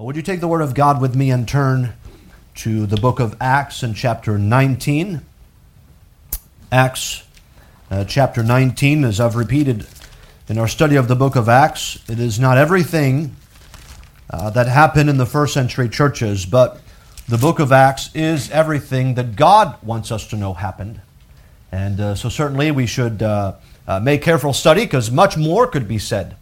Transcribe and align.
Well, 0.00 0.06
would 0.06 0.16
you 0.16 0.22
take 0.22 0.40
the 0.40 0.48
Word 0.48 0.62
of 0.62 0.72
God 0.72 0.98
with 0.98 1.14
me 1.14 1.30
and 1.30 1.46
turn 1.46 1.92
to 2.54 2.86
the 2.86 2.96
book 2.96 3.20
of 3.20 3.36
Acts 3.38 3.82
in 3.82 3.92
chapter 3.92 4.38
19? 4.38 5.20
Acts 6.72 7.24
uh, 7.90 8.04
chapter 8.04 8.42
19, 8.42 9.04
as 9.04 9.20
I've 9.20 9.36
repeated 9.36 9.86
in 10.48 10.56
our 10.56 10.68
study 10.68 10.96
of 10.96 11.06
the 11.06 11.16
book 11.16 11.36
of 11.36 11.50
Acts, 11.50 12.02
it 12.08 12.18
is 12.18 12.40
not 12.40 12.56
everything 12.56 13.36
uh, 14.30 14.48
that 14.48 14.68
happened 14.68 15.10
in 15.10 15.18
the 15.18 15.26
first 15.26 15.52
century 15.52 15.90
churches, 15.90 16.46
but 16.46 16.80
the 17.28 17.36
book 17.36 17.58
of 17.58 17.70
Acts 17.70 18.08
is 18.14 18.50
everything 18.52 19.16
that 19.16 19.36
God 19.36 19.76
wants 19.82 20.10
us 20.10 20.26
to 20.28 20.36
know 20.38 20.54
happened. 20.54 21.02
And 21.70 22.00
uh, 22.00 22.14
so, 22.14 22.30
certainly, 22.30 22.70
we 22.70 22.86
should 22.86 23.22
uh, 23.22 23.56
uh, 23.86 24.00
make 24.00 24.22
careful 24.22 24.54
study 24.54 24.86
because 24.86 25.10
much 25.10 25.36
more 25.36 25.66
could 25.66 25.86
be 25.86 25.98
said. 25.98 26.36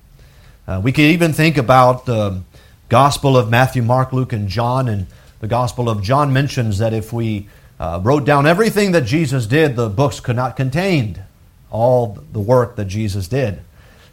Uh, 0.68 0.80
we 0.80 0.92
could 0.92 1.06
even 1.06 1.32
think 1.32 1.58
about 1.58 2.06
the 2.06 2.40
Gospel 2.88 3.36
of 3.36 3.50
Matthew, 3.50 3.82
Mark, 3.82 4.12
Luke, 4.12 4.32
and 4.32 4.48
John. 4.48 4.88
And 4.88 5.06
the 5.40 5.48
Gospel 5.48 5.88
of 5.88 6.02
John 6.02 6.32
mentions 6.32 6.78
that 6.78 6.92
if 6.92 7.12
we 7.12 7.48
uh, 7.78 8.00
wrote 8.02 8.24
down 8.24 8.46
everything 8.46 8.92
that 8.92 9.02
Jesus 9.02 9.46
did, 9.46 9.76
the 9.76 9.88
books 9.88 10.20
could 10.20 10.36
not 10.36 10.56
contain 10.56 11.22
all 11.70 12.18
the 12.32 12.40
work 12.40 12.76
that 12.76 12.86
Jesus 12.86 13.28
did. 13.28 13.60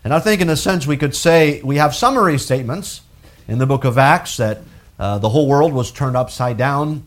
And 0.03 0.13
I 0.13 0.19
think, 0.19 0.41
in 0.41 0.49
a 0.49 0.55
sense, 0.55 0.85
we 0.85 0.97
could 0.97 1.15
say 1.15 1.61
we 1.63 1.77
have 1.77 1.95
summary 1.95 2.37
statements 2.37 3.01
in 3.47 3.57
the 3.57 3.65
book 3.65 3.85
of 3.85 3.97
Acts 3.97 4.37
that 4.37 4.59
uh, 4.99 5.17
the 5.17 5.29
whole 5.29 5.47
world 5.47 5.73
was 5.73 5.91
turned 5.91 6.15
upside 6.15 6.57
down. 6.57 7.05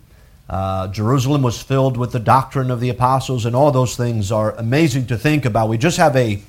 Uh, 0.48 0.88
Jerusalem 0.88 1.42
was 1.42 1.60
filled 1.62 1.96
with 1.96 2.12
the 2.12 2.19
doctrine 2.19 2.70
of 2.70 2.80
the 2.80 2.88
apostles, 2.88 3.44
and 3.44 3.55
all 3.55 3.70
those 3.70 3.96
things 3.96 4.32
are 4.32 4.52
amazing 4.56 5.06
to 5.06 5.19
think 5.19 5.44
about. 5.44 5.69
We 5.69 5.78
just 5.78 5.98
have 5.98 6.16
a, 6.16 6.42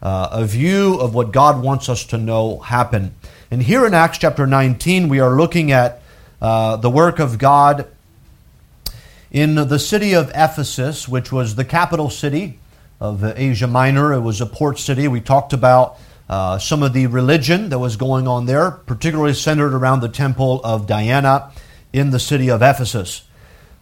uh, 0.00 0.28
a 0.32 0.44
view 0.46 0.94
of 1.00 1.14
what 1.14 1.32
God 1.32 1.62
wants 1.62 1.88
us 1.88 2.04
to 2.06 2.16
know 2.16 2.60
happen. 2.60 3.14
And 3.54 3.62
here 3.62 3.86
in 3.86 3.94
Acts 3.94 4.18
chapter 4.18 4.48
19, 4.48 5.08
we 5.08 5.20
are 5.20 5.36
looking 5.36 5.70
at 5.70 6.02
uh, 6.42 6.74
the 6.74 6.90
work 6.90 7.20
of 7.20 7.38
God 7.38 7.86
in 9.30 9.54
the 9.54 9.78
city 9.78 10.12
of 10.12 10.32
Ephesus, 10.34 11.06
which 11.06 11.30
was 11.30 11.54
the 11.54 11.64
capital 11.64 12.10
city 12.10 12.58
of 12.98 13.22
Asia 13.22 13.68
Minor. 13.68 14.12
It 14.12 14.22
was 14.22 14.40
a 14.40 14.46
port 14.46 14.80
city. 14.80 15.06
We 15.06 15.20
talked 15.20 15.52
about 15.52 15.98
uh, 16.28 16.58
some 16.58 16.82
of 16.82 16.94
the 16.94 17.06
religion 17.06 17.68
that 17.68 17.78
was 17.78 17.94
going 17.94 18.26
on 18.26 18.46
there, 18.46 18.72
particularly 18.72 19.34
centered 19.34 19.72
around 19.72 20.00
the 20.00 20.08
temple 20.08 20.60
of 20.64 20.88
Diana 20.88 21.52
in 21.92 22.10
the 22.10 22.18
city 22.18 22.50
of 22.50 22.60
Ephesus. 22.60 23.22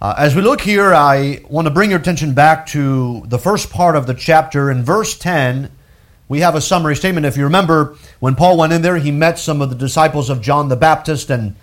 Uh, 0.02 0.14
as 0.18 0.36
we 0.36 0.42
look 0.42 0.60
here, 0.60 0.92
I 0.92 1.46
want 1.48 1.66
to 1.66 1.72
bring 1.72 1.88
your 1.88 1.98
attention 1.98 2.34
back 2.34 2.66
to 2.66 3.22
the 3.24 3.38
first 3.38 3.70
part 3.70 3.96
of 3.96 4.06
the 4.06 4.12
chapter. 4.12 4.70
In 4.70 4.84
verse 4.84 5.16
10, 5.16 5.70
we 6.32 6.40
have 6.40 6.54
a 6.54 6.62
summary 6.62 6.96
statement. 6.96 7.26
If 7.26 7.36
you 7.36 7.44
remember, 7.44 7.94
when 8.18 8.36
Paul 8.36 8.56
went 8.56 8.72
in 8.72 8.80
there, 8.80 8.96
he 8.96 9.10
met 9.10 9.38
some 9.38 9.60
of 9.60 9.68
the 9.68 9.76
disciples 9.76 10.30
of 10.30 10.40
John 10.40 10.70
the 10.70 10.76
Baptist, 10.76 11.28
and 11.28 11.54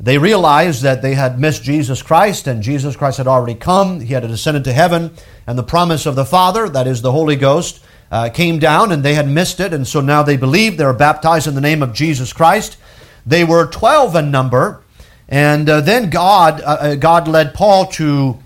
they 0.00 0.16
realized 0.16 0.80
that 0.80 1.02
they 1.02 1.12
had 1.12 1.38
missed 1.38 1.62
Jesus 1.62 2.00
Christ, 2.00 2.46
and 2.46 2.62
Jesus 2.62 2.96
Christ 2.96 3.18
had 3.18 3.26
already 3.26 3.54
come. 3.54 4.00
He 4.00 4.14
had 4.14 4.24
ascended 4.24 4.64
to 4.64 4.72
heaven, 4.72 5.10
and 5.46 5.58
the 5.58 5.62
promise 5.62 6.06
of 6.06 6.14
the 6.14 6.24
Father, 6.24 6.70
that 6.70 6.86
is 6.86 7.02
the 7.02 7.12
Holy 7.12 7.36
Ghost, 7.36 7.84
uh, 8.10 8.30
came 8.30 8.58
down, 8.58 8.92
and 8.92 9.02
they 9.02 9.12
had 9.12 9.28
missed 9.28 9.60
it, 9.60 9.74
and 9.74 9.86
so 9.86 10.00
now 10.00 10.22
they 10.22 10.38
believed. 10.38 10.78
They 10.78 10.86
were 10.86 10.94
baptized 10.94 11.46
in 11.46 11.54
the 11.54 11.60
name 11.60 11.82
of 11.82 11.92
Jesus 11.92 12.32
Christ. 12.32 12.78
They 13.26 13.44
were 13.44 13.66
12 13.66 14.16
in 14.16 14.30
number, 14.30 14.82
and 15.28 15.68
uh, 15.68 15.82
then 15.82 16.08
God, 16.08 16.62
uh, 16.62 16.78
uh 16.80 16.94
God 16.94 17.28
led 17.28 17.52
Paul 17.52 17.88
to, 17.88 18.38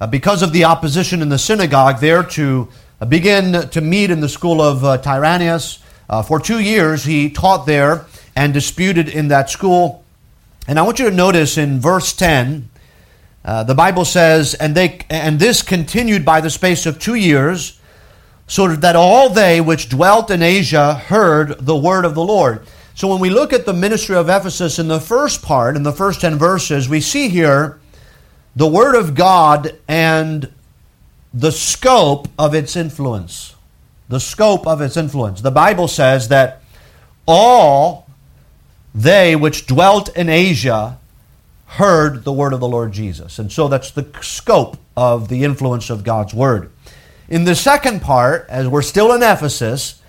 uh, 0.00 0.06
because 0.06 0.42
of 0.42 0.54
the 0.54 0.64
opposition 0.64 1.20
in 1.20 1.28
the 1.28 1.38
synagogue 1.38 2.00
there, 2.00 2.22
to 2.22 2.68
uh, 3.00 3.06
began 3.06 3.68
to 3.70 3.80
meet 3.80 4.10
in 4.10 4.20
the 4.20 4.28
school 4.28 4.60
of 4.60 4.84
uh, 4.84 4.98
Tyrannus. 4.98 5.78
Uh, 6.08 6.22
for 6.22 6.38
two 6.38 6.60
years, 6.60 7.04
he 7.04 7.30
taught 7.30 7.66
there 7.66 8.04
and 8.36 8.52
disputed 8.52 9.08
in 9.08 9.28
that 9.28 9.48
school. 9.48 10.04
And 10.68 10.78
I 10.78 10.82
want 10.82 10.98
you 10.98 11.08
to 11.08 11.14
notice 11.14 11.56
in 11.56 11.80
verse 11.80 12.12
10, 12.12 12.68
uh, 13.44 13.64
the 13.64 13.74
Bible 13.74 14.04
says, 14.04 14.54
and, 14.54 14.74
they, 14.74 15.00
and 15.08 15.38
this 15.38 15.62
continued 15.62 16.24
by 16.24 16.40
the 16.40 16.50
space 16.50 16.84
of 16.84 16.98
two 16.98 17.14
years, 17.14 17.80
so 18.46 18.68
that 18.68 18.96
all 18.96 19.30
they 19.30 19.60
which 19.60 19.88
dwelt 19.88 20.30
in 20.30 20.42
Asia 20.42 20.94
heard 20.94 21.64
the 21.64 21.76
word 21.76 22.04
of 22.04 22.14
the 22.14 22.24
Lord. 22.24 22.66
So 22.94 23.08
when 23.08 23.20
we 23.20 23.30
look 23.30 23.52
at 23.52 23.64
the 23.64 23.72
ministry 23.72 24.16
of 24.16 24.28
Ephesus 24.28 24.78
in 24.78 24.88
the 24.88 25.00
first 25.00 25.42
part, 25.42 25.76
in 25.76 25.84
the 25.84 25.92
first 25.92 26.20
10 26.20 26.36
verses, 26.36 26.88
we 26.88 27.00
see 27.00 27.28
here 27.28 27.80
the 28.54 28.66
word 28.66 28.94
of 28.94 29.14
God 29.14 29.78
and 29.88 30.52
the 31.32 31.52
scope 31.52 32.28
of 32.38 32.54
its 32.54 32.76
influence. 32.76 33.54
The 34.08 34.20
scope 34.20 34.66
of 34.66 34.80
its 34.80 34.96
influence. 34.96 35.40
The 35.40 35.50
Bible 35.50 35.88
says 35.88 36.28
that 36.28 36.62
all 37.26 38.08
they 38.94 39.36
which 39.36 39.66
dwelt 39.66 40.14
in 40.16 40.28
Asia 40.28 40.98
heard 41.66 42.24
the 42.24 42.32
word 42.32 42.52
of 42.52 42.58
the 42.58 42.68
Lord 42.68 42.90
Jesus. 42.90 43.38
And 43.38 43.52
so 43.52 43.68
that's 43.68 43.92
the 43.92 44.10
scope 44.20 44.76
of 44.96 45.28
the 45.28 45.44
influence 45.44 45.88
of 45.88 46.02
God's 46.02 46.34
word. 46.34 46.72
In 47.28 47.44
the 47.44 47.54
second 47.54 48.02
part, 48.02 48.46
as 48.48 48.66
we're 48.66 48.82
still 48.82 49.12
in 49.12 49.22
Ephesus, 49.22 50.02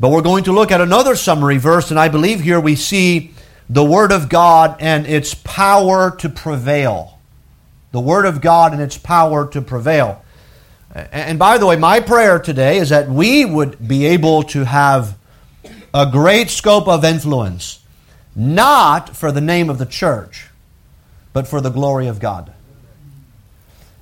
but 0.00 0.10
we're 0.10 0.22
going 0.22 0.44
to 0.44 0.52
look 0.52 0.72
at 0.72 0.80
another 0.80 1.14
summary 1.14 1.58
verse, 1.58 1.90
and 1.90 2.00
I 2.00 2.08
believe 2.08 2.40
here 2.40 2.58
we 2.58 2.74
see 2.74 3.32
the 3.70 3.84
Word 3.84 4.12
of 4.12 4.28
God 4.28 4.76
and 4.80 5.06
its 5.06 5.32
power 5.32 6.14
to 6.16 6.28
prevail. 6.28 7.18
The 7.92 8.00
Word 8.00 8.26
of 8.26 8.40
God 8.40 8.72
and 8.72 8.82
its 8.82 8.98
power 8.98 9.46
to 9.48 9.62
prevail. 9.62 10.22
And 10.96 11.38
by 11.38 11.58
the 11.58 11.66
way, 11.66 11.76
my 11.76 12.00
prayer 12.00 12.38
today 12.38 12.78
is 12.78 12.88
that 12.88 13.08
we 13.08 13.44
would 13.44 13.86
be 13.86 14.06
able 14.06 14.42
to 14.44 14.64
have 14.64 15.18
a 15.92 16.10
great 16.10 16.48
scope 16.48 16.88
of 16.88 17.04
influence, 17.04 17.80
not 18.34 19.14
for 19.14 19.30
the 19.30 19.42
name 19.42 19.68
of 19.68 19.76
the 19.76 19.84
church, 19.84 20.48
but 21.34 21.46
for 21.46 21.60
the 21.60 21.68
glory 21.68 22.06
of 22.06 22.18
God. 22.18 22.50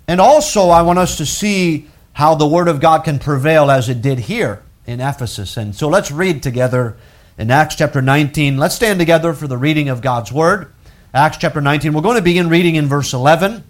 And 0.06 0.20
also, 0.20 0.68
I 0.68 0.82
want 0.82 1.00
us 1.00 1.16
to 1.16 1.26
see 1.26 1.88
how 2.12 2.36
the 2.36 2.46
Word 2.46 2.68
of 2.68 2.80
God 2.80 3.02
can 3.02 3.18
prevail 3.18 3.72
as 3.72 3.88
it 3.88 4.00
did 4.00 4.20
here 4.20 4.62
in 4.86 5.00
Ephesus. 5.00 5.56
And 5.56 5.74
so 5.74 5.88
let's 5.88 6.12
read 6.12 6.44
together 6.44 6.96
in 7.36 7.50
Acts 7.50 7.74
chapter 7.74 8.00
19. 8.00 8.56
Let's 8.56 8.76
stand 8.76 9.00
together 9.00 9.32
for 9.32 9.48
the 9.48 9.58
reading 9.58 9.88
of 9.88 10.00
God's 10.00 10.30
Word. 10.30 10.70
Acts 11.12 11.38
chapter 11.38 11.60
19. 11.60 11.92
We're 11.92 12.02
going 12.02 12.16
to 12.16 12.22
begin 12.22 12.48
reading 12.48 12.76
in 12.76 12.86
verse 12.86 13.12
11 13.12 13.64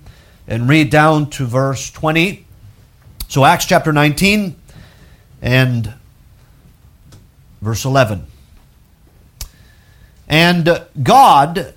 and 0.46 0.68
read 0.68 0.90
down 0.90 1.30
to 1.30 1.46
verse 1.46 1.90
20. 1.90 2.43
So, 3.34 3.44
Acts 3.44 3.64
chapter 3.64 3.92
19 3.92 4.54
and 5.42 5.92
verse 7.60 7.84
11. 7.84 8.28
And 10.28 10.86
God 11.02 11.74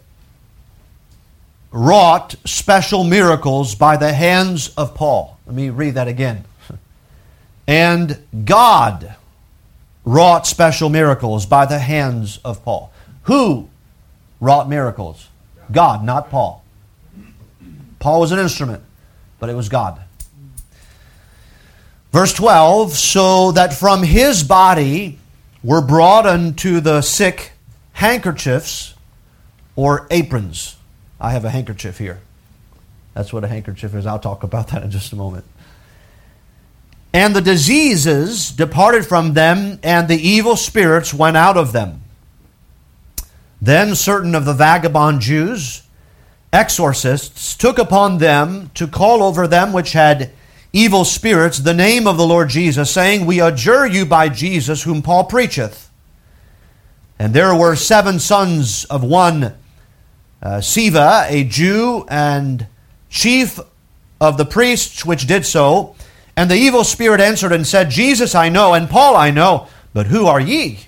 wrought 1.71 2.35
special 2.45 3.03
miracles 3.03 3.73
by 3.73 3.97
the 3.97 4.13
hands 4.13 4.71
of 4.77 4.93
Paul. 4.93 5.39
Let 5.47 5.55
me 5.55 5.71
read 5.71 5.95
that 5.95 6.07
again. 6.07 6.45
And 7.65 8.19
God 8.45 9.15
wrought 10.05 10.45
special 10.45 10.89
miracles 10.89 11.47
by 11.47 11.65
the 11.65 11.79
hands 11.79 12.37
of 12.45 12.63
Paul. 12.63 12.93
Who 13.23 13.67
wrought 14.39 14.69
miracles? 14.69 15.27
God, 15.71 16.03
not 16.03 16.29
Paul. 16.29 16.63
Paul 17.97 18.19
was 18.19 18.31
an 18.31 18.37
instrument, 18.37 18.83
but 19.39 19.49
it 19.49 19.55
was 19.55 19.69
God. 19.69 20.03
Verse 22.17 22.33
12, 22.33 22.93
so 22.93 23.51
that 23.51 23.75
from 23.75 24.01
his 24.01 24.41
body 24.41 25.19
were 25.61 25.81
brought 25.81 26.25
unto 26.25 26.79
the 26.79 27.03
sick 27.03 27.51
handkerchiefs 27.93 28.95
or 29.75 30.07
aprons. 30.09 30.77
I 31.21 31.29
have 31.33 31.45
a 31.45 31.51
handkerchief 31.51 31.99
here. 31.99 32.19
That's 33.13 33.31
what 33.31 33.43
a 33.43 33.47
handkerchief 33.47 33.93
is. 33.93 34.07
I'll 34.07 34.17
talk 34.17 34.41
about 34.41 34.69
that 34.69 34.81
in 34.81 34.89
just 34.89 35.13
a 35.13 35.15
moment. 35.15 35.45
And 37.13 37.35
the 37.35 37.41
diseases 37.41 38.49
departed 38.49 39.05
from 39.05 39.35
them, 39.35 39.79
and 39.83 40.07
the 40.07 40.17
evil 40.17 40.55
spirits 40.55 41.13
went 41.13 41.37
out 41.37 41.55
of 41.55 41.71
them. 41.71 42.01
Then 43.61 43.93
certain 43.93 44.33
of 44.33 44.45
the 44.45 44.55
vagabond 44.55 45.21
Jews, 45.21 45.83
exorcists, 46.51 47.55
took 47.55 47.77
upon 47.77 48.17
them 48.17 48.71
to 48.73 48.87
call 48.87 49.21
over 49.21 49.45
them 49.45 49.71
which 49.71 49.91
had 49.91 50.31
evil 50.73 51.05
spirits 51.05 51.59
the 51.59 51.73
name 51.73 52.07
of 52.07 52.17
the 52.17 52.27
Lord 52.27 52.49
Jesus, 52.49 52.91
saying, 52.91 53.25
We 53.25 53.39
adjure 53.39 53.85
you 53.85 54.05
by 54.05 54.29
Jesus, 54.29 54.83
whom 54.83 55.01
Paul 55.01 55.25
preacheth. 55.25 55.89
And 57.19 57.33
there 57.33 57.55
were 57.55 57.75
seven 57.75 58.19
sons 58.19 58.85
of 58.85 59.03
one 59.03 59.55
uh, 60.41 60.57
Sceva, 60.57 61.25
a 61.29 61.43
Jew, 61.43 62.05
and 62.09 62.67
chief 63.09 63.59
of 64.21 64.37
the 64.37 64.45
priests 64.45 65.03
which 65.03 65.27
did 65.27 65.45
so. 65.45 65.95
And 66.35 66.51
the 66.51 66.55
evil 66.55 66.83
spirit 66.83 67.19
answered 67.19 67.51
and 67.51 67.65
said, 67.65 67.89
Jesus 67.89 68.35
I 68.35 68.49
know, 68.49 68.73
and 68.73 68.89
Paul 68.89 69.15
I 69.15 69.31
know, 69.31 69.67
but 69.93 70.07
who 70.07 70.27
are 70.27 70.39
ye? 70.39 70.81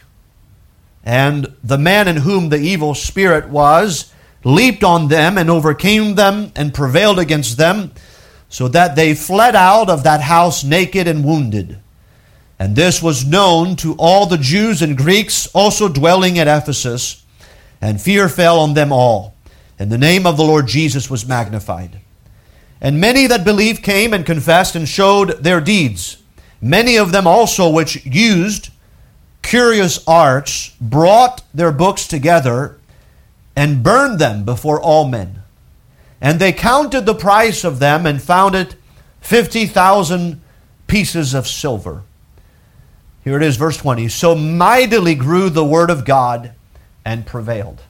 And 1.04 1.56
the 1.64 1.78
man 1.78 2.08
in 2.08 2.18
whom 2.18 2.50
the 2.50 2.60
evil 2.60 2.94
spirit 2.94 3.50
was 3.50 4.14
leaped 4.44 4.84
on 4.84 5.08
them 5.08 5.38
and 5.38 5.50
overcame 5.50 6.16
them 6.16 6.52
and 6.56 6.74
prevailed 6.74 7.18
against 7.18 7.58
them 7.58 7.92
so 8.50 8.68
that 8.68 8.96
they 8.96 9.14
fled 9.14 9.56
out 9.56 9.90
of 9.90 10.04
that 10.04 10.22
house 10.22 10.64
naked 10.64 11.08
and 11.08 11.24
wounded. 11.24 11.80
And 12.58 12.76
this 12.76 13.02
was 13.02 13.26
known 13.26 13.78
to 13.78 13.96
all 13.98 14.26
the 14.26 14.38
Jews 14.38 14.82
and 14.82 14.98
Greeks 14.98 15.48
also 15.54 15.88
dwelling 15.88 16.38
at 16.38 16.48
Ephesus. 16.48 17.24
And 17.80 18.02
fear 18.02 18.28
fell 18.28 18.60
on 18.60 18.74
them 18.74 18.92
all. 18.92 19.36
And 19.78 19.90
the 19.90 19.98
name 19.98 20.28
of 20.28 20.36
the 20.36 20.44
Lord 20.44 20.68
Jesus 20.68 21.10
was 21.10 21.26
magnified. 21.26 22.02
And 22.82 23.00
many 23.00 23.28
that 23.28 23.46
believed 23.46 23.84
came 23.84 24.14
and 24.14 24.26
confessed 24.26 24.76
and 24.76 24.88
showed 24.88 25.44
their 25.44 25.62
deeds. 25.62 26.22
Many 26.62 26.98
of 26.98 27.14
them 27.14 27.28
also 27.28 27.70
which 27.70 28.06
used 28.06 28.70
curious 29.42 30.06
arts 30.06 30.76
brought 30.82 31.44
their 31.54 31.72
books 31.72 32.08
together 32.08 32.78
and 33.56 33.84
burned 33.84 34.20
them 34.20 34.44
before 34.44 34.82
all 34.82 35.08
men. 35.08 35.44
And 36.22 36.40
they 36.40 36.52
counted 36.52 37.06
the 37.06 37.16
price 37.16 37.64
of 37.64 37.80
them 37.80 38.06
and 38.06 38.22
found 38.22 38.56
it 38.56 38.76
50,000 39.22 40.42
pieces 40.88 41.34
of 41.34 41.48
silver. 41.48 42.04
Here 43.24 43.38
it 43.38 43.44
is, 43.44 43.58
verse 43.58 43.78
20. 43.78 44.08
So 44.10 44.36
mightily 44.36 45.16
grew 45.16 45.50
the 45.50 45.66
word 45.66 45.90
of 45.90 46.06
God 46.06 46.54
and 47.06 47.26
prevailed. 47.26 47.82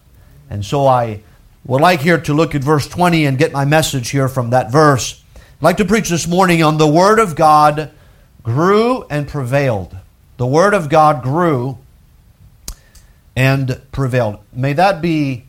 And 0.50 0.66
so 0.66 0.86
I 0.88 1.22
would 1.66 1.82
like 1.82 2.02
here 2.02 2.20
to 2.22 2.34
look 2.34 2.56
at 2.56 2.64
verse 2.64 2.88
20 2.88 3.26
and 3.26 3.38
get 3.38 3.52
my 3.52 3.66
message 3.66 4.10
here 4.10 4.28
from 4.28 4.50
that 4.52 4.72
verse. 4.72 5.24
I'd 5.36 5.62
like 5.62 5.78
to 5.78 5.86
preach 5.86 6.10
this 6.10 6.28
morning 6.28 6.64
on 6.64 6.78
the 6.78 6.88
word 6.88 7.20
of 7.20 7.36
God 7.36 7.92
grew 8.44 9.04
and 9.10 9.28
prevailed. 9.28 9.96
The 10.38 10.48
word 10.48 10.74
of 10.74 10.90
God 10.90 11.22
grew 11.22 11.78
and 13.36 13.82
prevailed. 13.92 14.40
May 14.54 14.74
that 14.74 15.02
be 15.02 15.49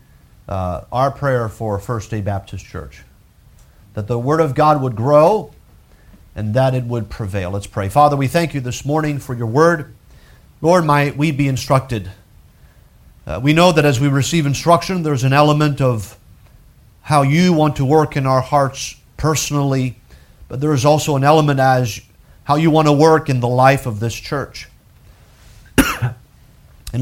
uh, 0.51 0.85
our 0.91 1.13
prayer 1.13 1.49
for 1.49 1.79
First 1.79 2.11
Day 2.11 2.21
Baptist 2.21 2.67
Church. 2.67 3.05
That 3.95 4.09
the 4.09 4.19
word 4.19 4.41
of 4.41 4.55
God 4.55 4.83
would 4.83 4.97
grow 4.97 5.53
and 6.35 6.55
that 6.55 6.75
it 6.75 6.85
would 6.85 7.09
prevail. 7.09 7.51
Let's 7.53 7.67
pray. 7.67 7.89
Father, 7.89 8.17
we 8.17 8.27
thank 8.27 8.53
you 8.53 8.61
this 8.61 8.85
morning 8.85 9.19
for 9.19 9.35
your 9.35 9.47
word. 9.47 9.95
Lord, 10.61 10.85
might 10.85 11.17
we 11.17 11.31
be 11.31 11.49
instructed. 11.49 12.11
Uh, 13.27 13.41
we 13.43 13.53
know 13.53 13.73
that 13.73 13.85
as 13.85 14.01
we 14.01 14.09
receive 14.09 14.45
instruction, 14.45 15.03
there's 15.03 15.25
an 15.25 15.33
element 15.33 15.81
of 15.81 16.19
how 17.03 17.23
you 17.23 17.53
want 17.53 17.77
to 17.77 17.85
work 17.85 18.17
in 18.17 18.27
our 18.27 18.41
hearts 18.41 18.97
personally, 19.17 19.97
but 20.49 20.61
there 20.61 20.73
is 20.73 20.85
also 20.85 21.17
an 21.17 21.25
element 21.25 21.61
as 21.61 22.01
how 22.45 22.57
you 22.57 22.71
want 22.71 22.89
to 22.89 22.93
work 22.93 23.29
in 23.29 23.41
the 23.41 23.49
life 23.49 23.87
of 23.87 24.01
this 24.01 24.15
church. 24.15 24.69
and 26.03 26.15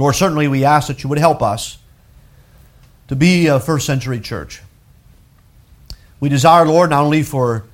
Lord, 0.01 0.15
certainly 0.15 0.49
we 0.49 0.65
ask 0.65 0.89
that 0.89 1.03
you 1.03 1.09
would 1.09 1.19
help 1.19 1.43
us 1.43 1.78
to 3.08 3.16
be 3.16 3.46
a 3.46 3.58
first 3.58 3.87
century 3.87 4.20
church. 4.20 4.62
We 6.20 6.28
desire, 6.28 6.66
Lord, 6.66 6.90
not 6.90 7.02
only 7.02 7.22
for 7.22 7.64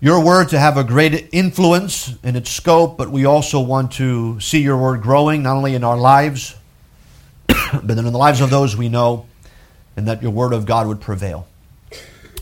your 0.00 0.22
word 0.22 0.50
to 0.50 0.58
have 0.58 0.76
a 0.76 0.84
great 0.84 1.30
influence 1.32 2.14
in 2.22 2.36
its 2.36 2.50
scope, 2.50 2.98
but 2.98 3.10
we 3.10 3.24
also 3.24 3.60
want 3.60 3.92
to 3.92 4.38
see 4.40 4.60
your 4.60 4.76
word 4.76 5.00
growing, 5.00 5.42
not 5.42 5.56
only 5.56 5.74
in 5.74 5.82
our 5.82 5.96
lives, 5.96 6.54
but 7.48 7.96
in 7.96 8.04
the 8.04 8.10
lives 8.10 8.40
of 8.40 8.50
those 8.50 8.76
we 8.76 8.88
know, 8.88 9.26
and 9.96 10.06
that 10.06 10.22
your 10.22 10.30
word 10.30 10.52
of 10.52 10.66
God 10.66 10.86
would 10.86 11.00
prevail. 11.00 11.46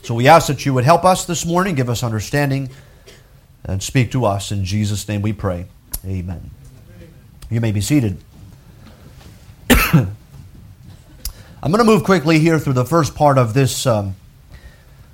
So 0.03 0.15
we 0.15 0.27
ask 0.27 0.49
that 0.49 0.67
you 0.67 0.75
would 0.75 0.85
help 0.85 1.05
us 1.05 1.25
this 1.25 1.47
morning, 1.47 1.77
give 1.77 1.89
us 1.89 2.03
understanding, 2.03 2.71
and 3.65 3.81
speak 3.81 4.11
to 4.13 4.25
us. 4.25 4.51
In 4.51 4.65
Jesus' 4.65 5.07
name 5.07 5.23
we 5.23 5.33
pray. 5.33 5.67
Amen. 6.05 6.51
You 7.49 7.61
may 7.61 7.71
be 7.71 7.81
seated. 7.81 8.19
I'm 11.65 11.71
going 11.71 11.79
to 11.79 11.85
move 11.85 12.03
quickly 12.03 12.41
here 12.41 12.59
through 12.59 12.73
the 12.73 12.85
first 12.85 13.15
part 13.15 13.39
of 13.39 13.55
this, 13.55 13.87
um, 13.87 14.17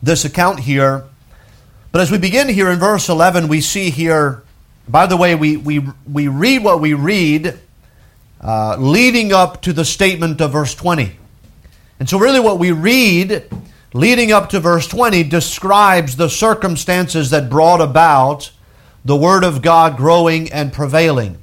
this 0.02 0.24
account 0.24 0.60
here. 0.60 1.04
But 1.92 2.00
as 2.00 2.10
we 2.10 2.16
begin 2.16 2.48
here 2.48 2.70
in 2.70 2.78
verse 2.78 3.10
11, 3.10 3.48
we 3.48 3.60
see 3.60 3.90
here, 3.90 4.42
by 4.88 5.04
the 5.04 5.16
way, 5.18 5.34
we, 5.34 5.58
we, 5.58 5.86
we 6.10 6.26
read 6.26 6.64
what 6.64 6.80
we 6.80 6.94
read 6.94 7.58
uh, 8.40 8.76
leading 8.78 9.30
up 9.30 9.60
to 9.62 9.74
the 9.74 9.84
statement 9.84 10.40
of 10.40 10.52
verse 10.52 10.74
20. 10.74 11.18
And 12.00 12.08
so, 12.08 12.18
really, 12.18 12.40
what 12.40 12.58
we 12.58 12.72
read 12.72 13.44
leading 13.92 14.32
up 14.32 14.48
to 14.48 14.60
verse 14.60 14.88
20 14.88 15.24
describes 15.24 16.16
the 16.16 16.30
circumstances 16.30 17.28
that 17.28 17.50
brought 17.50 17.82
about 17.82 18.52
the 19.04 19.16
Word 19.16 19.44
of 19.44 19.60
God 19.60 19.98
growing 19.98 20.50
and 20.50 20.72
prevailing. 20.72 21.36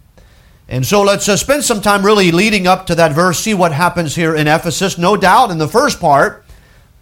And 0.67 0.85
so 0.85 1.03
let's 1.03 1.29
uh, 1.29 1.37
spend 1.37 1.63
some 1.63 1.81
time 1.81 2.03
really 2.03 2.31
leading 2.31 2.65
up 2.65 2.87
to 2.87 2.95
that 2.95 3.13
verse, 3.13 3.39
see 3.39 3.53
what 3.53 3.71
happens 3.71 4.15
here 4.15 4.35
in 4.35 4.47
Ephesus. 4.47 4.97
No 4.97 5.15
doubt 5.15 5.51
in 5.51 5.59
the 5.59 5.67
first 5.67 5.99
part, 5.99 6.43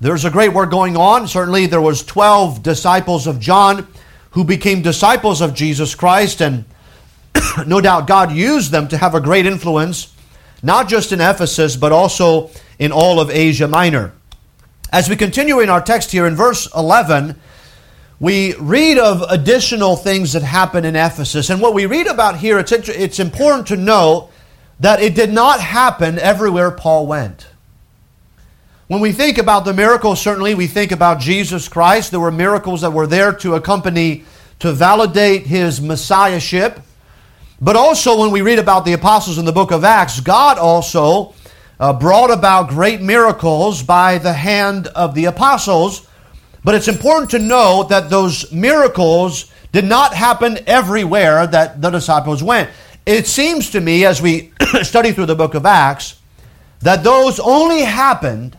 there's 0.01 0.25
a 0.25 0.30
great 0.30 0.54
work 0.54 0.69
going 0.69 0.98
on. 0.98 1.27
Certainly 1.27 1.68
there 1.68 1.80
was 1.80 2.04
12 2.04 2.62
disciples 2.62 3.25
of 3.25 3.39
John 3.39 3.88
who 4.31 4.44
became 4.44 4.81
disciples 4.81 5.39
of 5.39 5.54
Jesus 5.54 5.95
Christ 5.95 6.42
and 6.42 6.65
no 7.68 7.80
doubt 7.80 8.07
God 8.07 8.31
used 8.33 8.71
them 8.71 8.89
to 8.89 8.98
have 8.98 9.15
a 9.15 9.21
great 9.21 9.45
influence 9.45 10.13
not 10.62 10.88
just 10.88 11.12
in 11.12 11.21
Ephesus 11.21 11.75
but 11.75 11.92
also 11.92 12.50
in 12.80 12.92
all 12.92 13.19
of 13.19 13.30
Asia 13.30 13.68
Minor. 13.68 14.13
As 14.92 15.10
we 15.10 15.15
continue 15.15 15.60
in 15.60 15.69
our 15.69 15.81
text 15.81 16.12
here 16.12 16.25
in 16.25 16.36
verse 16.36 16.68
11, 16.75 17.39
we 18.24 18.56
read 18.56 18.98
of 18.98 19.22
additional 19.30 19.98
things 19.98 20.31
that 20.31 20.44
happen 20.44 20.86
in 20.86 20.96
Ephesus. 20.96 21.50
And 21.50 21.60
what 21.62 21.74
we 21.74 21.88
read 21.88 22.08
about 22.08 22.38
here, 22.38 22.58
it's, 22.58 22.72
it's 22.72 23.20
important 23.20 23.68
to 23.68 23.75
know 23.75 24.30
that 24.80 25.02
it 25.02 25.14
did 25.14 25.34
not 25.34 25.60
happen 25.60 26.18
everywhere 26.18 26.72
Paul 26.72 27.06
went. 27.06 27.48
When 28.88 29.02
we 29.02 29.12
think 29.12 29.40
about 29.40 29.66
the 29.66 29.74
miracles, 29.74 30.22
certainly 30.22 30.56
we 30.56 30.68
think 30.68 30.94
about 30.94 31.20
Jesus 31.20 31.68
Christ. 31.68 32.12
There 32.12 32.20
were 32.22 32.31
miracles 32.31 32.80
that 32.80 32.92
were 32.92 33.08
there 33.08 33.34
to 33.34 33.56
accompany, 33.56 34.24
to 34.60 34.72
validate 34.72 35.46
his 35.46 35.81
messiahship. 35.81 36.80
But 37.60 37.75
also, 37.75 38.22
when 38.22 38.31
we 38.31 38.40
read 38.40 38.58
about 38.58 38.86
the 38.86 38.94
apostles 38.94 39.38
in 39.38 39.44
the 39.44 39.52
book 39.52 39.72
of 39.72 39.84
Acts, 39.84 40.22
God 40.22 40.58
also 40.58 41.34
uh, 41.78 41.92
brought 41.92 42.31
about 42.31 42.70
great 42.70 43.02
miracles 43.02 43.84
by 43.84 44.18
the 44.18 44.31
hand 44.31 44.88
of 44.88 45.14
the 45.14 45.25
apostles. 45.25 46.08
But 46.63 46.75
it's 46.75 46.88
important 46.88 47.31
to 47.31 47.39
know 47.39 47.83
that 47.89 48.10
those 48.10 48.51
miracles 48.51 49.51
did 49.71 49.86
not 49.86 50.13
happen 50.13 50.60
everywhere 50.68 51.45
that 51.48 51.81
the 51.81 51.89
disciples 51.89 52.42
went. 52.42 52.69
It 53.06 53.27
seems 53.27 53.71
to 53.71 53.81
me, 53.81 54.06
as 54.06 54.21
we 54.21 54.51
study 54.83 55.12
through 55.12 55.25
the 55.25 55.36
book 55.36 55.56
of 55.56 55.65
Acts, 55.65 56.19
that 56.80 57.04
those 57.04 57.39
only 57.39 57.81
happened 57.81 58.57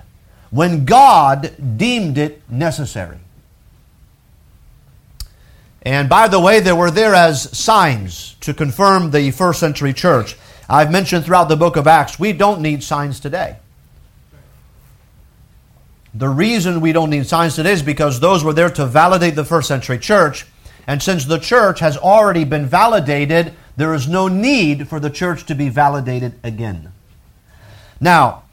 when 0.50 0.84
God 0.84 1.78
deemed 1.78 2.18
it 2.18 2.42
necessary. 2.50 3.18
And 5.82 6.08
by 6.08 6.28
the 6.28 6.40
way, 6.40 6.60
they 6.60 6.72
were 6.72 6.90
there 6.90 7.14
as 7.14 7.56
signs 7.56 8.34
to 8.40 8.54
confirm 8.54 9.10
the 9.10 9.30
first 9.30 9.60
century 9.60 9.92
church. 9.92 10.36
I've 10.68 10.90
mentioned 10.90 11.24
throughout 11.24 11.48
the 11.48 11.56
book 11.56 11.76
of 11.76 11.86
Acts, 11.86 12.18
we 12.18 12.32
don't 12.32 12.60
need 12.60 12.82
signs 12.82 13.20
today. 13.20 13.58
The 16.14 16.28
reason 16.28 16.80
we 16.80 16.92
don't 16.92 17.10
need 17.10 17.26
signs 17.26 17.56
today 17.56 17.72
is 17.72 17.82
because 17.82 18.20
those 18.20 18.44
were 18.44 18.52
there 18.52 18.70
to 18.70 18.86
validate 18.86 19.34
the 19.34 19.44
first 19.44 19.66
century 19.66 19.98
church. 19.98 20.46
And 20.86 21.02
since 21.02 21.24
the 21.24 21.38
church 21.38 21.80
has 21.80 21.96
already 21.96 22.44
been 22.44 22.66
validated, 22.66 23.54
there 23.76 23.94
is 23.94 24.06
no 24.06 24.28
need 24.28 24.88
for 24.88 25.00
the 25.00 25.10
church 25.10 25.44
to 25.46 25.54
be 25.54 25.68
validated 25.68 26.34
again. 26.44 26.92
Now, 28.00 28.44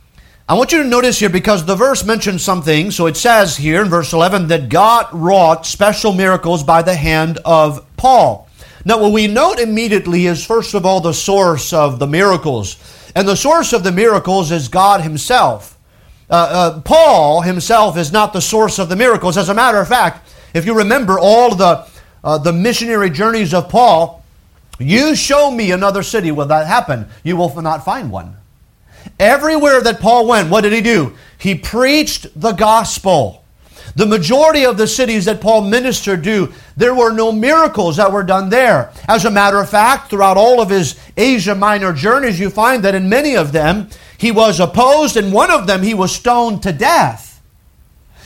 I 0.50 0.56
want 0.56 0.72
you 0.72 0.82
to 0.82 0.90
notice 0.90 1.20
here 1.20 1.30
because 1.30 1.66
the 1.66 1.76
verse 1.76 2.04
mentions 2.04 2.42
something. 2.44 2.90
So 2.90 3.06
it 3.06 3.16
says 3.16 3.58
here 3.58 3.84
in 3.84 3.90
verse 3.90 4.12
11 4.12 4.48
that 4.48 4.70
God 4.70 5.08
wrought 5.14 5.66
special 5.68 6.14
miracles 6.14 6.64
by 6.64 6.82
the 6.82 6.96
hand 6.96 7.38
of 7.46 7.86
Paul. 7.96 8.50
Now, 8.84 9.00
what 9.00 9.12
we 9.12 9.28
note 9.28 9.60
immediately 9.60 10.26
is, 10.26 10.44
first 10.44 10.74
of 10.74 10.86
all, 10.86 11.00
the 11.00 11.14
source 11.14 11.72
of 11.72 12.00
the 12.00 12.08
miracles. 12.08 12.78
And 13.16 13.28
the 13.28 13.36
source 13.36 13.72
of 13.72 13.84
the 13.84 13.92
miracles 13.92 14.52
is 14.52 14.68
God 14.68 15.02
Himself. 15.02 15.78
Uh, 16.32 16.36
uh, 16.36 16.82
Paul 16.82 17.42
himself 17.42 17.98
is 17.98 18.14
not 18.14 18.32
the 18.32 18.40
source 18.40 18.80
of 18.80 18.88
the 18.88 18.96
miracles. 18.96 19.38
As 19.38 19.50
a 19.50 19.54
matter 19.54 19.80
of 19.80 19.88
fact, 19.90 20.34
if 20.54 20.66
you 20.66 20.74
remember 20.74 21.20
all 21.20 21.54
the, 21.54 21.86
uh, 22.24 22.38
the 22.38 22.54
missionary 22.54 23.10
journeys 23.10 23.54
of 23.54 23.68
Paul, 23.68 24.24
you 24.80 25.14
show 25.14 25.52
me 25.52 25.72
another 25.72 26.04
city 26.04 26.32
where 26.32 26.48
that 26.48 26.68
happened, 26.68 27.08
you 27.24 27.36
will 27.36 27.62
not 27.62 27.84
find 27.84 28.10
one. 28.10 28.38
Everywhere 29.20 29.82
that 29.82 30.00
Paul 30.00 30.26
went, 30.26 30.50
what 30.50 30.62
did 30.62 30.72
he 30.72 30.82
do? 30.82 31.14
He 31.38 31.54
preached 31.54 32.28
the 32.40 32.54
gospel. 32.54 33.44
The 33.96 34.06
majority 34.06 34.66
of 34.66 34.78
the 34.78 34.88
cities 34.88 35.26
that 35.26 35.42
Paul 35.42 35.62
ministered 35.62 36.24
to, 36.24 36.54
there 36.78 36.96
were 36.96 37.12
no 37.12 37.34
miracles 37.34 37.98
that 37.98 38.12
were 38.12 38.24
done 38.24 38.50
there. 38.50 38.94
As 39.10 39.26
a 39.26 39.32
matter 39.32 39.60
of 39.60 39.70
fact, 39.70 40.10
throughout 40.10 40.38
all 40.38 40.62
of 40.62 40.70
his 40.70 40.98
Asia 41.18 41.56
Minor 41.56 41.92
journeys, 41.92 42.40
you 42.40 42.50
find 42.50 42.84
that 42.84 42.96
in 42.96 43.10
many 43.10 43.36
of 43.36 43.52
them, 43.52 43.90
he 44.22 44.32
was 44.32 44.60
opposed, 44.60 45.18
and 45.18 45.34
one 45.34 45.50
of 45.50 45.66
them, 45.66 45.82
he 45.82 45.96
was 45.96 46.14
stoned 46.14 46.62
to 46.64 46.72
death. 46.72 47.42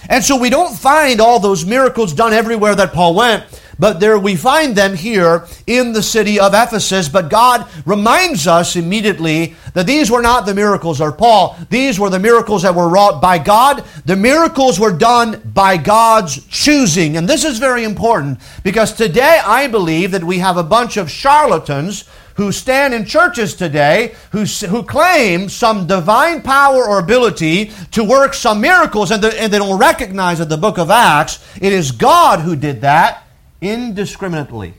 And 0.10 0.22
so 0.22 0.38
we 0.38 0.50
don't 0.50 0.78
find 0.78 1.22
all 1.22 1.40
those 1.40 1.66
miracles 1.66 2.14
done 2.14 2.34
everywhere 2.34 2.75
that 2.75 2.92
Paul 2.92 3.16
went. 3.16 3.46
But 3.80 4.02
there 4.02 4.20
we 4.20 4.36
find 4.36 4.75
them 4.75 4.96
here 4.96 5.48
in 5.68 5.94
the 5.94 6.04
city 6.04 6.38
of 6.38 6.54
Ephesus. 6.54 7.08
But 7.08 7.30
God 7.30 7.66
reminds 7.86 8.46
us 8.46 8.75
immediately 8.75 9.56
that 9.74 9.88
these 9.88 10.12
were 10.12 10.22
not 10.22 10.46
the 10.46 10.54
miracles 10.54 11.00
of 11.00 11.18
Paul. 11.18 11.58
These 11.70 11.98
were 11.98 12.10
the 12.10 12.20
miracles 12.20 12.64
that 12.64 12.75
were 12.75 12.90
wrought 12.90 13.22
by 13.22 13.38
God. 13.38 13.86
The 14.06 14.18
miracles 14.18 14.80
were 14.80 14.94
done 14.94 15.42
by 15.54 15.78
God's 15.78 16.46
choosing. 16.48 17.16
And 17.16 17.28
this 17.28 17.46
is 17.46 17.58
very 17.58 17.86
important 17.86 18.40
because 18.64 18.92
today 18.94 19.42
I 19.46 19.68
believe 19.68 20.12
that 20.12 20.25
we 20.25 20.40
have 20.40 20.58
a 20.58 20.64
bunch 20.64 20.98
of 20.98 21.10
charlatans 21.10 22.04
who 22.36 22.51
stand 22.51 22.94
in 22.94 23.06
churches 23.06 23.56
today 23.56 24.15
who, 24.32 24.44
who 24.44 24.84
claim 24.84 25.50
some 25.50 25.88
divine 25.88 26.42
power 26.42 26.86
or 26.86 27.00
ability 27.00 27.72
to 27.92 28.04
work 28.04 28.34
some 28.34 28.62
miracles 28.62 29.12
and, 29.12 29.24
the, 29.24 29.42
and 29.42 29.51
they 29.51 29.58
don't 29.58 29.80
recognize 29.80 30.39
that 30.39 30.50
the 30.50 30.58
book 30.58 30.77
of 30.77 30.89
Acts, 30.89 31.46
it 31.62 31.74
is 31.74 31.92
God 31.92 32.39
who 32.42 32.56
did 32.56 32.82
that 32.82 33.24
indiscriminately. 33.62 34.74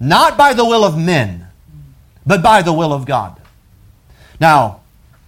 Not 0.00 0.38
by 0.38 0.54
the 0.54 0.64
will 0.64 0.84
of 0.84 0.98
men, 0.98 1.46
but 2.26 2.42
by 2.42 2.62
the 2.62 2.72
will 2.72 2.92
of 2.92 3.04
God. 3.04 3.40
Now, 4.40 4.80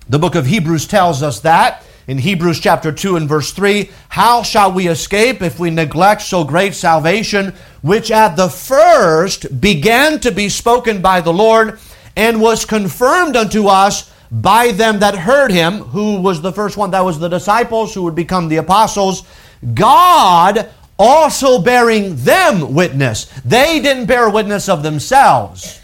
the 0.08 0.18
book 0.18 0.34
of 0.34 0.46
Hebrews 0.46 0.86
tells 0.86 1.22
us 1.22 1.40
that 1.40 1.84
in 2.10 2.18
Hebrews 2.18 2.58
chapter 2.58 2.90
2 2.90 3.14
and 3.14 3.28
verse 3.28 3.52
3 3.52 3.88
How 4.08 4.42
shall 4.42 4.72
we 4.72 4.88
escape 4.88 5.42
if 5.42 5.60
we 5.60 5.70
neglect 5.70 6.22
so 6.22 6.42
great 6.42 6.74
salvation, 6.74 7.54
which 7.82 8.10
at 8.10 8.34
the 8.34 8.48
first 8.48 9.60
began 9.60 10.18
to 10.18 10.32
be 10.32 10.48
spoken 10.48 11.00
by 11.00 11.20
the 11.20 11.32
Lord 11.32 11.78
and 12.16 12.40
was 12.40 12.64
confirmed 12.64 13.36
unto 13.36 13.68
us 13.68 14.12
by 14.28 14.72
them 14.72 14.98
that 14.98 15.14
heard 15.14 15.52
him? 15.52 15.74
Who 15.74 16.20
was 16.20 16.42
the 16.42 16.52
first 16.52 16.76
one? 16.76 16.90
That 16.90 17.04
was 17.04 17.20
the 17.20 17.28
disciples 17.28 17.94
who 17.94 18.02
would 18.02 18.16
become 18.16 18.48
the 18.48 18.56
apostles. 18.56 19.22
God 19.72 20.68
also 20.98 21.62
bearing 21.62 22.16
them 22.16 22.74
witness. 22.74 23.26
They 23.44 23.78
didn't 23.78 24.06
bear 24.06 24.28
witness 24.28 24.68
of 24.68 24.82
themselves. 24.82 25.79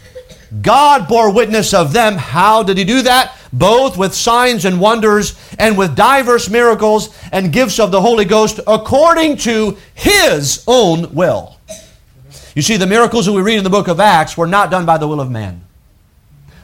God 0.61 1.07
bore 1.07 1.33
witness 1.33 1.73
of 1.73 1.93
them. 1.93 2.15
How 2.15 2.63
did 2.63 2.77
he 2.77 2.83
do 2.83 3.01
that? 3.03 3.35
Both 3.51 3.97
with 3.97 4.13
signs 4.13 4.65
and 4.65 4.79
wonders 4.79 5.37
and 5.59 5.77
with 5.77 5.95
diverse 5.95 6.49
miracles 6.49 7.15
and 7.31 7.51
gifts 7.51 7.79
of 7.79 7.91
the 7.91 8.01
Holy 8.01 8.25
Ghost 8.25 8.59
according 8.65 9.37
to 9.37 9.77
his 9.93 10.63
own 10.67 11.13
will. 11.13 11.57
You 12.55 12.61
see, 12.61 12.77
the 12.77 12.87
miracles 12.87 13.25
that 13.25 13.33
we 13.33 13.41
read 13.41 13.57
in 13.57 13.63
the 13.63 13.69
book 13.69 13.87
of 13.87 13.99
Acts 13.99 14.37
were 14.37 14.47
not 14.47 14.71
done 14.71 14.85
by 14.85 14.97
the 14.97 15.07
will 15.07 15.21
of 15.21 15.29
man. 15.29 15.63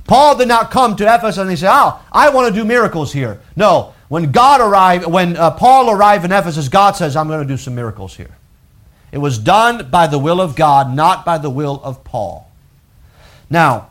Paul 0.06 0.38
did 0.38 0.48
not 0.48 0.72
come 0.72 0.96
to 0.98 1.04
Ephesus 1.04 1.38
and 1.38 1.50
he 1.50 1.56
said, 1.56 1.72
Oh, 1.72 2.02
I 2.12 2.30
want 2.30 2.54
to 2.54 2.60
do 2.60 2.66
miracles 2.66 3.14
here. 3.14 3.42
No, 3.56 3.94
when 4.10 4.32
God 4.32 4.62
arrived, 4.62 5.06
when 5.06 5.38
uh, 5.38 5.52
Paul 5.52 5.90
arrived 5.90 6.26
in 6.26 6.32
Ephesus, 6.32 6.68
God 6.68 6.96
says, 6.96 7.16
I'm 7.16 7.28
going 7.28 7.42
to 7.42 7.48
do 7.48 7.58
some 7.58 7.76
miracles 7.76 8.16
here. 8.16 8.36
It 9.12 9.20
was 9.20 9.38
done 9.38 9.90
by 9.92 10.08
the 10.08 10.18
will 10.18 10.42
of 10.42 10.56
God, 10.56 10.94
not 10.94 11.24
by 11.24 11.38
the 11.38 11.50
will 11.50 11.80
of 11.84 12.04
Paul. 12.04 12.50
Now, 13.50 13.90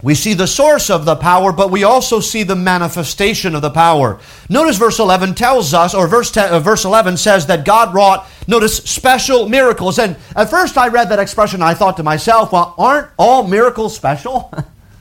we 0.00 0.14
see 0.14 0.34
the 0.34 0.46
source 0.46 0.90
of 0.90 1.04
the 1.04 1.16
power, 1.16 1.52
but 1.52 1.72
we 1.72 1.82
also 1.82 2.20
see 2.20 2.44
the 2.44 2.54
manifestation 2.54 3.56
of 3.56 3.62
the 3.62 3.70
power. 3.70 4.20
Notice 4.48 4.76
verse 4.76 5.00
11 5.00 5.34
tells 5.34 5.74
us, 5.74 5.92
or 5.92 6.06
verse, 6.06 6.30
10, 6.30 6.52
uh, 6.52 6.60
verse 6.60 6.84
11 6.84 7.16
says 7.16 7.46
that 7.46 7.64
God 7.64 7.92
wrought, 7.92 8.28
notice, 8.46 8.76
special 8.76 9.48
miracles. 9.48 9.98
And 9.98 10.16
at 10.36 10.50
first 10.50 10.78
I 10.78 10.86
read 10.86 11.08
that 11.08 11.18
expression, 11.18 11.62
I 11.62 11.74
thought 11.74 11.96
to 11.96 12.04
myself, 12.04 12.52
well, 12.52 12.76
aren't 12.78 13.08
all 13.18 13.42
miracles 13.42 13.96
special? 13.96 14.52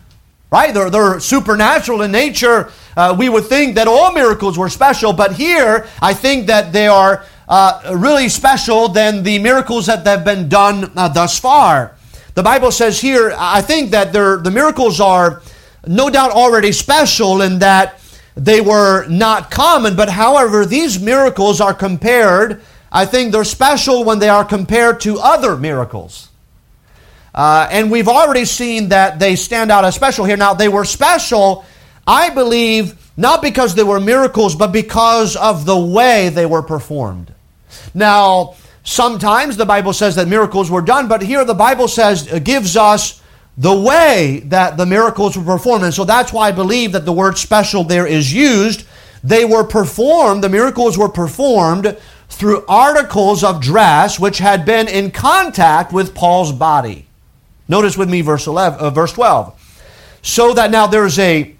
right? 0.52 0.74
They're, 0.74 0.90
they're 0.90 1.20
supernatural 1.20 2.02
in 2.02 2.12
nature. 2.12 2.72
Uh, 2.96 3.16
we 3.18 3.30
would 3.30 3.46
think 3.46 3.76
that 3.76 3.88
all 3.88 4.14
miracles 4.14 4.58
were 4.58 4.70
special, 4.70 5.14
but 5.14 5.34
here 5.34 5.88
I 6.02 6.16
think 6.16 6.48
that 6.48 6.74
they 6.74 6.88
are 6.88 7.24
uh, 7.48 7.96
really 7.96 8.30
special 8.30 8.90
than 8.90 9.22
the 9.22 9.38
miracles 9.38 9.86
that 9.86 10.06
have 10.08 10.26
been 10.26 10.50
done 10.50 10.92
uh, 10.96 11.08
thus 11.08 11.40
far. 11.40 11.97
The 12.38 12.44
Bible 12.44 12.72
says 12.72 13.02
here, 13.02 13.34
I 13.36 13.62
think 13.62 13.90
that 13.90 14.14
the 14.14 14.52
miracles 14.52 15.00
are 15.00 15.42
no 15.88 16.08
doubt 16.12 16.30
already 16.30 16.72
special 16.72 17.42
in 17.42 17.58
that 17.60 18.00
they 18.36 18.62
were 18.62 19.08
not 19.08 19.50
common, 19.50 19.96
but 19.96 20.08
however, 20.08 20.64
these 20.64 21.02
miracles 21.02 21.60
are 21.60 21.74
compared, 21.74 22.62
I 22.92 23.08
think 23.08 23.32
they're 23.32 23.44
special 23.44 24.04
when 24.04 24.20
they 24.20 24.30
are 24.30 24.46
compared 24.46 25.02
to 25.02 25.18
other 25.18 25.58
miracles. 25.58 26.30
Uh, 27.34 27.68
and 27.72 27.90
we've 27.90 28.08
already 28.08 28.46
seen 28.46 28.90
that 28.90 29.18
they 29.18 29.36
stand 29.36 29.72
out 29.72 29.84
as 29.84 29.96
special 29.96 30.24
here. 30.24 30.38
Now, 30.38 30.54
they 30.54 30.70
were 30.70 30.86
special, 30.86 31.66
I 32.06 32.30
believe, 32.30 33.12
not 33.18 33.42
because 33.42 33.74
they 33.74 33.84
were 33.84 34.00
miracles, 34.00 34.56
but 34.56 34.72
because 34.72 35.36
of 35.36 35.66
the 35.66 35.76
way 35.76 36.30
they 36.30 36.46
were 36.46 36.62
performed. 36.62 37.34
Now, 37.96 38.58
Sometimes 38.88 39.58
the 39.58 39.66
Bible 39.66 39.92
says 39.92 40.16
that 40.16 40.30
miracles 40.30 40.72
were 40.72 40.82
done, 40.82 41.10
but 41.10 41.22
here 41.22 41.44
the 41.44 41.54
Bible 41.54 41.90
says 41.90 42.32
uh, 42.32 42.40
gives 42.40 42.78
us 42.78 43.22
the 43.58 43.78
way 43.78 44.42
that 44.46 44.78
the 44.78 44.86
miracles 44.86 45.38
were 45.38 45.44
performed. 45.44 45.84
And 45.84 45.94
so 45.94 46.06
that's 46.06 46.32
why 46.32 46.48
I 46.48 46.52
believe 46.54 46.94
that 46.94 47.04
the 47.04 47.12
word 47.12 47.38
special 47.38 47.84
there 47.84 48.08
is 48.08 48.34
used. 48.34 48.86
They 49.22 49.44
were 49.44 49.66
performed, 49.66 50.42
the 50.42 50.48
miracles 50.48 50.98
were 50.98 51.10
performed 51.10 51.98
through 52.30 52.64
articles 52.70 53.44
of 53.44 53.62
dress 53.62 54.22
which 54.22 54.38
had 54.38 54.64
been 54.64 54.88
in 54.88 55.12
contact 55.12 55.92
with 55.92 56.16
Paul's 56.16 56.54
body. 56.54 57.08
Notice 57.68 57.98
with 57.98 58.10
me 58.10 58.22
verse 58.22 58.48
11, 58.48 58.80
uh, 58.80 58.90
verse 58.90 59.12
12. 59.12 59.90
So 60.22 60.54
that 60.54 60.72
now 60.72 60.88
there's 60.88 61.20
a 61.20 61.54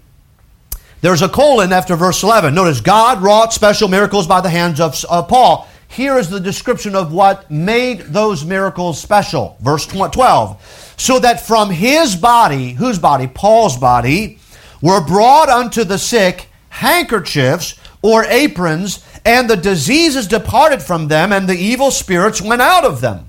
there's 1.02 1.20
a 1.20 1.28
colon 1.28 1.74
after 1.74 1.94
verse 1.94 2.22
11. 2.22 2.54
Notice 2.54 2.80
God 2.80 3.22
wrought 3.22 3.52
special 3.52 3.88
miracles 3.88 4.26
by 4.26 4.40
the 4.40 4.48
hands 4.48 4.80
of, 4.80 5.04
of 5.04 5.28
Paul. 5.28 5.68
Here 5.88 6.18
is 6.18 6.30
the 6.30 6.40
description 6.40 6.94
of 6.94 7.12
what 7.12 7.50
made 7.50 8.00
those 8.00 8.44
miracles 8.44 9.00
special. 9.00 9.56
Verse 9.60 9.86
12. 9.86 10.94
So 10.96 11.18
that 11.18 11.40
from 11.40 11.70
his 11.70 12.14
body, 12.14 12.72
whose 12.72 12.98
body? 12.98 13.26
Paul's 13.26 13.76
body, 13.76 14.38
were 14.80 15.04
brought 15.04 15.48
unto 15.48 15.84
the 15.84 15.98
sick 15.98 16.48
handkerchiefs 16.68 17.74
or 18.02 18.24
aprons, 18.24 19.04
and 19.24 19.50
the 19.50 19.56
diseases 19.56 20.28
departed 20.28 20.80
from 20.80 21.08
them, 21.08 21.32
and 21.32 21.48
the 21.48 21.56
evil 21.56 21.90
spirits 21.90 22.40
went 22.40 22.62
out 22.62 22.84
of 22.84 23.00
them. 23.00 23.28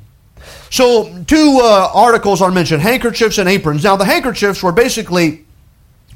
So, 0.69 1.23
two 1.23 1.59
uh, 1.61 1.89
articles 1.93 2.41
are 2.41 2.51
mentioned 2.51 2.83
handkerchiefs 2.83 3.39
and 3.39 3.49
aprons. 3.49 3.83
Now, 3.83 3.95
the 3.95 4.05
handkerchiefs 4.05 4.61
were 4.61 4.71
basically 4.71 5.45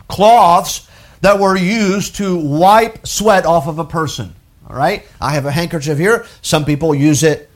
cloths 0.08 0.88
that 1.22 1.40
were 1.40 1.58
used 1.58 2.16
to 2.18 2.38
wipe 2.38 3.08
sweat 3.08 3.46
off 3.46 3.68
of 3.68 3.80
a 3.80 3.86
person. 3.86 4.36
All 4.74 4.80
right? 4.80 5.06
I 5.22 5.34
have 5.34 5.46
a 5.46 5.52
handkerchief 5.52 6.00
here. 6.00 6.26
Some 6.42 6.66
people 6.66 6.96
use 6.96 7.22
it 7.22 7.48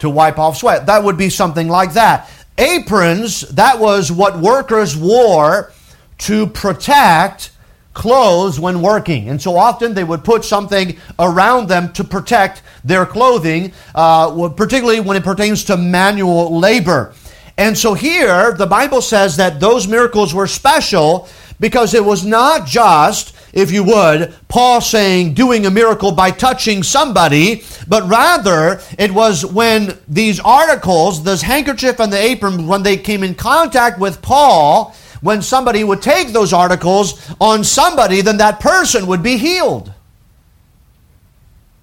to 0.00 0.10
wipe 0.10 0.38
off 0.38 0.58
sweat. 0.58 0.84
That 0.84 1.02
would 1.02 1.16
be 1.16 1.30
something 1.30 1.68
like 1.68 1.94
that. 1.94 2.28
Aprons, 2.58 3.40
that 3.52 3.78
was 3.80 4.12
what 4.12 4.38
workers 4.38 4.94
wore 4.94 5.72
to 6.18 6.46
protect 6.48 7.50
clothes 7.94 8.60
when 8.60 8.82
working. 8.82 9.30
And 9.30 9.40
so 9.40 9.56
often 9.56 9.94
they 9.94 10.04
would 10.04 10.22
put 10.22 10.44
something 10.44 10.98
around 11.18 11.68
them 11.68 11.94
to 11.94 12.04
protect 12.04 12.62
their 12.84 13.06
clothing, 13.06 13.72
uh, 13.94 14.50
particularly 14.50 15.00
when 15.00 15.16
it 15.16 15.24
pertains 15.24 15.64
to 15.64 15.78
manual 15.78 16.58
labor. 16.58 17.14
And 17.56 17.76
so 17.76 17.94
here, 17.94 18.52
the 18.52 18.66
Bible 18.66 19.00
says 19.00 19.38
that 19.38 19.60
those 19.60 19.88
miracles 19.88 20.34
were 20.34 20.46
special 20.46 21.26
because 21.58 21.94
it 21.94 22.04
was 22.04 22.22
not 22.22 22.66
just 22.66 23.34
if 23.52 23.70
you 23.70 23.84
would, 23.84 24.34
Paul 24.48 24.80
saying 24.80 25.34
doing 25.34 25.66
a 25.66 25.70
miracle 25.70 26.12
by 26.12 26.30
touching 26.30 26.82
somebody, 26.82 27.62
but 27.88 28.08
rather 28.08 28.80
it 28.98 29.10
was 29.10 29.44
when 29.44 29.98
these 30.08 30.40
articles, 30.40 31.22
this 31.22 31.42
handkerchief 31.42 32.00
and 32.00 32.12
the 32.12 32.18
apron, 32.18 32.66
when 32.66 32.82
they 32.82 32.96
came 32.96 33.22
in 33.22 33.34
contact 33.34 33.98
with 33.98 34.20
Paul, 34.22 34.94
when 35.20 35.42
somebody 35.42 35.82
would 35.84 36.02
take 36.02 36.28
those 36.28 36.52
articles 36.52 37.34
on 37.40 37.64
somebody, 37.64 38.20
then 38.20 38.36
that 38.38 38.60
person 38.60 39.06
would 39.06 39.22
be 39.22 39.36
healed. 39.36 39.92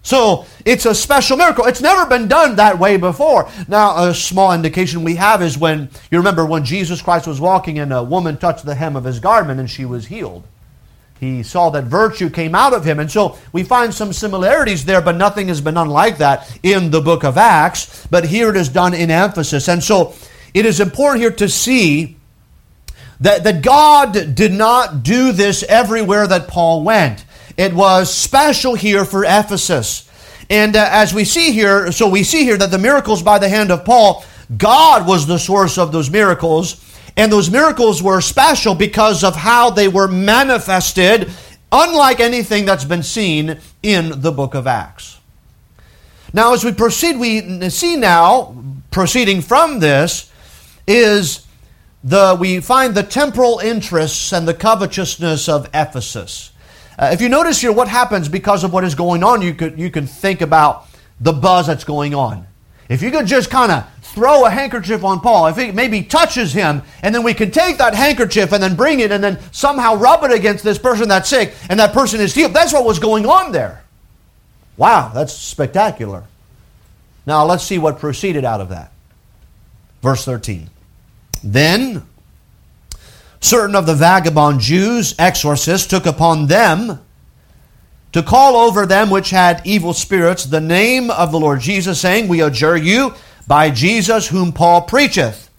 So 0.03 0.45
it's 0.65 0.85
a 0.85 0.93
special 0.93 1.37
miracle. 1.37 1.65
It's 1.65 1.81
never 1.81 2.05
been 2.05 2.27
done 2.27 2.57
that 2.57 2.77
way 2.77 2.97
before. 2.97 3.49
Now, 3.69 4.03
a 4.03 4.13
small 4.13 4.53
indication 4.53 5.03
we 5.03 5.15
have 5.15 5.41
is 5.41 5.57
when 5.57 5.89
you 6.11 6.17
remember 6.17 6.45
when 6.45 6.65
Jesus 6.65 7.01
Christ 7.01 7.25
was 7.25 7.39
walking 7.39 7.79
and 7.79 7.93
a 7.93 8.03
woman 8.03 8.37
touched 8.37 8.65
the 8.65 8.75
hem 8.75 8.97
of 8.97 9.05
his 9.05 9.19
garment 9.19 9.61
and 9.61 9.69
she 9.69 9.85
was 9.85 10.07
healed 10.07 10.43
he 11.19 11.43
saw 11.43 11.69
that 11.69 11.85
virtue 11.85 12.29
came 12.29 12.53
out 12.53 12.73
of 12.73 12.83
him. 12.83 12.99
And 12.99 13.09
so 13.09 13.37
we 13.53 13.63
find 13.63 13.93
some 13.93 14.11
similarities 14.11 14.85
there, 14.85 15.01
but 15.01 15.15
nothing 15.15 15.47
has 15.47 15.61
been 15.61 15.77
unlike 15.77 16.17
that 16.17 16.59
in 16.63 16.91
the 16.91 17.01
book 17.01 17.23
of 17.23 17.37
Acts. 17.37 18.05
But 18.07 18.25
here 18.25 18.49
it 18.49 18.57
is 18.57 18.69
done 18.69 18.93
in 18.93 19.09
Ephesus. 19.09 19.69
And 19.69 19.81
so 19.81 20.13
it 20.53 20.65
is 20.65 20.79
important 20.79 21.21
here 21.21 21.31
to 21.31 21.47
see 21.47 22.17
that, 23.21 23.45
that 23.45 23.61
God 23.61 24.35
did 24.35 24.51
not 24.51 25.03
do 25.03 25.31
this 25.31 25.63
everywhere 25.63 26.27
that 26.27 26.47
Paul 26.47 26.83
went. 26.83 27.25
It 27.55 27.73
was 27.73 28.13
special 28.13 28.75
here 28.75 29.05
for 29.05 29.23
Ephesus. 29.23 30.09
And 30.49 30.75
uh, 30.75 30.87
as 30.91 31.13
we 31.13 31.23
see 31.23 31.51
here, 31.51 31.91
so 31.91 32.09
we 32.09 32.23
see 32.23 32.43
here 32.43 32.57
that 32.57 32.71
the 32.71 32.77
miracles 32.77 33.23
by 33.23 33.39
the 33.39 33.47
hand 33.47 33.71
of 33.71 33.85
Paul, 33.85 34.25
God 34.57 35.07
was 35.07 35.25
the 35.25 35.39
source 35.39 35.77
of 35.77 35.91
those 35.91 36.09
miracles. 36.09 36.83
And 37.15 37.31
those 37.31 37.49
miracles 37.49 38.01
were 38.01 38.21
special 38.21 38.73
because 38.73 39.23
of 39.23 39.35
how 39.35 39.69
they 39.69 39.87
were 39.87 40.07
manifested, 40.07 41.29
unlike 41.71 42.19
anything 42.19 42.65
that's 42.65 42.85
been 42.85 43.03
seen 43.03 43.59
in 43.83 44.21
the 44.21 44.31
book 44.31 44.55
of 44.55 44.65
Acts. 44.65 45.19
Now, 46.33 46.53
as 46.53 46.63
we 46.63 46.71
proceed, 46.71 47.19
we 47.19 47.69
see 47.69 47.95
now, 47.95 48.55
proceeding 48.89 49.41
from 49.41 49.79
this, 49.79 50.31
is 50.87 51.45
the 52.03 52.35
we 52.39 52.59
find 52.59 52.95
the 52.95 53.03
temporal 53.03 53.59
interests 53.59 54.33
and 54.33 54.47
the 54.47 54.53
covetousness 54.53 55.47
of 55.47 55.69
Ephesus. 55.73 56.51
Uh, 56.97 57.09
if 57.13 57.21
you 57.21 57.29
notice 57.29 57.61
here, 57.61 57.71
what 57.71 57.87
happens 57.87 58.27
because 58.27 58.63
of 58.63 58.73
what 58.73 58.83
is 58.83 58.95
going 58.95 59.23
on, 59.23 59.41
you 59.41 59.53
could 59.53 59.77
you 59.77 59.89
can 59.89 60.07
think 60.07 60.41
about 60.41 60.87
the 61.19 61.31
buzz 61.31 61.67
that's 61.67 61.83
going 61.83 62.13
on. 62.13 62.47
If 62.89 63.01
you 63.01 63.11
could 63.11 63.27
just 63.27 63.49
kind 63.49 63.71
of 63.71 63.85
throw 64.13 64.45
a 64.45 64.49
handkerchief 64.49 65.03
on 65.03 65.19
Paul, 65.19 65.47
if 65.47 65.57
it 65.57 65.73
maybe 65.73 66.03
touches 66.03 66.53
him, 66.53 66.83
and 67.01 67.13
then 67.13 67.23
we 67.23 67.33
can 67.33 67.49
take 67.49 67.79
that 67.79 67.95
handkerchief 67.95 68.51
and 68.51 68.61
then 68.61 68.75
bring 68.75 68.99
it 68.99 69.11
and 69.11 69.23
then 69.23 69.39
somehow 69.51 69.95
rub 69.95 70.23
it 70.23 70.31
against 70.31 70.63
this 70.63 70.77
person 70.77 71.09
that's 71.09 71.29
sick, 71.29 71.53
and 71.69 71.79
that 71.79 71.93
person 71.93 72.21
is 72.21 72.33
healed. 72.33 72.53
That's 72.53 72.73
what 72.73 72.85
was 72.85 72.99
going 72.99 73.25
on 73.25 73.51
there. 73.51 73.83
Wow, 74.77 75.11
that's 75.13 75.33
spectacular. 75.33 76.25
Now 77.25 77.45
let's 77.45 77.63
see 77.63 77.77
what 77.77 77.99
proceeded 77.99 78.45
out 78.45 78.61
of 78.61 78.69
that. 78.69 78.91
Verse 80.01 80.25
13. 80.25 80.69
Then 81.43 82.03
certain 83.39 83.75
of 83.75 83.85
the 83.85 83.95
vagabond 83.95 84.59
Jews, 84.59 85.15
exorcists, 85.17 85.87
took 85.87 86.05
upon 86.05 86.47
them 86.47 86.99
to 88.11 88.21
call 88.21 88.55
over 88.55 88.85
them 88.85 89.09
which 89.09 89.31
had 89.31 89.61
evil 89.65 89.93
spirits 89.93 90.45
the 90.45 90.61
name 90.61 91.09
of 91.09 91.31
the 91.31 91.39
Lord 91.39 91.61
Jesus, 91.61 91.99
saying, 91.99 92.27
We 92.27 92.41
adjure 92.41 92.77
you 92.77 93.15
by 93.47 93.69
Jesus 93.69 94.27
whom 94.27 94.51
Paul 94.51 94.85
preacheth. 94.85 95.49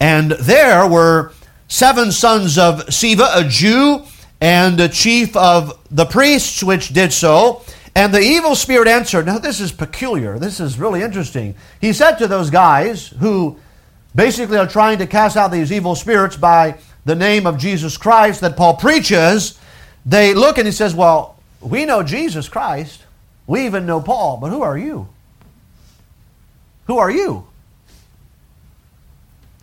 And 0.00 0.32
there 0.32 0.86
were 0.86 1.32
seven 1.68 2.12
sons 2.12 2.58
of 2.58 2.86
Sceva, 2.86 3.28
a 3.34 3.48
Jew, 3.48 4.04
and 4.40 4.78
a 4.80 4.88
chief 4.88 5.36
of 5.36 5.78
the 5.90 6.06
priests 6.06 6.62
which 6.62 6.90
did 6.90 7.12
so. 7.12 7.62
And 7.94 8.14
the 8.14 8.20
evil 8.20 8.54
spirit 8.54 8.86
answered. 8.86 9.26
Now, 9.26 9.38
this 9.38 9.60
is 9.60 9.72
peculiar. 9.72 10.38
This 10.38 10.60
is 10.60 10.78
really 10.78 11.02
interesting. 11.02 11.56
He 11.80 11.92
said 11.92 12.16
to 12.16 12.28
those 12.28 12.48
guys 12.50 13.08
who 13.08 13.58
basically 14.14 14.56
are 14.56 14.68
trying 14.68 14.98
to 14.98 15.06
cast 15.06 15.36
out 15.36 15.50
these 15.50 15.72
evil 15.72 15.94
spirits 15.94 16.36
by 16.36 16.78
the 17.04 17.16
name 17.16 17.46
of 17.46 17.58
Jesus 17.58 17.96
Christ 17.96 18.40
that 18.42 18.56
Paul 18.56 18.76
preaches, 18.76 19.58
they 20.06 20.34
look 20.34 20.58
and 20.58 20.66
he 20.66 20.72
says, 20.72 20.94
Well, 20.94 21.40
we 21.60 21.84
know 21.84 22.02
Jesus 22.02 22.48
Christ. 22.48 23.02
We 23.46 23.66
even 23.66 23.86
know 23.86 24.00
Paul, 24.00 24.36
but 24.36 24.50
who 24.50 24.62
are 24.62 24.78
you? 24.78 25.08
Who 26.88 26.98
are 26.98 27.10
you? 27.10 27.46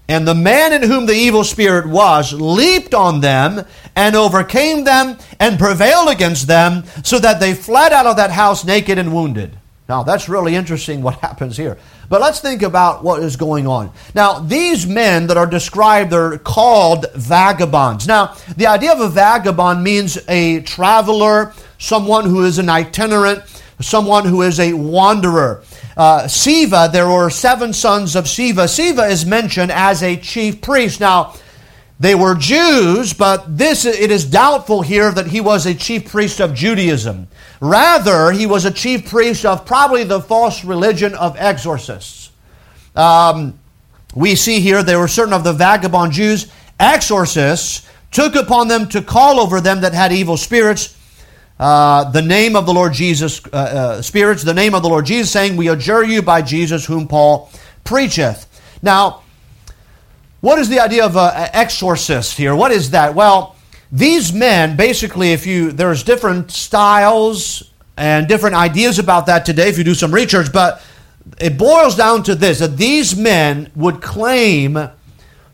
And 0.08 0.28
the 0.28 0.36
man 0.36 0.72
in 0.72 0.84
whom 0.84 1.08
the 1.08 1.16
evil 1.16 1.44
spirit 1.44 1.88
was 1.88 2.32
leaped 2.32 2.94
on 2.94 3.22
them 3.22 3.66
and 3.96 4.16
overcame 4.16 4.84
them 4.84 5.18
and 5.40 5.58
prevailed 5.58 6.10
against 6.10 6.48
them, 6.48 6.84
so 7.04 7.18
that 7.18 7.40
they 7.40 7.56
fled 7.56 7.92
out 7.92 8.06
of 8.06 8.18
that 8.18 8.30
house 8.30 8.64
naked 8.64 9.00
and 9.00 9.14
wounded. 9.14 9.58
Now, 9.90 10.04
that's 10.04 10.30
really 10.30 10.56
interesting 10.56 11.02
what 11.02 11.16
happens 11.22 11.58
here. 11.58 11.78
But 12.08 12.22
let's 12.22 12.40
think 12.40 12.62
about 12.62 13.04
what 13.04 13.24
is 13.24 13.36
going 13.36 13.66
on. 13.66 13.92
Now, 14.14 14.40
these 14.40 14.86
men 14.86 15.26
that 15.28 15.38
are 15.38 15.48
described, 15.48 16.12
they're 16.12 16.38
called 16.38 17.08
vagabonds. 17.16 18.06
Now, 18.06 18.36
the 18.58 18.68
idea 18.68 18.94
of 18.94 19.00
a 19.00 19.10
vagabond 19.10 19.84
means 19.84 20.20
a 20.28 20.62
traveler, 20.62 21.54
someone 21.80 22.26
who 22.26 22.44
is 22.44 22.60
an 22.60 22.70
itinerant, 22.70 23.44
someone 23.82 24.26
who 24.26 24.42
is 24.42 24.60
a 24.60 24.74
wanderer. 24.74 25.64
Uh, 25.98 26.24
Sceva, 26.24 26.92
there 26.92 27.10
were 27.10 27.30
seven 27.30 27.74
sons 27.74 28.16
of 28.16 28.26
Sceva. 28.26 28.66
Sceva 28.66 29.10
is 29.10 29.26
mentioned 29.26 29.72
as 29.72 30.04
a 30.04 30.18
chief 30.18 30.62
priest. 30.62 31.00
Now, 31.00 31.36
they 32.00 32.16
were 32.16 32.36
Jews, 32.36 33.14
but 33.14 33.58
this 33.58 33.86
it 33.86 34.12
is 34.12 34.26
doubtful 34.26 34.82
here 34.82 35.12
that 35.12 35.28
he 35.28 35.40
was 35.40 35.66
a 35.66 35.74
chief 35.74 36.10
priest 36.10 36.42
of 36.42 36.54
Judaism. 36.54 37.28
Rather, 37.62 38.32
he 38.32 38.46
was 38.46 38.66
a 38.66 38.72
chief 38.72 39.10
priest 39.10 39.46
of 39.46 39.66
probably 39.66 40.04
the 40.04 40.20
false 40.20 40.66
religion 40.66 41.14
of 41.16 41.38
exorcists. 41.38 42.32
Um, 42.96 43.58
we 44.14 44.36
see 44.36 44.60
here 44.60 44.84
there 44.84 45.00
were 45.00 45.08
certain 45.08 45.34
of 45.34 45.44
the 45.44 45.54
vagabond 45.54 46.12
Jews, 46.12 46.52
exorcists, 46.80 47.88
took 48.12 48.36
upon 48.36 48.68
them 48.68 48.88
to 48.90 49.02
call 49.02 49.40
over 49.40 49.62
them 49.62 49.82
that 49.82 49.94
had 49.94 50.12
evil 50.12 50.38
spirits 50.38 50.95
uh, 51.60 52.10
the 52.12 52.22
name 52.22 52.56
of 52.56 52.66
the 52.66 52.74
Lord 52.74 52.94
Jesus, 52.94 53.42
uh, 53.48 53.50
uh, 53.56 54.02
spirits, 54.02 54.44
the 54.44 54.54
name 54.54 54.76
of 54.76 54.84
the 54.84 54.90
Lord 54.90 55.06
Jesus, 55.06 55.32
saying, 55.32 55.56
We 55.56 55.70
adjure 55.70 56.04
you 56.04 56.22
by 56.22 56.42
Jesus 56.42 56.86
whom 56.86 57.08
Paul 57.08 57.50
preacheth. 57.86 58.46
Now, 58.82 59.22
what 60.42 60.60
is 60.60 60.70
the 60.70 60.80
idea 60.80 61.06
of 61.06 61.16
an 61.16 61.50
exorcist 61.54 62.38
here? 62.38 62.56
What 62.56 62.72
is 62.72 62.92
that? 62.92 63.16
Well, 63.16 63.56
these 63.92 64.34
men, 64.34 64.76
basically, 64.76 65.32
if 65.32 65.46
you, 65.46 65.72
there's 65.72 66.04
different 66.04 66.52
styles 66.52 67.72
and 67.98 68.28
different 68.28 68.56
ideas 68.56 69.00
about 69.00 69.26
that 69.28 69.46
today 69.46 69.70
if 69.70 69.78
you 69.78 69.84
do 69.84 69.96
some 69.96 70.14
research, 70.14 70.52
but 70.52 70.84
it 71.40 71.58
boils 71.58 71.96
down 71.96 72.24
to 72.24 72.36
this 72.36 72.60
that 72.60 72.78
these 72.78 73.16
men 73.16 73.72
would 73.76 74.02
claim 74.02 74.90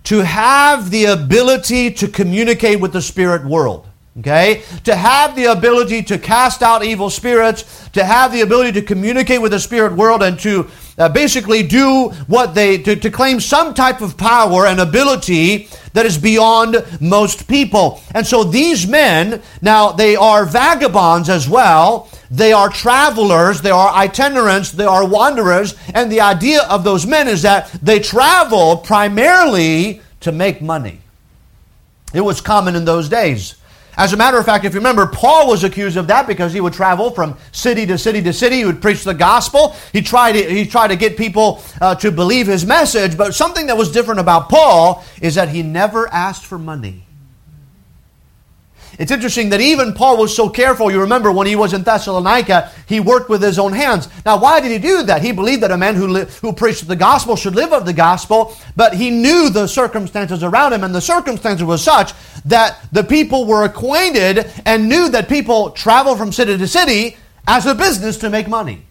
to 0.04 0.19
have 0.19 0.89
the 0.89 1.06
ability 1.06 1.91
to 1.91 2.08
communicate 2.08 2.80
with 2.80 2.91
the 2.91 3.02
spirit 3.02 3.45
world. 3.45 3.88
Okay? 4.19 4.63
To 4.84 4.95
have 4.95 5.38
the 5.38 5.45
ability 5.45 6.04
to 6.04 6.17
cast 6.17 6.62
out 6.62 6.84
evil 6.84 7.10
spirits, 7.10 7.89
to 7.89 8.04
have 8.04 8.34
the 8.34 8.41
ability 8.41 8.74
to 8.74 8.82
communicate 8.82 9.41
with 9.41 9.52
the 9.52 9.60
spirit 9.60 9.93
world, 9.93 10.21
and 10.21 10.38
to 10.39 10.69
uh, 10.97 11.08
basically 11.08 11.63
do 11.63 12.10
what 12.28 12.54
they, 12.54 12.78
to, 12.80 12.95
to 12.97 13.10
claim 13.10 13.39
some 13.39 13.74
type 13.74 14.02
of 14.02 14.17
power 14.17 14.67
and 14.67 14.82
ability 14.82 15.69
that 15.93 16.06
is 16.06 16.17
beyond 16.17 16.86
most 17.00 17.47
people. 17.47 18.02
And 18.13 18.28
so 18.28 18.43
these 18.43 18.86
men, 18.86 19.41
now 19.62 19.93
they 19.93 20.17
are 20.17 20.45
vagabonds 20.45 21.30
as 21.30 21.47
well. 21.47 22.10
They 22.30 22.52
are 22.52 22.69
travelers, 22.69 23.62
they 23.62 23.71
are 23.71 23.89
itinerants, 23.93 24.71
they 24.71 24.86
are 24.86 25.08
wanderers. 25.08 25.76
And 25.93 26.12
the 26.12 26.21
idea 26.21 26.63
of 26.63 26.84
those 26.84 27.06
men 27.06 27.30
is 27.30 27.41
that 27.43 27.69
they 27.82 28.00
travel 28.00 28.78
primarily 28.78 30.02
to 30.21 30.32
make 30.34 30.62
money. 30.62 31.00
It 32.13 32.21
was 32.21 32.41
common 32.41 32.76
in 32.76 32.84
those 32.84 33.08
days. 33.08 33.56
As 33.97 34.13
a 34.13 34.17
matter 34.17 34.38
of 34.38 34.45
fact, 34.45 34.65
if 34.65 34.73
you 34.73 34.80
remember, 34.80 35.06
Paul 35.06 35.47
was 35.47 35.63
accused 35.63 35.97
of 35.97 36.08
that 36.08 36.27
because 36.27 36.54
he 36.54 36.62
would 36.62 36.73
travel 36.73 37.12
from 37.12 37.38
city 37.51 37.86
to 37.86 37.97
city 37.97 38.21
to 38.23 38.34
city. 38.34 38.58
He 38.58 38.65
would 38.65 38.82
preach 38.82 39.04
the 39.04 39.13
gospel. 39.13 39.75
He 39.91 40.01
tried 40.01 40.34
to, 40.34 40.43
he 40.43 40.65
tried 40.65 40.89
to 40.89 40.95
get 40.95 41.17
people 41.17 41.62
uh, 41.82 41.95
to 41.95 42.12
believe 42.12 42.47
his 42.47 42.65
message. 42.65 43.17
But 43.17 43.36
something 43.36 43.67
that 43.67 43.77
was 43.77 43.91
different 43.91 44.19
about 44.19 44.49
Paul 44.49 45.04
is 45.21 45.36
that 45.36 45.49
he 45.49 45.62
never 45.62 46.08
asked 46.08 46.45
for 46.45 46.58
money. 46.58 47.04
It's 49.02 49.10
interesting 49.10 49.50
that 49.50 49.62
even 49.62 49.94
Paul 49.94 50.18
was 50.18 50.36
so 50.36 50.48
careful. 50.48 50.92
You 50.92 51.02
remember 51.02 51.32
when 51.32 51.48
he 51.48 51.56
was 51.56 51.74
in 51.74 51.82
Thessalonica, 51.82 52.72
he 52.86 53.00
worked 53.00 53.32
with 53.32 53.42
his 53.42 53.58
own 53.58 53.74
hands. 53.74 54.08
Now, 54.28 54.40
why 54.40 54.60
did 54.62 54.70
he 54.70 54.78
do 54.78 55.02
that? 55.02 55.24
He 55.24 55.32
believed 55.32 55.64
that 55.64 55.72
a 55.72 55.78
man 55.78 55.96
who, 55.96 56.08
li- 56.08 56.28
who 56.42 56.54
preached 56.54 56.88
the 56.88 56.96
gospel 56.96 57.36
should 57.36 57.56
live 57.56 57.74
of 57.74 57.88
the 57.88 57.94
gospel, 57.94 58.56
but 58.76 58.94
he 58.94 59.10
knew 59.10 59.50
the 59.50 59.66
circumstances 59.66 60.44
around 60.44 60.74
him, 60.74 60.84
and 60.84 60.94
the 60.94 61.02
circumstances 61.02 61.66
were 61.66 61.80
such 61.80 62.14
that 62.46 62.78
the 62.92 63.04
people 63.04 63.48
were 63.48 63.64
acquainted 63.64 64.52
and 64.68 64.88
knew 64.88 65.10
that 65.10 65.28
people 65.28 65.72
travel 65.72 66.16
from 66.16 66.32
city 66.32 66.56
to 66.56 66.68
city 66.68 67.18
as 67.48 67.66
a 67.66 67.74
business 67.74 68.18
to 68.18 68.30
make 68.30 68.48
money. 68.48 68.86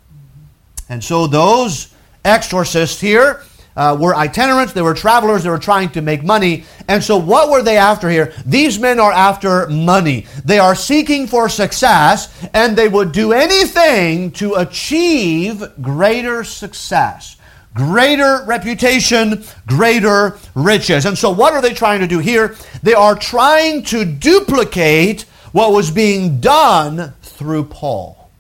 And 0.88 1.05
so 1.05 1.29
those 1.29 1.94
exorcists 2.25 3.01
here, 3.01 3.44
uh, 3.76 3.96
were 3.98 4.14
itinerants, 4.14 4.72
they 4.72 4.83
were 4.83 4.94
travelers, 4.94 5.44
they 5.44 5.50
were 5.50 5.59
trying 5.59 5.90
to 5.90 6.02
make 6.02 6.22
money. 6.22 6.64
And 6.88 7.02
so, 7.02 7.16
what 7.16 7.50
were 7.50 7.62
they 7.62 7.76
after 7.76 8.09
here? 8.09 8.33
These 8.44 8.78
men 8.78 8.98
are 8.98 9.12
after 9.12 9.66
money. 9.68 10.26
They 10.44 10.59
are 10.59 10.74
seeking 10.74 11.26
for 11.26 11.48
success, 11.48 12.33
and 12.52 12.76
they 12.76 12.88
would 12.88 13.12
do 13.12 13.33
anything 13.33 14.33
to 14.33 14.54
achieve 14.54 15.62
greater 15.80 16.44
success, 16.44 17.37
greater 17.74 18.44
reputation, 18.44 19.44
greater 19.66 20.38
riches. 20.54 21.06
And 21.06 21.16
so, 21.16 21.30
what 21.30 21.54
are 21.54 21.62
they 21.62 21.74
trying 21.74 22.00
to 22.00 22.09
do 22.09 22.18
here? 22.18 22.56
They 22.83 22.94
are 22.94 23.14
trying 23.14 23.85
to 23.85 24.04
duplicate 24.04 25.22
what 25.52 25.72
was 25.72 25.90
being 25.90 26.40
done 26.40 27.14
through 27.22 27.64
Paul. 27.64 28.30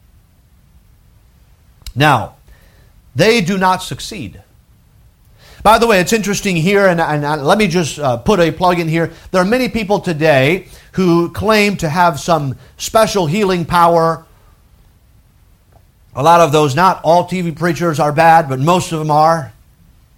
Now, 1.94 2.36
they 3.14 3.40
do 3.40 3.58
not 3.58 3.82
succeed. 3.82 4.42
By 5.62 5.78
the 5.78 5.86
way, 5.86 6.00
it's 6.00 6.14
interesting 6.14 6.56
here, 6.56 6.86
and, 6.86 7.00
and, 7.00 7.22
let 7.44 7.58
me 7.58 7.68
just 7.68 7.98
uh, 7.98 8.16
put 8.16 8.40
a 8.40 8.50
plug 8.50 8.78
in 8.78 8.88
here. 8.88 9.12
There 9.30 9.42
are 9.42 9.46
many 9.46 9.68
people 9.68 10.00
today 10.00 10.68
who 10.92 11.30
claim 11.30 11.76
to 11.78 11.88
have 11.88 12.18
some 12.18 12.56
special 12.78 13.26
healing 13.26 13.66
power. 13.66 14.24
A 16.14 16.22
lot 16.22 16.40
of 16.40 16.50
those, 16.50 16.74
not 16.74 17.02
all 17.04 17.28
TV 17.28 17.54
preachers 17.54 18.00
are 18.00 18.12
bad, 18.12 18.48
but 18.48 18.58
most 18.58 18.90
of 18.92 19.00
them 19.00 19.10
are. 19.10 19.52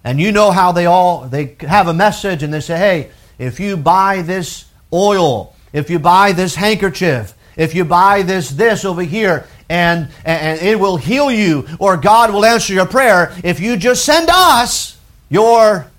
And 0.05 0.19
you 0.19 0.31
know 0.31 0.51
how 0.51 0.71
they 0.71 0.85
all 0.85 1.27
they 1.27 1.55
have 1.61 1.87
a 1.87 1.93
message 1.93 2.41
and 2.43 2.53
they 2.53 2.59
say, 2.59 2.77
"Hey, 2.77 3.11
if 3.37 3.59
you 3.59 3.77
buy 3.77 4.21
this 4.21 4.65
oil, 4.91 5.53
if 5.71 5.89
you 5.89 5.99
buy 5.99 6.31
this 6.31 6.55
handkerchief, 6.55 7.33
if 7.55 7.75
you 7.75 7.85
buy 7.85 8.21
this 8.21 8.49
this 8.49 8.85
over 8.85 9.01
here, 9.01 9.45
and, 9.69 10.09
and 10.25 10.61
it 10.61 10.79
will 10.79 10.97
heal 10.97 11.31
you, 11.31 11.67
or 11.79 11.95
God 11.95 12.33
will 12.33 12.43
answer 12.45 12.73
your 12.73 12.85
prayer 12.85 13.33
if 13.43 13.59
you 13.59 13.75
just 13.75 14.05
send 14.05 14.29
us." 14.29 14.97
Your 15.33 15.89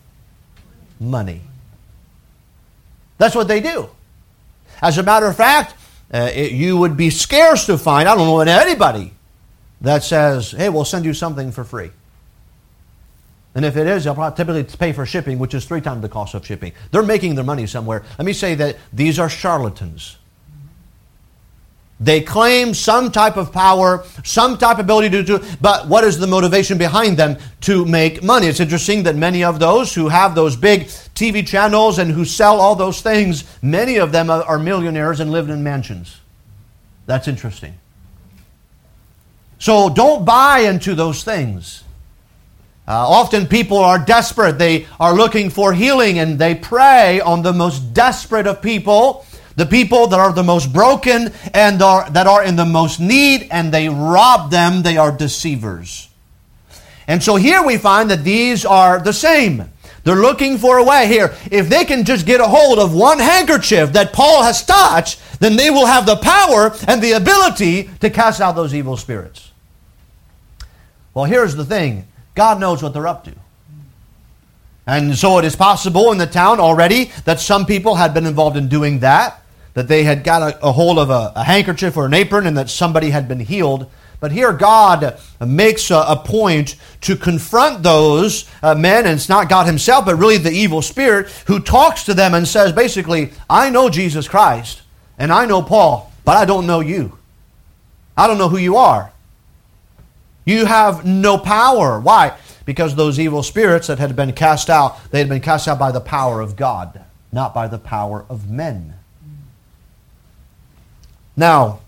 money. 1.00 1.40
That's 3.18 3.34
what 3.34 3.48
they 3.48 3.60
do. 3.60 3.90
As 4.80 4.96
a 4.96 5.02
matter 5.02 5.26
of 5.26 5.36
fact, 5.36 5.74
uh, 6.12 6.30
it, 6.32 6.52
you 6.52 6.76
would 6.76 6.96
be 6.96 7.10
scarce 7.10 7.66
to 7.66 7.76
find, 7.76 8.08
I 8.08 8.14
don't 8.14 8.26
know 8.26 8.40
anybody 8.40 9.12
that 9.80 10.04
says, 10.04 10.52
hey, 10.52 10.68
we'll 10.68 10.84
send 10.84 11.04
you 11.04 11.12
something 11.12 11.50
for 11.50 11.64
free. 11.64 11.90
And 13.56 13.64
if 13.64 13.76
it 13.76 13.86
is, 13.86 14.04
they'll 14.04 14.14
probably 14.14 14.36
typically 14.36 14.78
pay 14.78 14.92
for 14.92 15.04
shipping, 15.06 15.38
which 15.38 15.54
is 15.54 15.64
three 15.64 15.80
times 15.80 16.02
the 16.02 16.08
cost 16.08 16.34
of 16.34 16.46
shipping. 16.46 16.72
They're 16.92 17.02
making 17.02 17.34
their 17.34 17.44
money 17.44 17.66
somewhere. 17.66 18.04
Let 18.18 18.26
me 18.26 18.32
say 18.32 18.54
that 18.56 18.76
these 18.92 19.18
are 19.18 19.28
charlatans. 19.28 20.16
They 22.00 22.20
claim 22.20 22.74
some 22.74 23.12
type 23.12 23.36
of 23.36 23.52
power, 23.52 24.04
some 24.24 24.58
type 24.58 24.78
of 24.78 24.84
ability 24.84 25.10
to 25.10 25.22
do, 25.22 25.40
but 25.60 25.86
what 25.86 26.02
is 26.02 26.18
the 26.18 26.26
motivation 26.26 26.76
behind 26.76 27.16
them? 27.16 27.38
To 27.62 27.84
make 27.84 28.22
money. 28.22 28.48
It's 28.48 28.60
interesting 28.60 29.04
that 29.04 29.14
many 29.14 29.44
of 29.44 29.60
those 29.60 29.94
who 29.94 30.08
have 30.08 30.34
those 30.34 30.56
big 30.56 30.86
TV 31.14 31.46
channels 31.46 31.98
and 31.98 32.10
who 32.10 32.24
sell 32.24 32.60
all 32.60 32.74
those 32.74 33.00
things, 33.00 33.44
many 33.62 33.96
of 33.96 34.10
them 34.10 34.28
are 34.28 34.58
millionaires 34.58 35.20
and 35.20 35.30
live 35.30 35.48
in 35.48 35.62
mansions. 35.62 36.20
That's 37.06 37.28
interesting. 37.28 37.74
So 39.58 39.88
don't 39.88 40.24
buy 40.24 40.60
into 40.60 40.94
those 40.94 41.22
things. 41.22 41.84
Uh, 42.86 42.92
often 42.92 43.46
people 43.46 43.78
are 43.78 43.98
desperate. 43.98 44.58
They 44.58 44.86
are 45.00 45.14
looking 45.14 45.48
for 45.48 45.72
healing 45.72 46.18
and 46.18 46.38
they 46.38 46.54
prey 46.54 47.20
on 47.20 47.42
the 47.42 47.52
most 47.52 47.94
desperate 47.94 48.46
of 48.46 48.60
people 48.60 49.24
the 49.56 49.66
people 49.66 50.08
that 50.08 50.18
are 50.18 50.32
the 50.32 50.42
most 50.42 50.72
broken 50.72 51.32
and 51.52 51.80
are, 51.80 52.08
that 52.10 52.26
are 52.26 52.42
in 52.42 52.56
the 52.56 52.64
most 52.64 53.00
need, 53.00 53.48
and 53.50 53.72
they 53.72 53.88
rob 53.88 54.50
them. 54.50 54.82
They 54.82 54.96
are 54.96 55.12
deceivers. 55.12 56.08
And 57.06 57.22
so 57.22 57.36
here 57.36 57.62
we 57.62 57.76
find 57.76 58.10
that 58.10 58.24
these 58.24 58.64
are 58.64 58.98
the 58.98 59.12
same. 59.12 59.70
They're 60.04 60.16
looking 60.16 60.58
for 60.58 60.78
a 60.78 60.84
way 60.84 61.06
here. 61.06 61.34
If 61.50 61.68
they 61.68 61.84
can 61.84 62.04
just 62.04 62.26
get 62.26 62.40
a 62.40 62.46
hold 62.46 62.78
of 62.78 62.94
one 62.94 63.18
handkerchief 63.18 63.92
that 63.92 64.12
Paul 64.12 64.42
has 64.42 64.64
touched, 64.64 65.20
then 65.40 65.56
they 65.56 65.70
will 65.70 65.86
have 65.86 66.04
the 66.04 66.16
power 66.16 66.74
and 66.86 67.02
the 67.02 67.12
ability 67.12 67.90
to 68.00 68.10
cast 68.10 68.40
out 68.40 68.52
those 68.52 68.74
evil 68.74 68.96
spirits. 68.96 69.50
Well, 71.14 71.24
here's 71.24 71.54
the 71.54 71.64
thing 71.64 72.06
God 72.34 72.60
knows 72.60 72.82
what 72.82 72.92
they're 72.92 73.06
up 73.06 73.24
to. 73.24 73.32
And 74.86 75.16
so 75.16 75.38
it 75.38 75.46
is 75.46 75.56
possible 75.56 76.12
in 76.12 76.18
the 76.18 76.26
town 76.26 76.60
already 76.60 77.10
that 77.24 77.40
some 77.40 77.64
people 77.64 77.94
had 77.94 78.12
been 78.12 78.26
involved 78.26 78.58
in 78.58 78.68
doing 78.68 78.98
that 78.98 79.40
that 79.74 79.88
they 79.88 80.04
had 80.04 80.24
got 80.24 80.42
a, 80.42 80.66
a 80.66 80.72
hold 80.72 80.98
of 80.98 81.10
a, 81.10 81.32
a, 81.36 81.44
handkerchief 81.44 81.96
or 81.96 82.06
an 82.06 82.14
apron 82.14 82.46
and 82.46 82.56
that 82.56 82.70
somebody 82.70 83.10
had 83.10 83.28
been 83.28 83.40
healed. 83.40 83.90
But 84.20 84.32
here 84.32 84.52
God 84.52 85.18
makes 85.44 85.90
a, 85.90 85.96
a 85.96 86.16
point 86.16 86.76
to 87.02 87.16
confront 87.16 87.82
those 87.82 88.48
uh, 88.62 88.74
men, 88.74 89.04
and 89.04 89.16
it's 89.16 89.28
not 89.28 89.48
God 89.48 89.66
Himself, 89.66 90.06
but 90.06 90.16
really 90.16 90.38
the 90.38 90.50
evil 90.50 90.80
spirit 90.80 91.28
who 91.46 91.60
talks 91.60 92.04
to 92.04 92.14
them 92.14 92.32
and 92.32 92.48
says, 92.48 92.72
basically, 92.72 93.32
I 93.50 93.68
know 93.68 93.90
Jesus 93.90 94.28
Christ 94.28 94.82
and 95.18 95.32
I 95.32 95.44
know 95.46 95.60
Paul, 95.60 96.12
but 96.24 96.36
I 96.36 96.44
don't 96.44 96.66
know 96.66 96.80
you. 96.80 97.18
I 98.16 98.26
don't 98.26 98.38
know 98.38 98.48
who 98.48 98.58
you 98.58 98.76
are. 98.76 99.12
You 100.44 100.66
have 100.66 101.04
no 101.04 101.36
power. 101.36 101.98
Why? 101.98 102.36
Because 102.64 102.94
those 102.94 103.18
evil 103.18 103.42
spirits 103.42 103.88
that 103.88 103.98
had 103.98 104.14
been 104.14 104.32
cast 104.32 104.70
out, 104.70 105.10
they 105.10 105.18
had 105.18 105.28
been 105.28 105.40
cast 105.40 105.68
out 105.68 105.78
by 105.78 105.90
the 105.90 106.00
power 106.00 106.40
of 106.40 106.54
God, 106.54 107.04
not 107.32 107.54
by 107.54 107.66
the 107.66 107.78
power 107.78 108.24
of 108.28 108.48
men. 108.48 108.94
Now, 111.36 111.80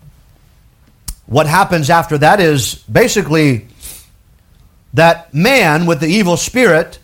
what 1.25 1.45
happens 1.45 1.89
after 1.89 2.17
that 2.19 2.39
is 2.39 2.75
basically 2.91 3.67
that 4.93 5.33
man 5.33 5.85
with 5.85 5.99
the 5.99 6.07
evil 6.07 6.37
spirit 6.37 6.99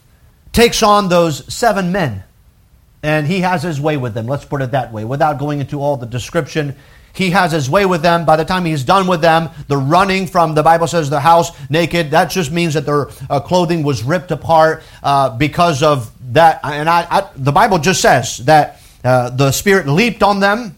takes 0.52 0.82
on 0.82 1.10
those 1.10 1.54
seven 1.54 1.92
men. 1.92 2.24
And 3.02 3.28
he 3.28 3.42
has 3.42 3.62
his 3.62 3.82
way 3.82 3.98
with 3.98 4.14
them. 4.14 4.28
Let's 4.28 4.46
put 4.46 4.62
it 4.62 4.72
that 4.72 4.94
way. 4.94 5.04
Without 5.04 5.38
going 5.38 5.60
into 5.60 5.82
all 5.82 5.98
the 5.98 6.06
description, 6.06 6.76
he 7.14 7.32
has 7.32 7.52
his 7.52 7.70
way 7.70 7.86
with 7.86 8.02
them. 8.02 8.26
By 8.26 8.38
the 8.38 8.46
time 8.46 8.64
he's 8.64 8.84
done 8.84 9.08
with 9.08 9.22
them, 9.22 9.50
they're 9.68 9.78
running 9.78 10.26
from, 10.26 10.56
the 10.56 10.64
Bible 10.64 10.88
says, 10.88 11.10
the 11.10 11.20
house 11.20 11.52
naked. 11.70 12.12
That 12.12 12.32
just 12.32 12.52
means 12.52 12.76
that 12.76 12.86
their 12.86 13.10
uh, 13.30 13.42
clothing 13.42 13.84
was 13.84 14.04
ripped 14.04 14.32
apart 14.32 14.84
uh, 15.04 15.36
because 15.38 15.84
of 15.84 16.12
that. 16.34 16.62
And 16.64 16.90
I, 16.90 17.06
I, 17.10 17.30
the 17.36 17.52
Bible 17.52 17.78
just 17.78 18.02
says 18.02 18.38
that 18.46 18.80
uh, 19.04 19.30
the 19.32 19.52
Spirit 19.52 19.88
leaped 19.88 20.24
on 20.24 20.40
them 20.40 20.76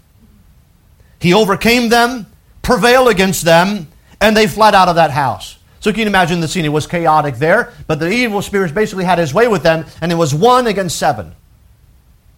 he 1.26 1.34
overcame 1.34 1.90
them, 1.90 2.28
prevailed 2.62 3.08
against 3.08 3.44
them, 3.44 3.88
and 4.22 4.38
they 4.38 4.46
fled 4.46 4.76
out 4.76 4.88
of 4.88 4.96
that 4.96 5.10
house. 5.10 5.58
So 5.80 5.90
you 5.90 5.96
can 5.96 6.08
imagine 6.08 6.40
the 6.40 6.48
scene? 6.48 6.66
It 6.66 6.70
was 6.70 6.86
chaotic 6.86 7.38
there, 7.38 7.74
but 7.88 8.00
the 8.00 8.08
evil 8.12 8.44
spirits 8.44 8.72
basically 8.72 9.06
had 9.06 9.18
his 9.18 9.34
way 9.34 9.48
with 9.48 9.64
them, 9.64 9.88
and 10.02 10.12
it 10.12 10.16
was 10.16 10.36
one 10.36 10.68
against 10.68 11.00
seven. 11.00 11.34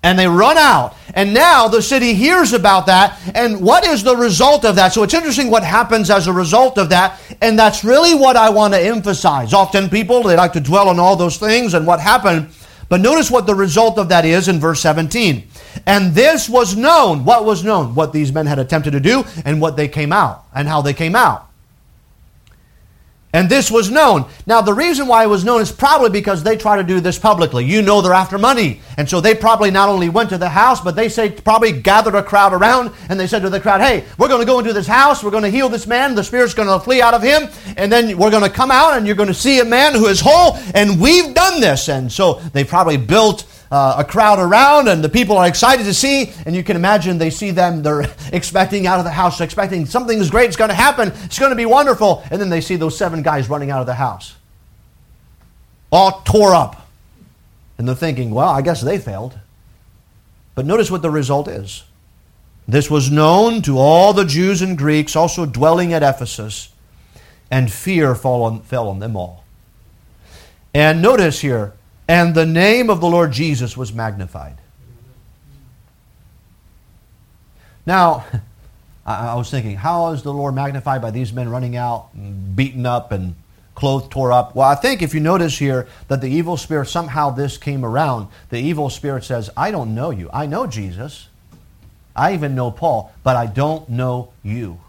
And 0.04 0.18
they 0.18 0.26
run 0.26 0.58
out. 0.58 0.96
And 1.16 1.34
now 1.34 1.68
the 1.68 1.82
city 1.82 2.14
hears 2.14 2.54
about 2.54 2.86
that. 2.86 3.20
And 3.36 3.60
what 3.60 3.86
is 3.86 4.04
the 4.04 4.16
result 4.16 4.64
of 4.64 4.78
that? 4.78 4.94
So 4.94 5.04
it's 5.04 5.14
interesting 5.14 5.52
what 5.52 5.66
happens 5.66 6.10
as 6.10 6.28
a 6.28 6.32
result 6.32 6.78
of 6.78 6.88
that. 6.90 7.20
And 7.42 7.60
that's 7.60 7.84
really 7.84 8.16
what 8.16 8.38
I 8.38 8.50
want 8.50 8.74
to 8.74 8.80
emphasize. 8.80 9.54
Often 9.54 9.90
people, 9.90 10.24
they 10.24 10.38
like 10.38 10.54
to 10.54 10.62
dwell 10.62 10.88
on 10.88 10.98
all 10.98 11.18
those 11.18 11.36
things 11.36 11.74
and 11.74 11.86
what 11.86 12.00
happened. 12.00 12.52
But 12.88 13.02
notice 13.02 13.30
what 13.30 13.48
the 13.48 13.56
result 13.56 13.98
of 13.98 14.08
that 14.10 14.24
is 14.24 14.48
in 14.48 14.62
verse 14.62 14.80
17. 14.80 15.46
And 15.86 16.14
this 16.14 16.50
was 16.50 16.76
known. 16.76 17.26
What 17.26 17.46
was 17.46 17.64
known? 17.64 17.96
What 17.96 18.14
these 18.14 18.32
men 18.32 18.46
had 18.46 18.60
attempted 18.60 18.92
to 18.92 19.00
do 19.00 19.24
and 19.46 19.62
what 19.62 19.78
they 19.78 19.88
came 19.88 20.12
out 20.12 20.46
and 20.54 20.68
how 20.68 20.82
they 20.82 20.94
came 20.94 21.16
out. 21.16 21.48
And 23.34 23.50
this 23.50 23.70
was 23.70 23.92
known. 23.92 24.26
Now, 24.46 24.62
the 24.62 24.74
reason 24.74 25.06
why 25.06 25.24
it 25.24 25.28
was 25.28 25.44
known 25.44 25.62
is 25.62 25.72
probably 25.72 26.10
because 26.10 26.44
they 26.44 26.56
try 26.56 26.78
to 26.78 26.84
do 26.84 27.02
this 27.02 27.20
publicly. 27.20 27.66
You 27.66 27.82
know 27.82 28.02
they're 28.02 28.14
after 28.14 28.38
money. 28.38 28.80
And 28.98 29.08
so 29.08 29.20
they 29.20 29.36
probably 29.36 29.70
not 29.70 29.90
only 29.90 30.08
went 30.08 30.30
to 30.30 30.38
the 30.38 30.48
house, 30.48 30.80
but 30.80 30.96
they 30.96 31.10
say 31.10 31.30
probably 31.30 31.74
gathered 31.74 32.16
a 32.16 32.24
crowd 32.24 32.54
around 32.54 32.94
and 33.10 33.20
they 33.20 33.28
said 33.28 33.42
to 33.42 33.50
the 33.50 33.60
crowd, 33.60 33.82
hey, 33.82 34.06
we're 34.18 34.30
going 34.30 34.40
to 34.40 34.46
go 34.46 34.60
into 34.60 34.72
this 34.72 34.88
house. 34.88 35.24
We're 35.24 35.32
going 35.32 35.44
to 35.44 35.52
heal 35.52 35.68
this 35.68 35.86
man. 35.86 36.16
The 36.16 36.24
spirit's 36.24 36.54
going 36.54 36.70
to 36.70 36.84
flee 36.84 37.02
out 37.02 37.14
of 37.14 37.22
him. 37.22 37.50
And 37.76 37.92
then 37.92 38.18
we're 38.18 38.32
going 38.32 38.44
to 38.44 38.50
come 38.50 38.72
out 38.72 38.98
and 38.98 39.06
you're 39.06 39.16
going 39.16 39.28
to 39.28 39.36
see 39.36 39.60
a 39.60 39.66
man 39.66 39.94
who 39.94 40.08
is 40.08 40.22
whole. 40.22 40.56
And 40.74 41.00
we've 41.00 41.36
done 41.36 41.60
this. 41.60 41.90
And 41.90 42.10
so 42.12 42.36
they 42.54 42.64
probably 42.64 42.98
built 42.98 43.44
uh, 43.72 43.96
a 43.98 44.04
crowd 44.04 44.40
around 44.40 44.88
and 44.88 45.04
the 45.04 45.10
people 45.10 45.38
are 45.38 45.48
excited 45.48 45.84
to 45.84 45.94
see 45.94 46.32
and 46.46 46.56
you 46.56 46.64
can 46.64 46.76
imagine 46.76 47.18
they 47.18 47.30
see 47.30 47.52
them 47.52 47.84
they're 47.84 48.06
expecting 48.34 48.88
out 48.88 49.00
of 49.00 49.06
the 49.06 49.12
house 49.12 49.42
expecting 49.42 49.86
something's 49.86 50.30
great 50.30 50.50
is 50.50 50.56
going 50.56 50.70
to 50.70 50.76
happen 50.76 51.12
it's 51.24 51.40
going 51.40 51.50
to 51.50 51.56
be 51.56 51.66
wonderful 51.66 52.24
and 52.32 52.40
then 52.40 52.50
they 52.50 52.62
see 52.62 52.76
those 52.76 52.98
seven 52.98 53.22
guys 53.22 53.50
running 53.50 53.72
out 53.72 53.82
of 53.82 53.88
the 53.88 53.94
house. 53.94 54.36
All 55.92 56.22
tore 56.22 56.54
up. 56.54 56.88
And 57.78 57.88
they're 57.88 57.96
thinking 57.96 58.32
well 58.32 58.50
i 58.50 58.62
guess 58.62 58.82
they 58.82 58.98
failed. 58.98 59.38
But 60.56 60.66
notice 60.66 60.90
what 60.90 61.04
the 61.04 61.12
result 61.12 61.48
is. 61.48 61.84
This 62.68 62.90
was 62.90 63.10
known 63.10 63.62
to 63.62 63.78
all 63.78 64.12
the 64.12 64.26
jews 64.26 64.62
and 64.62 64.78
greeks 64.78 65.16
also 65.16 65.46
dwelling 65.46 65.94
at 65.94 66.04
ephesus 66.04 66.70
and 67.50 67.72
fear 67.72 68.18
on, 68.24 68.62
fell 68.62 68.90
on 68.90 69.00
them 69.00 69.16
all. 69.16 69.46
And 70.74 71.02
notice 71.02 71.40
here 71.40 71.74
and 72.08 72.34
the 72.34 72.46
name 72.46 72.90
of 72.90 73.02
the 73.02 73.08
Lord 73.08 73.32
Jesus 73.32 73.76
was 73.76 73.94
magnified. 73.94 74.58
Now, 77.86 78.26
I 79.06 79.36
was 79.36 79.50
thinking, 79.50 79.78
how 79.78 80.12
is 80.12 80.24
the 80.24 80.34
Lord 80.34 80.54
magnified 80.54 81.02
by 81.02 81.12
these 81.12 81.32
men 81.32 81.48
running 81.48 81.78
out, 81.78 82.10
beaten 82.56 82.86
up, 82.86 83.14
and 83.14 83.36
clothes 83.74 84.10
tore 84.10 84.34
up? 84.34 84.54
Well, 84.54 84.68
I 84.68 84.76
think 84.76 85.02
if 85.02 85.14
you 85.14 85.22
notice 85.22 85.58
here 85.58 85.88
that 86.10 86.20
the 86.20 86.28
evil 86.28 86.58
spirit, 86.58 86.88
somehow 86.88 87.30
this 87.30 87.58
came 87.58 87.86
around, 87.86 88.28
the 88.50 88.60
evil 88.60 88.90
spirit 88.90 89.24
says, 89.24 89.50
I 89.56 89.72
don't 89.72 89.96
know 89.96 90.10
you. 90.10 90.30
I 90.34 90.46
know 90.46 90.68
Jesus. 90.68 91.30
I 92.18 92.34
even 92.34 92.54
know 92.54 92.70
Paul, 92.70 93.14
but 93.24 93.38
I 93.38 93.46
don't 93.46 93.88
know 93.88 94.34
you. 94.44 94.82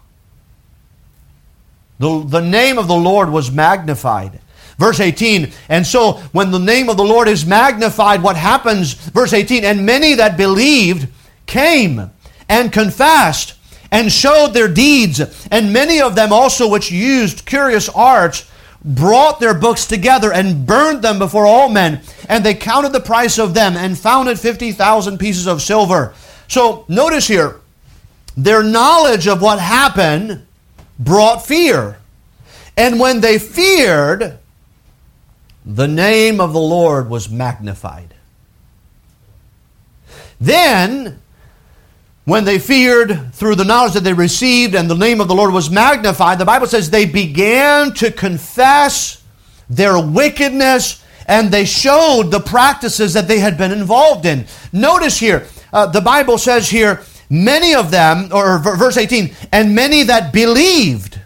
The, 1.99 2.25
the 2.25 2.41
name 2.41 2.77
of 2.77 2.87
the 2.87 2.95
Lord 2.95 3.29
was 3.29 3.51
magnified. 3.51 4.41
Verse 4.79 5.01
18, 5.01 5.51
and 5.67 5.85
so 5.85 6.13
when 6.31 6.51
the 6.51 6.57
name 6.57 6.87
of 6.87 6.95
the 6.95 7.03
Lord 7.03 7.27
is 7.27 7.45
magnified, 7.45 8.23
what 8.23 8.37
happens? 8.37 8.93
Verse 8.93 9.33
18, 9.33 9.65
and 9.65 9.85
many 9.85 10.15
that 10.15 10.37
believed 10.37 11.09
came 11.45 12.09
and 12.47 12.71
confessed 12.71 13.55
and 13.91 14.09
showed 14.09 14.53
their 14.53 14.69
deeds, 14.69 15.47
and 15.51 15.73
many 15.73 15.99
of 15.99 16.15
them 16.15 16.31
also 16.31 16.69
which 16.69 16.91
used 16.91 17.45
curious 17.45 17.89
arts 17.89 18.49
brought 18.85 19.41
their 19.41 19.53
books 19.53 19.85
together 19.85 20.31
and 20.31 20.65
burned 20.65 21.01
them 21.01 21.19
before 21.19 21.45
all 21.45 21.67
men, 21.67 21.99
and 22.29 22.45
they 22.45 22.53
counted 22.53 22.93
the 22.93 23.01
price 23.01 23.37
of 23.37 23.53
them 23.53 23.75
and 23.75 23.99
found 23.99 24.29
it 24.29 24.39
50,000 24.39 25.17
pieces 25.17 25.45
of 25.45 25.61
silver. 25.61 26.13
So 26.47 26.85
notice 26.87 27.27
here, 27.27 27.59
their 28.37 28.63
knowledge 28.63 29.27
of 29.27 29.41
what 29.41 29.59
happened 29.59 30.45
brought 30.97 31.45
fear. 31.45 31.97
And 32.77 32.97
when 32.97 33.19
they 33.19 33.39
feared, 33.39 34.38
the 35.69 35.87
name 35.87 36.41
of 36.41 36.51
the 36.51 36.59
Lord 36.59 37.11
was 37.11 37.29
magnified. 37.29 38.15
Then, 40.41 41.21
when 42.25 42.43
they 42.43 42.57
feared 42.57 43.33
through 43.35 43.53
the 43.53 43.65
knowledge 43.65 43.93
that 43.93 44.03
they 44.03 44.13
received 44.13 44.73
and 44.73 44.89
the 44.89 44.95
name 44.95 45.21
of 45.21 45.27
the 45.27 45.35
Lord 45.35 45.53
was 45.53 45.69
magnified, 45.69 46.39
the 46.39 46.45
Bible 46.45 46.65
says 46.65 46.89
they 46.89 47.05
began 47.05 47.93
to 47.95 48.11
confess 48.11 49.23
their 49.69 49.99
wickedness 49.99 51.03
and 51.27 51.51
they 51.51 51.65
showed 51.65 52.31
the 52.31 52.39
practices 52.39 53.13
that 53.13 53.27
they 53.27 53.37
had 53.37 53.55
been 53.55 53.71
involved 53.71 54.25
in. 54.25 54.47
Notice 54.73 55.19
here, 55.19 55.45
uh, 55.71 55.85
the 55.85 56.01
Bible 56.01 56.39
says 56.39 56.67
here, 56.67 57.03
many 57.29 57.75
of 57.75 57.91
them, 57.91 58.29
or 58.33 58.57
verse 58.57 58.97
18, 58.97 59.35
and 59.51 59.75
many 59.75 60.01
that 60.01 60.33
believed 60.33 61.19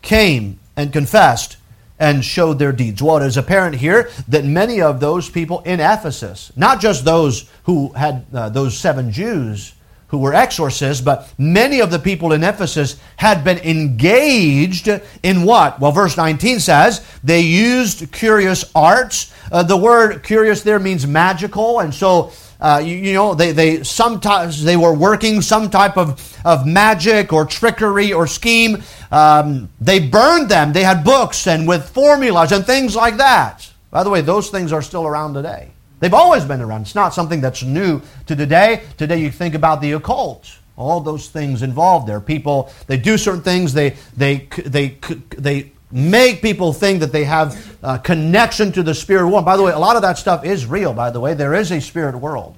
came 0.00 0.58
and 0.74 0.90
confessed 0.90 1.58
and 2.02 2.24
showed 2.24 2.58
their 2.58 2.72
deeds. 2.72 3.00
Well, 3.00 3.18
it 3.18 3.26
is 3.26 3.36
apparent 3.36 3.76
here 3.76 4.10
that 4.26 4.44
many 4.44 4.82
of 4.82 4.98
those 4.98 5.30
people 5.30 5.60
in 5.60 5.78
Ephesus, 5.78 6.50
not 6.56 6.80
just 6.80 7.04
those 7.04 7.48
who 7.62 7.92
had 7.92 8.26
uh, 8.34 8.48
those 8.48 8.76
seven 8.76 9.12
Jews 9.12 9.72
who 10.08 10.18
were 10.18 10.34
exorcists, 10.34 11.00
but 11.00 11.32
many 11.38 11.80
of 11.80 11.92
the 11.92 12.00
people 12.00 12.32
in 12.32 12.42
Ephesus 12.42 13.00
had 13.16 13.44
been 13.44 13.58
engaged 13.58 14.88
in 15.22 15.44
what? 15.44 15.78
Well, 15.78 15.92
verse 15.92 16.16
19 16.16 16.58
says 16.58 17.06
they 17.22 17.40
used 17.40 18.10
curious 18.10 18.64
arts. 18.74 19.32
Uh, 19.52 19.62
the 19.62 19.76
word 19.76 20.24
curious 20.24 20.64
there 20.64 20.80
means 20.80 21.06
magical, 21.06 21.78
and 21.78 21.94
so 21.94 22.32
uh, 22.62 22.78
you, 22.78 22.94
you, 22.94 23.12
know, 23.12 23.34
they, 23.34 23.50
they 23.50 23.82
sometimes 23.82 24.62
they 24.62 24.76
were 24.76 24.94
working 24.94 25.42
some 25.42 25.68
type 25.68 25.96
of, 25.98 26.38
of 26.44 26.64
magic 26.64 27.32
or 27.32 27.44
trickery 27.44 28.12
or 28.12 28.28
scheme. 28.28 28.84
Um, 29.10 29.68
they 29.80 29.98
burned 29.98 30.48
them. 30.48 30.72
They 30.72 30.84
had 30.84 31.02
books 31.02 31.48
and 31.48 31.66
with 31.66 31.88
formulas 31.88 32.52
and 32.52 32.64
things 32.64 32.94
like 32.94 33.16
that. 33.16 33.68
By 33.90 34.04
the 34.04 34.10
way, 34.10 34.20
those 34.20 34.48
things 34.48 34.72
are 34.72 34.80
still 34.80 35.08
around 35.08 35.34
today. 35.34 35.70
They've 35.98 36.14
always 36.14 36.44
been 36.44 36.60
around. 36.60 36.82
It's 36.82 36.94
not 36.94 37.12
something 37.12 37.40
that's 37.40 37.64
new 37.64 38.00
to 38.26 38.36
today. 38.36 38.84
Today, 38.96 39.20
you 39.20 39.32
think 39.32 39.56
about 39.56 39.80
the 39.80 39.92
occult. 39.92 40.48
All 40.76 41.00
those 41.00 41.28
things 41.28 41.62
involved 41.62 42.06
there. 42.06 42.20
People, 42.20 42.72
they 42.86 42.96
do 42.96 43.18
certain 43.18 43.42
things. 43.42 43.74
They, 43.74 43.96
they, 44.16 44.48
they, 44.64 44.98
they 45.36 45.72
make 45.92 46.40
people 46.40 46.72
think 46.72 47.00
that 47.00 47.12
they 47.12 47.24
have 47.24 47.76
a 47.82 47.98
connection 47.98 48.72
to 48.72 48.82
the 48.82 48.94
spirit 48.94 49.28
world. 49.28 49.44
By 49.44 49.56
the 49.56 49.62
way, 49.62 49.72
a 49.72 49.78
lot 49.78 49.96
of 49.96 50.02
that 50.02 50.18
stuff 50.18 50.44
is 50.44 50.66
real, 50.66 50.94
by 50.94 51.10
the 51.10 51.20
way. 51.20 51.34
There 51.34 51.54
is 51.54 51.70
a 51.70 51.80
spirit 51.80 52.16
world, 52.16 52.56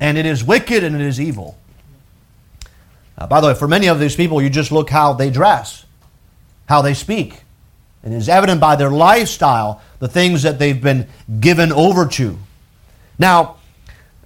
and 0.00 0.18
it 0.18 0.26
is 0.26 0.42
wicked 0.42 0.82
and 0.82 0.94
it 0.94 1.00
is 1.00 1.20
evil. 1.20 1.56
Uh, 3.16 3.26
by 3.28 3.40
the 3.40 3.46
way, 3.46 3.54
for 3.54 3.68
many 3.68 3.86
of 3.86 4.00
these 4.00 4.16
people, 4.16 4.42
you 4.42 4.50
just 4.50 4.72
look 4.72 4.90
how 4.90 5.12
they 5.12 5.30
dress, 5.30 5.86
how 6.68 6.82
they 6.82 6.94
speak. 6.94 7.42
It 8.02 8.12
is 8.12 8.28
evident 8.28 8.60
by 8.60 8.76
their 8.76 8.90
lifestyle, 8.90 9.80
the 10.00 10.08
things 10.08 10.42
that 10.42 10.58
they've 10.58 10.80
been 10.80 11.06
given 11.40 11.72
over 11.72 12.06
to. 12.06 12.38
Now, 13.18 13.56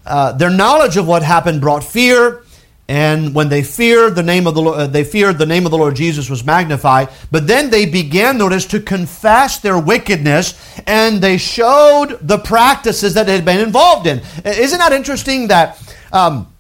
uh, 0.06 0.32
their 0.32 0.50
knowledge 0.50 0.96
of 0.96 1.06
what 1.06 1.22
happened 1.22 1.60
brought 1.60 1.84
fear 1.84 2.42
and 2.88 3.34
when 3.34 3.50
they 3.50 3.62
feared 3.62 4.16
the 4.16 4.22
name 4.22 4.46
of 4.46 4.54
the 4.54 4.62
Lord, 4.62 4.78
uh, 4.78 4.86
they 4.86 5.04
feared 5.04 5.36
the 5.36 5.44
name 5.44 5.66
of 5.66 5.70
the 5.70 5.76
Lord 5.76 5.94
Jesus 5.94 6.30
was 6.30 6.42
magnified. 6.42 7.10
But 7.30 7.46
then 7.46 7.68
they 7.68 7.84
began, 7.84 8.38
notice, 8.38 8.64
to 8.66 8.80
confess 8.80 9.58
their 9.58 9.78
wickedness, 9.78 10.54
and 10.86 11.20
they 11.20 11.36
showed 11.36 12.18
the 12.26 12.38
practices 12.38 13.12
that 13.12 13.26
they 13.26 13.34
had 13.34 13.44
been 13.44 13.60
involved 13.60 14.06
in. 14.06 14.22
Isn't 14.42 14.78
that 14.78 14.92
interesting 14.92 15.48
that 15.48 15.78
um, 16.12 16.50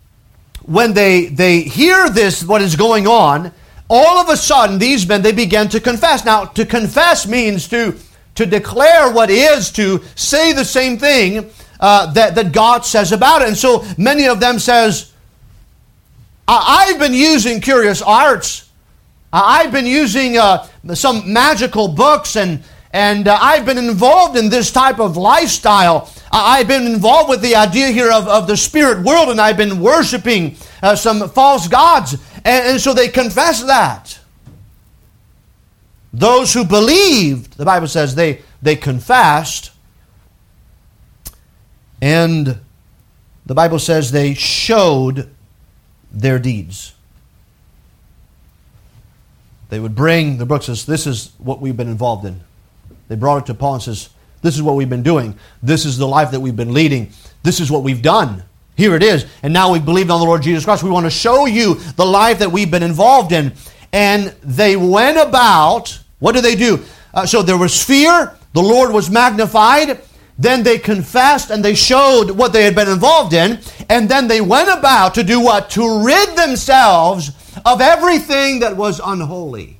when 0.66 0.92
they 0.92 1.26
they 1.26 1.62
hear 1.62 2.10
this, 2.10 2.44
what 2.44 2.60
is 2.60 2.76
going 2.76 3.06
on, 3.06 3.50
all 3.88 4.18
of 4.18 4.28
a 4.28 4.36
sudden 4.36 4.78
these 4.78 5.08
men 5.08 5.22
they 5.22 5.32
began 5.32 5.70
to 5.70 5.80
confess. 5.80 6.26
Now, 6.26 6.44
to 6.44 6.66
confess 6.66 7.26
means 7.26 7.68
to 7.68 7.96
to 8.34 8.44
declare 8.44 9.10
what 9.10 9.30
is 9.30 9.72
to 9.72 10.02
say 10.14 10.52
the 10.52 10.64
same 10.64 10.98
thing 10.98 11.50
uh, 11.80 12.12
that 12.12 12.34
that 12.34 12.52
God 12.52 12.84
says 12.84 13.12
about 13.12 13.40
it. 13.40 13.48
And 13.48 13.56
so 13.56 13.82
many 13.96 14.28
of 14.28 14.40
them 14.40 14.58
says 14.58 15.14
I've 16.48 16.98
been 16.98 17.14
using 17.14 17.60
curious 17.60 18.00
arts. 18.00 18.70
I've 19.32 19.70
been 19.70 19.86
using 19.86 20.38
uh, 20.38 20.66
some 20.94 21.30
magical 21.30 21.88
books 21.88 22.36
and 22.36 22.64
and 22.90 23.28
uh, 23.28 23.38
I've 23.40 23.66
been 23.66 23.76
involved 23.76 24.38
in 24.38 24.48
this 24.48 24.72
type 24.72 24.98
of 24.98 25.16
lifestyle. 25.16 26.10
I've 26.32 26.68
been 26.68 26.86
involved 26.86 27.28
with 27.28 27.42
the 27.42 27.54
idea 27.54 27.88
here 27.88 28.10
of, 28.10 28.26
of 28.26 28.46
the 28.46 28.56
spirit 28.56 29.04
world, 29.04 29.28
and 29.28 29.40
I've 29.40 29.58
been 29.58 29.80
worshiping 29.80 30.56
uh, 30.82 30.96
some 30.96 31.28
false 31.28 31.68
gods. 31.68 32.14
And, 32.44 32.66
and 32.66 32.80
so 32.80 32.94
they 32.94 33.08
confess 33.08 33.62
that. 33.64 34.18
Those 36.14 36.54
who 36.54 36.64
believed, 36.64 37.58
the 37.58 37.66
Bible 37.66 37.88
says, 37.88 38.14
they, 38.14 38.40
they 38.62 38.74
confessed. 38.74 39.70
And 42.00 42.58
the 43.44 43.54
Bible 43.54 43.78
says 43.78 44.12
they 44.12 44.32
showed 44.32 45.28
their 46.12 46.38
deeds. 46.38 46.94
They 49.70 49.78
would 49.78 49.94
bring 49.94 50.38
the 50.38 50.46
book 50.46 50.62
says, 50.62 50.86
This 50.86 51.06
is 51.06 51.32
what 51.38 51.60
we've 51.60 51.76
been 51.76 51.88
involved 51.88 52.24
in. 52.24 52.40
They 53.08 53.16
brought 53.16 53.42
it 53.42 53.46
to 53.46 53.54
Paul 53.54 53.74
and 53.74 53.82
says, 53.82 54.08
This 54.42 54.56
is 54.56 54.62
what 54.62 54.76
we've 54.76 54.88
been 54.88 55.02
doing. 55.02 55.38
This 55.62 55.84
is 55.84 55.98
the 55.98 56.08
life 56.08 56.30
that 56.30 56.40
we've 56.40 56.56
been 56.56 56.72
leading. 56.72 57.10
This 57.42 57.60
is 57.60 57.70
what 57.70 57.82
we've 57.82 58.02
done. 58.02 58.42
Here 58.76 58.94
it 58.94 59.02
is. 59.02 59.26
And 59.42 59.52
now 59.52 59.72
we've 59.72 59.84
believed 59.84 60.10
on 60.10 60.20
the 60.20 60.26
Lord 60.26 60.42
Jesus 60.42 60.64
Christ. 60.64 60.82
We 60.82 60.90
want 60.90 61.06
to 61.06 61.10
show 61.10 61.46
you 61.46 61.74
the 61.74 62.06
life 62.06 62.38
that 62.38 62.52
we've 62.52 62.70
been 62.70 62.82
involved 62.82 63.32
in. 63.32 63.52
And 63.92 64.28
they 64.42 64.76
went 64.76 65.18
about, 65.18 65.98
what 66.20 66.32
did 66.32 66.44
they 66.44 66.54
do? 66.54 66.84
Uh, 67.12 67.26
so 67.26 67.42
there 67.42 67.58
was 67.58 67.82
fear, 67.82 68.36
the 68.52 68.62
Lord 68.62 68.92
was 68.92 69.10
magnified, 69.10 70.00
then 70.38 70.62
they 70.62 70.78
confessed 70.78 71.50
and 71.50 71.64
they 71.64 71.74
showed 71.74 72.30
what 72.30 72.52
they 72.52 72.62
had 72.62 72.76
been 72.76 72.88
involved 72.88 73.32
in. 73.32 73.58
And 73.88 74.08
then 74.08 74.28
they 74.28 74.40
went 74.40 74.68
about 74.68 75.14
to 75.14 75.24
do 75.24 75.40
what? 75.40 75.68
To 75.70 76.04
rid 76.04 76.36
themselves 76.36 77.32
of 77.66 77.80
everything 77.80 78.60
that 78.60 78.76
was 78.76 79.00
unholy. 79.04 79.78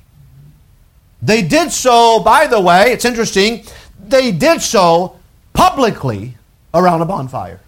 They 1.21 1.41
did 1.41 1.71
so, 1.71 2.19
by 2.19 2.47
the 2.47 2.59
way, 2.59 2.91
it's 2.91 3.05
interesting, 3.05 3.63
they 4.05 4.31
did 4.31 4.61
so 4.61 5.17
publicly 5.53 6.35
around 6.73 7.01
a 7.01 7.05
bonfire. 7.05 7.61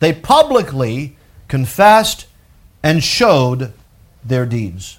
They 0.00 0.12
publicly 0.12 1.16
confessed 1.48 2.26
and 2.82 3.02
showed 3.02 3.72
their 4.24 4.46
deeds. 4.46 4.98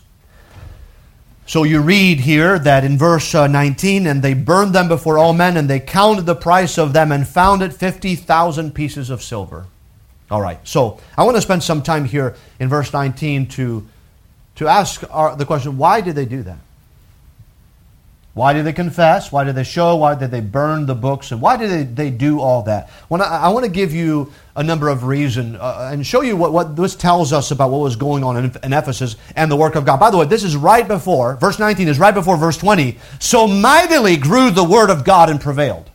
So 1.50 1.64
you 1.64 1.82
read 1.82 2.20
here 2.20 2.60
that 2.60 2.84
in 2.84 2.96
verse 2.96 3.34
uh, 3.34 3.48
19, 3.48 4.06
and 4.06 4.22
they 4.22 4.36
burned 4.36 4.76
them 4.76 4.88
before 4.88 5.18
all 5.18 5.34
men, 5.34 5.58
and 5.58 5.68
they 5.68 5.80
counted 5.80 6.28
the 6.28 6.36
price 6.36 6.78
of 6.78 6.94
them 6.94 7.12
and 7.12 7.28
found 7.28 7.64
it 7.64 7.74
50,000 7.74 8.76
pieces 8.76 9.10
of 9.10 9.24
silver. 9.24 9.66
All 10.30 10.42
right, 10.42 10.60
so 10.64 11.00
I 11.18 11.24
want 11.24 11.38
to 11.38 11.42
spend 11.42 11.64
some 11.64 11.82
time 11.82 12.06
here 12.06 12.36
in 12.60 12.70
verse 12.70 12.94
19 12.94 13.48
to, 13.48 13.88
to 14.58 14.68
ask 14.68 15.04
our, 15.10 15.36
the 15.36 15.44
question 15.44 15.80
why 15.80 16.02
did 16.02 16.14
they 16.14 16.26
do 16.26 16.44
that? 16.44 16.60
Why 18.34 18.54
did 18.54 18.66
they 18.66 18.74
confess? 18.74 19.32
Why 19.32 19.44
did 19.44 19.56
they 19.56 19.64
show? 19.64 19.96
Why 19.96 20.16
did 20.16 20.32
they 20.32 20.40
burn 20.40 20.86
the 20.86 20.96
books? 20.96 21.32
And 21.32 21.42
why 21.42 21.58
did 21.58 21.70
they, 21.70 21.84
they 21.84 22.10
do 22.10 22.40
all 22.40 22.62
that? 22.64 22.90
When 23.08 23.22
I, 23.22 23.26
I 23.26 23.50
want 23.50 23.66
to 23.66 23.72
give 23.72 23.94
you 23.94 24.32
a 24.56 24.64
number 24.64 24.88
of 24.88 25.04
reasons 25.04 25.58
uh, 25.60 25.90
and 25.92 26.06
show 26.06 26.22
you 26.22 26.38
what, 26.38 26.54
what 26.54 26.76
this 26.76 26.96
tells 26.96 27.34
us 27.34 27.52
about 27.52 27.72
what 27.72 27.80
was 27.80 27.96
going 27.96 28.24
on 28.24 28.38
in, 28.38 28.56
in 28.64 28.74
Ephesus 28.74 29.16
and 29.36 29.52
the 29.52 29.56
work 29.56 29.76
of 29.76 29.86
God. 29.86 30.00
By 30.00 30.12
the 30.12 30.18
way, 30.18 30.26
this 30.26 30.44
is 30.44 30.56
right 30.56 30.88
before, 30.88 31.38
verse 31.38 31.60
19 31.60 31.88
is 31.88 31.98
right 31.98 32.14
before 32.14 32.38
verse 32.38 32.58
20. 32.58 32.98
So 33.20 33.48
mightily 33.48 34.16
grew 34.16 34.52
the 34.52 34.64
word 34.64 34.90
of 34.90 35.04
God 35.04 35.30
and 35.30 35.42
prevailed. 35.42 35.90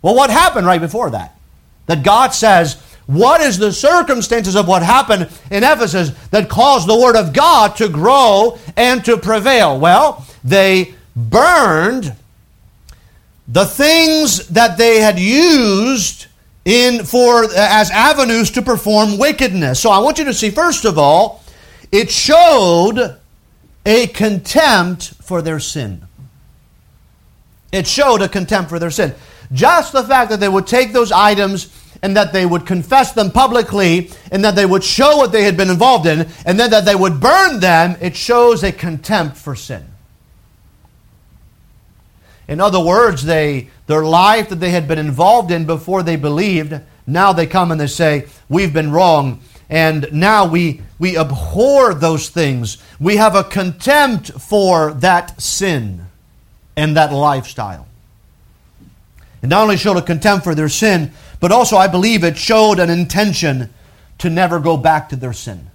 Well, 0.00 0.14
what 0.14 0.30
happened 0.30 0.66
right 0.66 0.80
before 0.80 1.10
that? 1.10 1.38
That 1.86 2.02
God 2.02 2.34
says, 2.34 2.82
what 3.06 3.40
is 3.40 3.58
the 3.58 3.72
circumstances 3.72 4.54
of 4.54 4.68
what 4.68 4.82
happened 4.82 5.30
in 5.50 5.64
Ephesus 5.64 6.10
that 6.30 6.48
caused 6.48 6.88
the 6.88 6.98
word 6.98 7.16
of 7.16 7.32
God 7.32 7.76
to 7.76 7.88
grow 7.88 8.58
and 8.76 9.04
to 9.06 9.16
prevail? 9.16 9.78
Well, 9.80 10.26
they 10.44 10.94
burned 11.18 12.14
the 13.48 13.64
things 13.64 14.48
that 14.48 14.78
they 14.78 15.00
had 15.00 15.18
used 15.18 16.26
in 16.64 17.04
for 17.04 17.44
as 17.56 17.90
avenues 17.90 18.50
to 18.52 18.62
perform 18.62 19.18
wickedness. 19.18 19.80
So 19.80 19.90
I 19.90 19.98
want 19.98 20.18
you 20.18 20.26
to 20.26 20.34
see 20.34 20.50
first 20.50 20.84
of 20.84 20.98
all, 20.98 21.42
it 21.90 22.10
showed 22.10 23.18
a 23.86 24.06
contempt 24.08 25.14
for 25.22 25.40
their 25.40 25.58
sin. 25.58 26.06
It 27.72 27.86
showed 27.86 28.22
a 28.22 28.28
contempt 28.28 28.70
for 28.70 28.78
their 28.78 28.90
sin. 28.90 29.14
Just 29.50 29.92
the 29.92 30.04
fact 30.04 30.30
that 30.30 30.40
they 30.40 30.48
would 30.48 30.66
take 30.66 30.92
those 30.92 31.10
items 31.10 31.74
and 32.02 32.16
that 32.16 32.32
they 32.32 32.44
would 32.44 32.66
confess 32.66 33.12
them 33.12 33.30
publicly 33.30 34.10
and 34.30 34.44
that 34.44 34.54
they 34.54 34.66
would 34.66 34.84
show 34.84 35.16
what 35.16 35.32
they 35.32 35.44
had 35.44 35.56
been 35.56 35.70
involved 35.70 36.06
in 36.06 36.28
and 36.44 36.60
then 36.60 36.70
that 36.70 36.84
they 36.84 36.94
would 36.94 37.18
burn 37.18 37.60
them, 37.60 37.96
it 38.00 38.14
shows 38.14 38.62
a 38.62 38.70
contempt 38.70 39.36
for 39.36 39.56
sin. 39.56 39.84
In 42.48 42.60
other 42.60 42.80
words, 42.80 43.24
they, 43.24 43.68
their 43.86 44.04
life 44.04 44.48
that 44.48 44.56
they 44.56 44.70
had 44.70 44.88
been 44.88 44.98
involved 44.98 45.50
in 45.50 45.66
before 45.66 46.02
they 46.02 46.16
believed, 46.16 46.80
now 47.06 47.32
they 47.32 47.46
come 47.46 47.70
and 47.70 47.80
they 47.80 47.86
say, 47.86 48.26
We've 48.48 48.72
been 48.72 48.90
wrong. 48.90 49.40
And 49.70 50.08
now 50.12 50.46
we, 50.46 50.80
we 50.98 51.18
abhor 51.18 51.92
those 51.92 52.30
things. 52.30 52.78
We 52.98 53.16
have 53.16 53.34
a 53.34 53.44
contempt 53.44 54.32
for 54.40 54.94
that 54.94 55.40
sin 55.40 56.06
and 56.74 56.96
that 56.96 57.12
lifestyle. 57.12 57.86
It 59.42 59.48
not 59.48 59.62
only 59.62 59.76
showed 59.76 59.98
a 59.98 60.02
contempt 60.02 60.44
for 60.44 60.54
their 60.54 60.70
sin, 60.70 61.12
but 61.38 61.52
also 61.52 61.76
I 61.76 61.86
believe 61.86 62.24
it 62.24 62.38
showed 62.38 62.78
an 62.78 62.88
intention 62.88 63.72
to 64.18 64.30
never 64.30 64.58
go 64.58 64.76
back 64.76 65.10
to 65.10 65.16
their 65.16 65.34
sin. 65.34 65.70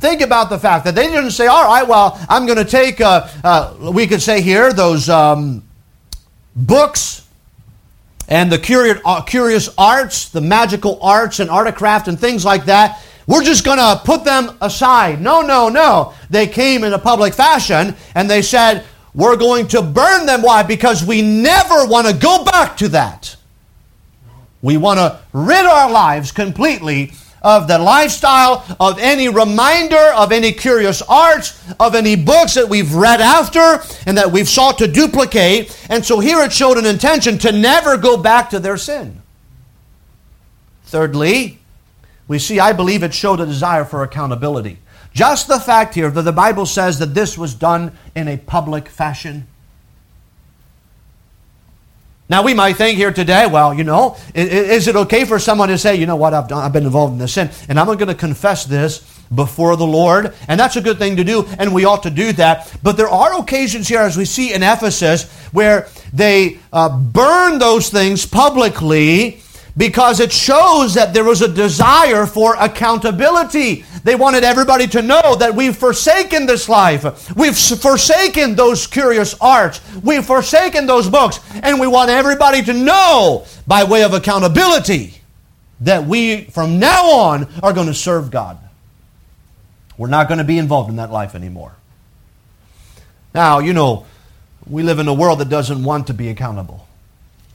Think 0.00 0.20
about 0.20 0.48
the 0.48 0.58
fact 0.58 0.84
that 0.84 0.94
they 0.94 1.08
didn't 1.08 1.32
say, 1.32 1.48
all 1.48 1.64
right, 1.64 1.86
well, 1.86 2.18
I'm 2.28 2.46
going 2.46 2.58
to 2.58 2.64
take, 2.64 3.00
uh, 3.00 3.28
uh, 3.42 3.90
we 3.92 4.06
could 4.06 4.22
say 4.22 4.40
here, 4.40 4.72
those 4.72 5.08
um, 5.08 5.64
books 6.54 7.26
and 8.28 8.52
the 8.52 8.58
curious, 8.58 9.00
uh, 9.04 9.22
curious 9.22 9.68
arts, 9.76 10.28
the 10.28 10.40
magical 10.40 11.00
arts 11.02 11.40
and 11.40 11.50
articraft 11.50 12.06
and 12.06 12.18
things 12.18 12.44
like 12.44 12.66
that. 12.66 13.02
We're 13.26 13.42
just 13.42 13.64
going 13.64 13.78
to 13.78 14.00
put 14.04 14.24
them 14.24 14.56
aside. 14.60 15.20
No, 15.20 15.40
no, 15.40 15.68
no. 15.68 16.14
They 16.30 16.46
came 16.46 16.84
in 16.84 16.92
a 16.92 16.98
public 16.98 17.34
fashion 17.34 17.96
and 18.14 18.30
they 18.30 18.42
said, 18.42 18.84
we're 19.14 19.36
going 19.36 19.66
to 19.68 19.82
burn 19.82 20.26
them. 20.26 20.42
Why? 20.42 20.62
Because 20.62 21.04
we 21.04 21.22
never 21.22 21.86
want 21.86 22.06
to 22.06 22.14
go 22.14 22.44
back 22.44 22.76
to 22.78 22.88
that. 22.90 23.36
We 24.62 24.76
want 24.76 24.98
to 24.98 25.20
rid 25.32 25.66
our 25.66 25.90
lives 25.90 26.30
completely 26.30 27.12
of 27.48 27.66
the 27.66 27.78
lifestyle, 27.78 28.62
of 28.78 28.98
any 28.98 29.26
reminder, 29.30 30.12
of 30.14 30.32
any 30.32 30.52
curious 30.52 31.00
arts, 31.00 31.58
of 31.80 31.94
any 31.94 32.14
books 32.14 32.54
that 32.54 32.68
we've 32.68 32.94
read 32.94 33.22
after 33.22 33.82
and 34.06 34.18
that 34.18 34.30
we've 34.30 34.48
sought 34.48 34.76
to 34.76 34.86
duplicate. 34.86 35.74
And 35.88 36.04
so 36.04 36.20
here 36.20 36.40
it 36.42 36.52
showed 36.52 36.76
an 36.76 36.84
intention 36.84 37.38
to 37.38 37.50
never 37.50 37.96
go 37.96 38.18
back 38.18 38.50
to 38.50 38.58
their 38.58 38.76
sin. 38.76 39.22
Thirdly, 40.84 41.58
we 42.28 42.38
see, 42.38 42.60
I 42.60 42.74
believe 42.74 43.02
it 43.02 43.14
showed 43.14 43.40
a 43.40 43.46
desire 43.46 43.86
for 43.86 44.02
accountability. 44.02 44.78
Just 45.14 45.48
the 45.48 45.58
fact 45.58 45.94
here 45.94 46.10
that 46.10 46.22
the 46.22 46.32
Bible 46.32 46.66
says 46.66 46.98
that 46.98 47.14
this 47.14 47.38
was 47.38 47.54
done 47.54 47.96
in 48.14 48.28
a 48.28 48.36
public 48.36 48.90
fashion. 48.90 49.46
Now, 52.30 52.42
we 52.42 52.52
might 52.52 52.74
think 52.74 52.98
here 52.98 53.10
today, 53.10 53.46
well, 53.46 53.72
you 53.72 53.84
know, 53.84 54.16
is 54.34 54.86
it 54.86 54.96
okay 54.96 55.24
for 55.24 55.38
someone 55.38 55.70
to 55.70 55.78
say, 55.78 55.96
you 55.96 56.04
know 56.04 56.16
what, 56.16 56.34
I've, 56.34 56.46
done, 56.46 56.62
I've 56.62 56.74
been 56.74 56.84
involved 56.84 57.14
in 57.14 57.18
this 57.18 57.32
sin, 57.32 57.50
and 57.70 57.80
I'm 57.80 57.86
going 57.86 58.08
to 58.08 58.14
confess 58.14 58.66
this 58.66 59.00
before 59.34 59.76
the 59.76 59.86
Lord? 59.86 60.34
And 60.46 60.60
that's 60.60 60.76
a 60.76 60.82
good 60.82 60.98
thing 60.98 61.16
to 61.16 61.24
do, 61.24 61.46
and 61.58 61.72
we 61.72 61.86
ought 61.86 62.02
to 62.02 62.10
do 62.10 62.32
that. 62.34 62.70
But 62.82 62.98
there 62.98 63.08
are 63.08 63.40
occasions 63.40 63.88
here, 63.88 64.00
as 64.00 64.18
we 64.18 64.26
see 64.26 64.52
in 64.52 64.62
Ephesus, 64.62 65.32
where 65.52 65.88
they 66.12 66.58
uh, 66.70 66.98
burn 66.98 67.58
those 67.58 67.88
things 67.88 68.26
publicly 68.26 69.40
because 69.78 70.18
it 70.18 70.32
shows 70.32 70.94
that 70.94 71.14
there 71.14 71.22
was 71.22 71.40
a 71.40 71.46
desire 71.46 72.26
for 72.26 72.56
accountability. 72.56 73.84
They 74.02 74.16
wanted 74.16 74.42
everybody 74.42 74.88
to 74.88 75.02
know 75.02 75.36
that 75.36 75.54
we've 75.54 75.76
forsaken 75.76 76.46
this 76.46 76.68
life. 76.68 77.34
We've 77.36 77.56
forsaken 77.56 78.56
those 78.56 78.88
curious 78.88 79.36
arts. 79.40 79.80
We've 80.02 80.26
forsaken 80.26 80.86
those 80.86 81.08
books. 81.08 81.38
And 81.62 81.78
we 81.78 81.86
want 81.86 82.10
everybody 82.10 82.62
to 82.64 82.72
know, 82.72 83.46
by 83.68 83.84
way 83.84 84.02
of 84.02 84.14
accountability, 84.14 85.14
that 85.82 86.04
we, 86.04 86.46
from 86.46 86.80
now 86.80 87.12
on, 87.12 87.46
are 87.62 87.72
going 87.72 87.86
to 87.86 87.94
serve 87.94 88.32
God. 88.32 88.58
We're 89.96 90.08
not 90.08 90.26
going 90.26 90.38
to 90.38 90.44
be 90.44 90.58
involved 90.58 90.90
in 90.90 90.96
that 90.96 91.12
life 91.12 91.36
anymore. 91.36 91.76
Now, 93.32 93.60
you 93.60 93.72
know, 93.72 94.06
we 94.66 94.82
live 94.82 94.98
in 94.98 95.06
a 95.06 95.14
world 95.14 95.38
that 95.38 95.48
doesn't 95.48 95.84
want 95.84 96.08
to 96.08 96.14
be 96.14 96.30
accountable. 96.30 96.88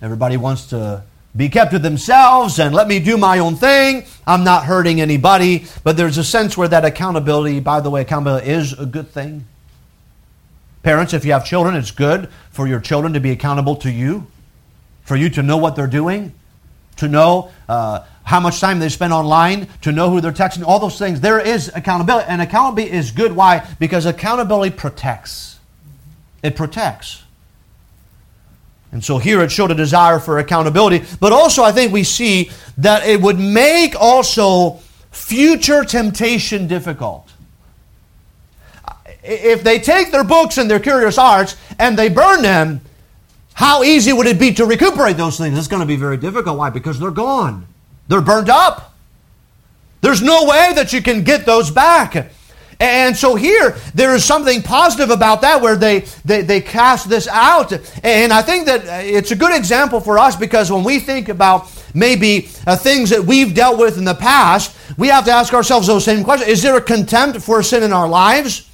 Everybody 0.01 0.37
wants 0.37 0.67
to 0.67 1.03
be 1.35 1.49
kept 1.49 1.71
to 1.71 1.79
themselves 1.79 2.59
and 2.59 2.75
let 2.75 2.87
me 2.87 2.99
do 2.99 3.17
my 3.17 3.39
own 3.39 3.55
thing. 3.55 4.05
I'm 4.27 4.43
not 4.43 4.65
hurting 4.65 5.01
anybody. 5.01 5.65
But 5.83 5.97
there's 5.97 6.17
a 6.17 6.23
sense 6.23 6.55
where 6.55 6.67
that 6.67 6.85
accountability, 6.85 7.59
by 7.59 7.79
the 7.81 7.89
way, 7.89 8.01
accountability 8.01 8.49
is 8.49 8.73
a 8.77 8.85
good 8.85 9.09
thing. 9.09 9.45
Parents, 10.83 11.13
if 11.13 11.25
you 11.25 11.31
have 11.31 11.45
children, 11.45 11.75
it's 11.75 11.91
good 11.91 12.29
for 12.51 12.67
your 12.67 12.79
children 12.79 13.13
to 13.13 13.19
be 13.19 13.31
accountable 13.31 13.75
to 13.77 13.89
you, 13.91 14.27
for 15.03 15.15
you 15.15 15.29
to 15.29 15.41
know 15.41 15.57
what 15.57 15.75
they're 15.75 15.87
doing, 15.87 16.33
to 16.97 17.07
know 17.07 17.51
uh, 17.67 18.01
how 18.23 18.39
much 18.39 18.59
time 18.59 18.79
they 18.79 18.89
spend 18.89 19.11
online, 19.11 19.67
to 19.81 19.91
know 19.91 20.09
who 20.09 20.21
they're 20.21 20.31
texting, 20.31 20.63
all 20.63 20.79
those 20.79 20.99
things. 20.99 21.21
There 21.21 21.39
is 21.39 21.71
accountability. 21.73 22.27
And 22.29 22.41
accountability 22.41 22.91
is 22.91 23.11
good. 23.11 23.31
Why? 23.31 23.67
Because 23.79 24.05
accountability 24.05 24.75
protects. 24.75 25.59
It 26.43 26.55
protects. 26.55 27.22
And 28.93 29.03
so 29.03 29.17
here 29.17 29.41
it 29.41 29.51
showed 29.51 29.71
a 29.71 29.75
desire 29.75 30.19
for 30.19 30.37
accountability. 30.37 31.03
But 31.19 31.33
also, 31.33 31.63
I 31.63 31.71
think 31.71 31.91
we 31.91 32.03
see 32.03 32.51
that 32.77 33.05
it 33.07 33.19
would 33.19 33.39
make 33.39 33.99
also 33.99 34.79
future 35.11 35.83
temptation 35.83 36.67
difficult. 36.67 37.27
If 39.23 39.63
they 39.63 39.79
take 39.79 40.11
their 40.11 40.23
books 40.23 40.59
and 40.59 40.69
their 40.69 40.79
curious 40.79 41.17
arts 41.17 41.57
and 41.79 41.97
they 41.97 42.07
burn 42.07 42.43
them, 42.43 42.81
how 43.53 43.83
easy 43.83 44.13
would 44.13 44.27
it 44.27 44.39
be 44.39 44.53
to 44.53 44.65
recuperate 44.65 45.17
those 45.17 45.37
things? 45.37 45.57
It's 45.57 45.67
going 45.67 45.81
to 45.81 45.87
be 45.87 45.95
very 45.95 46.17
difficult. 46.17 46.57
Why? 46.57 46.69
Because 46.69 46.99
they're 46.99 47.11
gone, 47.11 47.65
they're 48.07 48.21
burned 48.21 48.49
up. 48.49 48.93
There's 50.01 50.21
no 50.21 50.45
way 50.45 50.73
that 50.75 50.93
you 50.93 51.01
can 51.01 51.23
get 51.23 51.45
those 51.45 51.71
back. 51.71 52.31
And 52.83 53.15
so 53.15 53.35
here, 53.35 53.77
there 53.95 54.13
is 54.13 54.25
something 54.25 54.61
positive 54.61 55.09
about 55.09 55.39
that 55.39 55.61
where 55.61 55.77
they, 55.77 56.01
they, 56.25 56.41
they 56.41 56.59
cast 56.59 57.07
this 57.07 57.29
out. 57.29 57.71
And 58.03 58.33
I 58.33 58.41
think 58.41 58.65
that 58.65 59.05
it's 59.05 59.31
a 59.31 59.37
good 59.37 59.55
example 59.55 60.01
for 60.01 60.19
us 60.19 60.35
because 60.35 60.69
when 60.69 60.83
we 60.83 60.99
think 60.99 61.29
about 61.29 61.71
maybe 61.93 62.49
uh, 62.67 62.75
things 62.75 63.09
that 63.11 63.23
we've 63.23 63.55
dealt 63.55 63.79
with 63.79 63.97
in 63.97 64.03
the 64.03 64.13
past, 64.13 64.75
we 64.97 65.07
have 65.07 65.23
to 65.23 65.31
ask 65.31 65.53
ourselves 65.53 65.87
those 65.87 66.03
same 66.03 66.25
questions. 66.25 66.51
Is 66.51 66.61
there 66.61 66.75
a 66.75 66.81
contempt 66.81 67.41
for 67.41 67.63
sin 67.63 67.83
in 67.83 67.93
our 67.93 68.09
lives? 68.09 68.69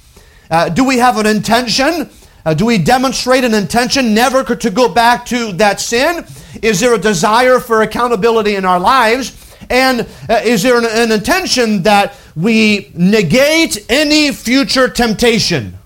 Uh, 0.50 0.68
do 0.68 0.84
we 0.84 0.98
have 0.98 1.16
an 1.16 1.26
intention? 1.26 2.10
Uh, 2.44 2.52
do 2.52 2.66
we 2.66 2.78
demonstrate 2.78 3.44
an 3.44 3.54
intention 3.54 4.12
never 4.12 4.42
to 4.42 4.70
go 4.70 4.92
back 4.92 5.24
to 5.26 5.52
that 5.52 5.80
sin? 5.80 6.26
Is 6.62 6.80
there 6.80 6.94
a 6.94 6.98
desire 6.98 7.60
for 7.60 7.82
accountability 7.82 8.56
in 8.56 8.64
our 8.64 8.80
lives? 8.80 9.54
And 9.70 10.00
uh, 10.28 10.40
is 10.42 10.64
there 10.64 10.78
an, 10.78 10.84
an 10.84 11.12
intention 11.12 11.84
that 11.84 12.16
we 12.40 12.90
negate 12.94 13.84
any 13.88 14.32
future 14.32 14.88
temptation? 14.88 15.76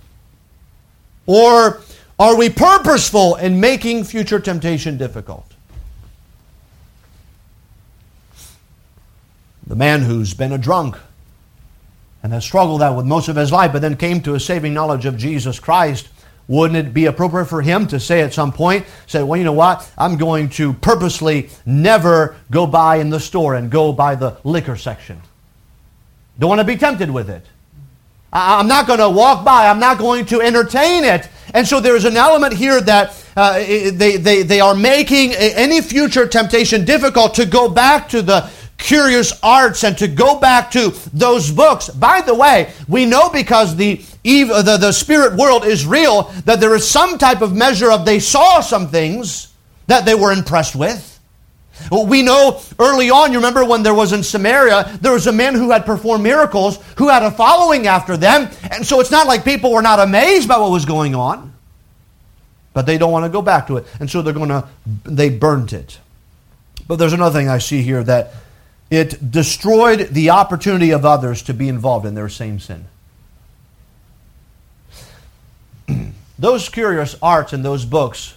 Or 1.27 1.81
are 2.19 2.37
we 2.37 2.51
purposeful 2.51 3.37
in 3.37 3.61
making 3.61 4.05
future 4.05 4.38
temptation 4.38 4.97
difficult? 4.97 5.51
The 9.67 9.77
man 9.77 10.03
who's 10.03 10.35
been 10.35 10.53
a 10.53 10.59
drunk 10.59 10.97
and 12.23 12.33
has 12.33 12.45
struggled 12.45 12.81
that 12.81 12.90
with 12.90 13.07
most 13.07 13.29
of 13.29 13.37
his 13.37 13.51
life, 13.51 13.73
but 13.73 13.83
then 13.83 13.97
came 13.97 14.21
to 14.23 14.35
a 14.35 14.40
saving 14.40 14.75
knowledge 14.75 15.07
of 15.07 15.17
Jesus 15.17 15.59
Christ, 15.59 16.09
wouldn't 16.47 16.77
it 16.77 16.93
be 16.93 17.07
appropriate 17.07 17.47
for 17.47 17.62
him 17.62 17.87
to 17.88 17.99
say 17.99 18.21
at 18.21 18.35
some 18.35 18.53
point, 18.53 18.87
say, 19.07 19.23
well, 19.23 19.38
you 19.38 19.45
know 19.45 19.53
what? 19.53 19.90
I'm 19.97 20.17
going 20.17 20.51
to 20.51 20.75
purposely 20.75 21.49
never 21.64 22.37
go 22.51 22.67
by 22.67 22.97
in 22.97 23.11
the 23.11 23.21
store 23.21 23.55
and 23.55 23.71
go 23.71 23.93
by 23.93 24.14
the 24.14 24.37
liquor 24.45 24.77
section. 24.77 25.21
Don't 26.38 26.49
want 26.49 26.61
to 26.61 26.64
be 26.64 26.77
tempted 26.77 27.11
with 27.11 27.31
it. 27.31 27.44
I'm 28.33 28.66
not 28.66 28.88
going 28.88 28.99
to 28.99 29.09
walk 29.09 29.44
by. 29.44 29.68
I'm 29.68 29.79
not 29.79 29.99
going 29.99 30.27
to 30.27 30.40
entertain 30.40 31.05
it. 31.05 31.29
And 31.55 31.66
so 31.66 31.79
there's 31.79 32.05
an 32.05 32.16
element 32.16 32.53
here 32.53 32.81
that 32.81 33.25
uh, 33.37 33.59
they, 33.59 34.16
they, 34.16 34.42
they 34.42 34.61
are 34.61 34.75
making 34.75 35.35
any 35.35 35.81
future 35.81 36.27
temptation 36.27 36.85
difficult 36.85 37.35
to 37.35 37.47
go 37.47 37.68
back 37.68 38.09
to 38.09 38.23
the 38.23 38.51
curious 38.77 39.38
arts 39.40 39.85
and 39.85 39.97
to 39.99 40.09
go 40.09 40.40
back 40.40 40.70
to 40.73 40.92
those 41.12 41.53
books. 41.53 41.88
By 41.88 42.23
the 42.23 42.35
way, 42.35 42.73
we 42.88 43.07
know 43.07 43.29
because 43.31 43.77
the, 43.77 44.03
the, 44.25 44.79
the 44.81 44.92
spirit 44.92 45.37
world 45.37 45.64
is 45.64 45.87
real 45.87 46.25
that 46.44 46.59
there 46.59 46.75
is 46.75 46.88
some 46.88 47.18
type 47.18 47.40
of 47.40 47.55
measure 47.55 47.92
of 47.92 48.05
they 48.05 48.18
saw 48.18 48.61
some 48.61 48.88
things 48.88 49.55
that 49.87 50.05
they 50.05 50.14
were 50.14 50.33
impressed 50.33 50.75
with. 50.75 51.13
We 51.90 52.22
know 52.22 52.60
early 52.78 53.10
on, 53.10 53.32
you 53.32 53.38
remember 53.38 53.64
when 53.64 53.82
there 53.82 53.94
was 53.94 54.12
in 54.12 54.22
Samaria, 54.22 54.98
there 55.00 55.12
was 55.12 55.26
a 55.26 55.32
man 55.32 55.54
who 55.54 55.70
had 55.70 55.84
performed 55.84 56.22
miracles, 56.22 56.78
who 56.96 57.08
had 57.08 57.22
a 57.22 57.30
following 57.30 57.87
after 57.87 58.16
them. 58.16 58.48
And 58.70 58.87
so 58.87 59.00
it's 59.00 59.10
not 59.10 59.26
like 59.26 59.44
people 59.44 59.72
were 59.72 59.82
not 59.82 59.98
amazed 59.98 60.48
by 60.48 60.58
what 60.58 60.70
was 60.70 60.84
going 60.84 61.14
on, 61.14 61.52
but 62.72 62.87
they 62.87 62.96
don't 62.96 63.12
want 63.12 63.24
to 63.24 63.28
go 63.28 63.42
back 63.42 63.66
to 63.66 63.76
it. 63.76 63.87
And 64.00 64.10
so 64.10 64.22
they're 64.22 64.32
going 64.32 64.48
to, 64.48 64.68
they 65.04 65.30
burnt 65.30 65.72
it. 65.72 65.98
But 66.87 66.96
there's 66.96 67.12
another 67.12 67.38
thing 67.38 67.48
I 67.48 67.58
see 67.58 67.82
here 67.82 68.02
that 68.04 68.34
it 68.90 69.30
destroyed 69.30 70.08
the 70.10 70.30
opportunity 70.30 70.90
of 70.90 71.04
others 71.04 71.42
to 71.42 71.54
be 71.54 71.68
involved 71.68 72.06
in 72.06 72.14
their 72.14 72.28
same 72.28 72.60
sin. 72.60 72.87
those 76.38 76.68
curious 76.68 77.16
arts 77.20 77.52
and 77.52 77.64
those 77.64 77.84
books 77.84 78.34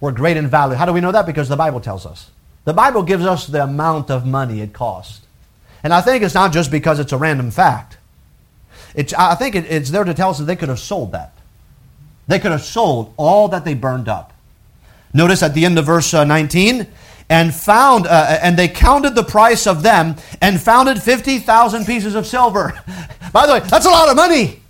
were 0.00 0.12
great 0.12 0.36
in 0.36 0.48
value. 0.48 0.74
How 0.74 0.86
do 0.86 0.92
we 0.92 1.00
know 1.00 1.12
that? 1.12 1.26
Because 1.26 1.48
the 1.48 1.56
Bible 1.56 1.80
tells 1.80 2.06
us. 2.06 2.30
The 2.64 2.72
Bible 2.72 3.02
gives 3.02 3.24
us 3.24 3.46
the 3.46 3.62
amount 3.62 4.10
of 4.10 4.26
money 4.26 4.60
it 4.60 4.72
cost. 4.72 5.22
And 5.82 5.92
I 5.92 6.00
think 6.00 6.22
it's 6.22 6.34
not 6.34 6.52
just 6.52 6.70
because 6.70 6.98
it's 6.98 7.12
a 7.12 7.16
random 7.16 7.50
fact. 7.50 7.98
It's, 8.94 9.14
I 9.14 9.34
think 9.34 9.54
it, 9.54 9.64
it's 9.66 9.90
there 9.90 10.04
to 10.04 10.14
tell 10.14 10.30
us 10.30 10.38
that 10.38 10.44
they 10.44 10.56
could 10.56 10.68
have 10.68 10.78
sold 10.78 11.12
that. 11.12 11.32
They 12.26 12.38
could 12.38 12.52
have 12.52 12.62
sold 12.62 13.14
all 13.16 13.48
that 13.48 13.64
they 13.64 13.74
burned 13.74 14.08
up. 14.08 14.32
Notice 15.14 15.42
at 15.42 15.54
the 15.54 15.64
end 15.64 15.78
of 15.78 15.86
verse 15.86 16.12
uh, 16.12 16.24
19, 16.24 16.86
and 17.30 17.54
found, 17.54 18.06
uh, 18.06 18.38
and 18.42 18.58
they 18.58 18.68
counted 18.68 19.14
the 19.14 19.22
price 19.22 19.66
of 19.66 19.82
them 19.82 20.16
and 20.40 20.60
founded 20.60 21.02
50,000 21.02 21.84
pieces 21.84 22.14
of 22.14 22.26
silver. 22.26 22.72
by 23.32 23.46
the 23.46 23.54
way, 23.54 23.60
that's 23.60 23.86
a 23.86 23.90
lot 23.90 24.08
of 24.08 24.16
money. 24.16 24.62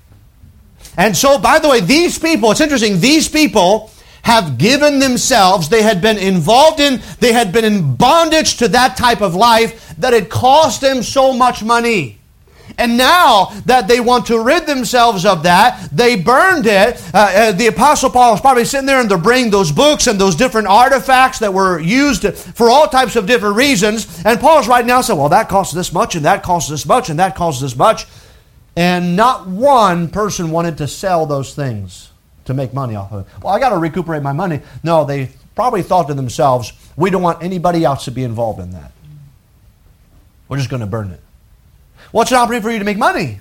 And 0.97 1.17
so, 1.17 1.39
by 1.39 1.61
the 1.61 1.69
way, 1.69 1.81
these 1.81 2.19
people, 2.19 2.51
it's 2.51 2.61
interesting, 2.61 3.01
these 3.01 3.29
people 3.29 3.93
have 4.29 4.59
given 4.59 4.99
themselves, 4.99 5.71
they 5.71 5.81
had 5.81 6.03
been 6.03 6.19
involved 6.19 6.81
in, 6.81 7.01
they 7.19 7.33
had 7.33 7.51
been 7.51 7.65
in 7.65 7.97
bondage 7.97 8.59
to 8.59 8.69
that 8.69 8.95
type 8.95 9.23
of 9.23 9.35
life 9.35 9.95
that 9.97 10.13
it 10.13 10.29
cost 10.29 10.83
them 10.83 11.03
so 11.03 11.33
much 11.33 11.65
money. 11.65 12.19
And 12.77 12.99
now 12.99 13.47
that 13.65 13.89
they 13.89 14.01
want 14.01 14.27
to 14.27 14.39
rid 14.39 14.67
themselves 14.67 15.25
of 15.25 15.45
that, 15.45 15.89
they 15.91 16.15
burned 16.15 16.67
it. 16.67 17.03
Uh, 17.15 17.19
uh, 17.19 17.53
the 17.53 17.69
Apostle 17.69 18.11
Paul 18.11 18.35
is 18.35 18.41
probably 18.43 18.67
sitting 18.67 18.85
there 18.85 19.01
and 19.01 19.11
they're 19.11 19.17
bringing 19.17 19.51
those 19.51 19.73
books 19.73 20.07
and 20.07 20.21
those 20.21 20.37
different 20.37 20.69
artifacts 20.69 21.39
that 21.39 21.55
were 21.55 21.81
used 21.81 22.31
for 22.35 22.69
all 22.69 22.87
types 22.87 23.17
of 23.17 23.27
different 23.27 23.57
reasons. 23.57 24.23
And 24.27 24.39
Paul's 24.39 24.69
right 24.69 24.85
now 24.85 25.01
saying, 25.01 25.19
well, 25.19 25.31
that 25.31 25.49
costs 25.49 25.73
this 25.73 25.91
much, 25.91 26.17
and 26.17 26.27
that 26.27 26.43
costs 26.43 26.69
this 26.69 26.85
much, 26.85 27.09
and 27.09 27.19
that 27.19 27.35
costs 27.35 27.63
this 27.63 27.75
much. 27.75 28.05
And 28.77 29.17
not 29.17 29.47
one 29.47 30.11
person 30.11 30.51
wanted 30.51 30.77
to 30.77 30.87
sell 30.87 31.25
those 31.25 31.55
things 31.55 32.11
to 32.49 32.55
make 32.55 32.75
money 32.75 32.97
off 32.97 33.13
of 33.13 33.27
it. 33.27 33.33
Well, 33.43 33.55
I 33.55 33.61
got 33.61 33.71
to 33.71 33.79
recuperate 33.79 34.23
my 34.23 34.33
money. 34.33 34.61
No, 34.83 35.05
they 35.05 35.31
probably 35.55 35.83
thought 35.83 36.09
to 36.09 36.15
themselves, 36.15 36.73
we 36.97 37.11
don't 37.11 37.23
want 37.23 37.43
anybody 37.43 37.85
else 37.85 38.05
to 38.07 38.11
be 38.11 38.25
involved 38.25 38.59
in 38.59 38.73
that. 38.73 38.91
We're 40.49 40.57
just 40.57 40.71
going 40.71 40.81
to 40.81 40.87
burn 40.87 41.11
it. 41.11 41.21
What's 42.11 42.31
an 42.31 42.39
opportunity 42.39 42.63
for 42.63 42.71
you 42.71 42.79
to 42.79 42.85
make 42.85 42.97
money? 42.97 43.41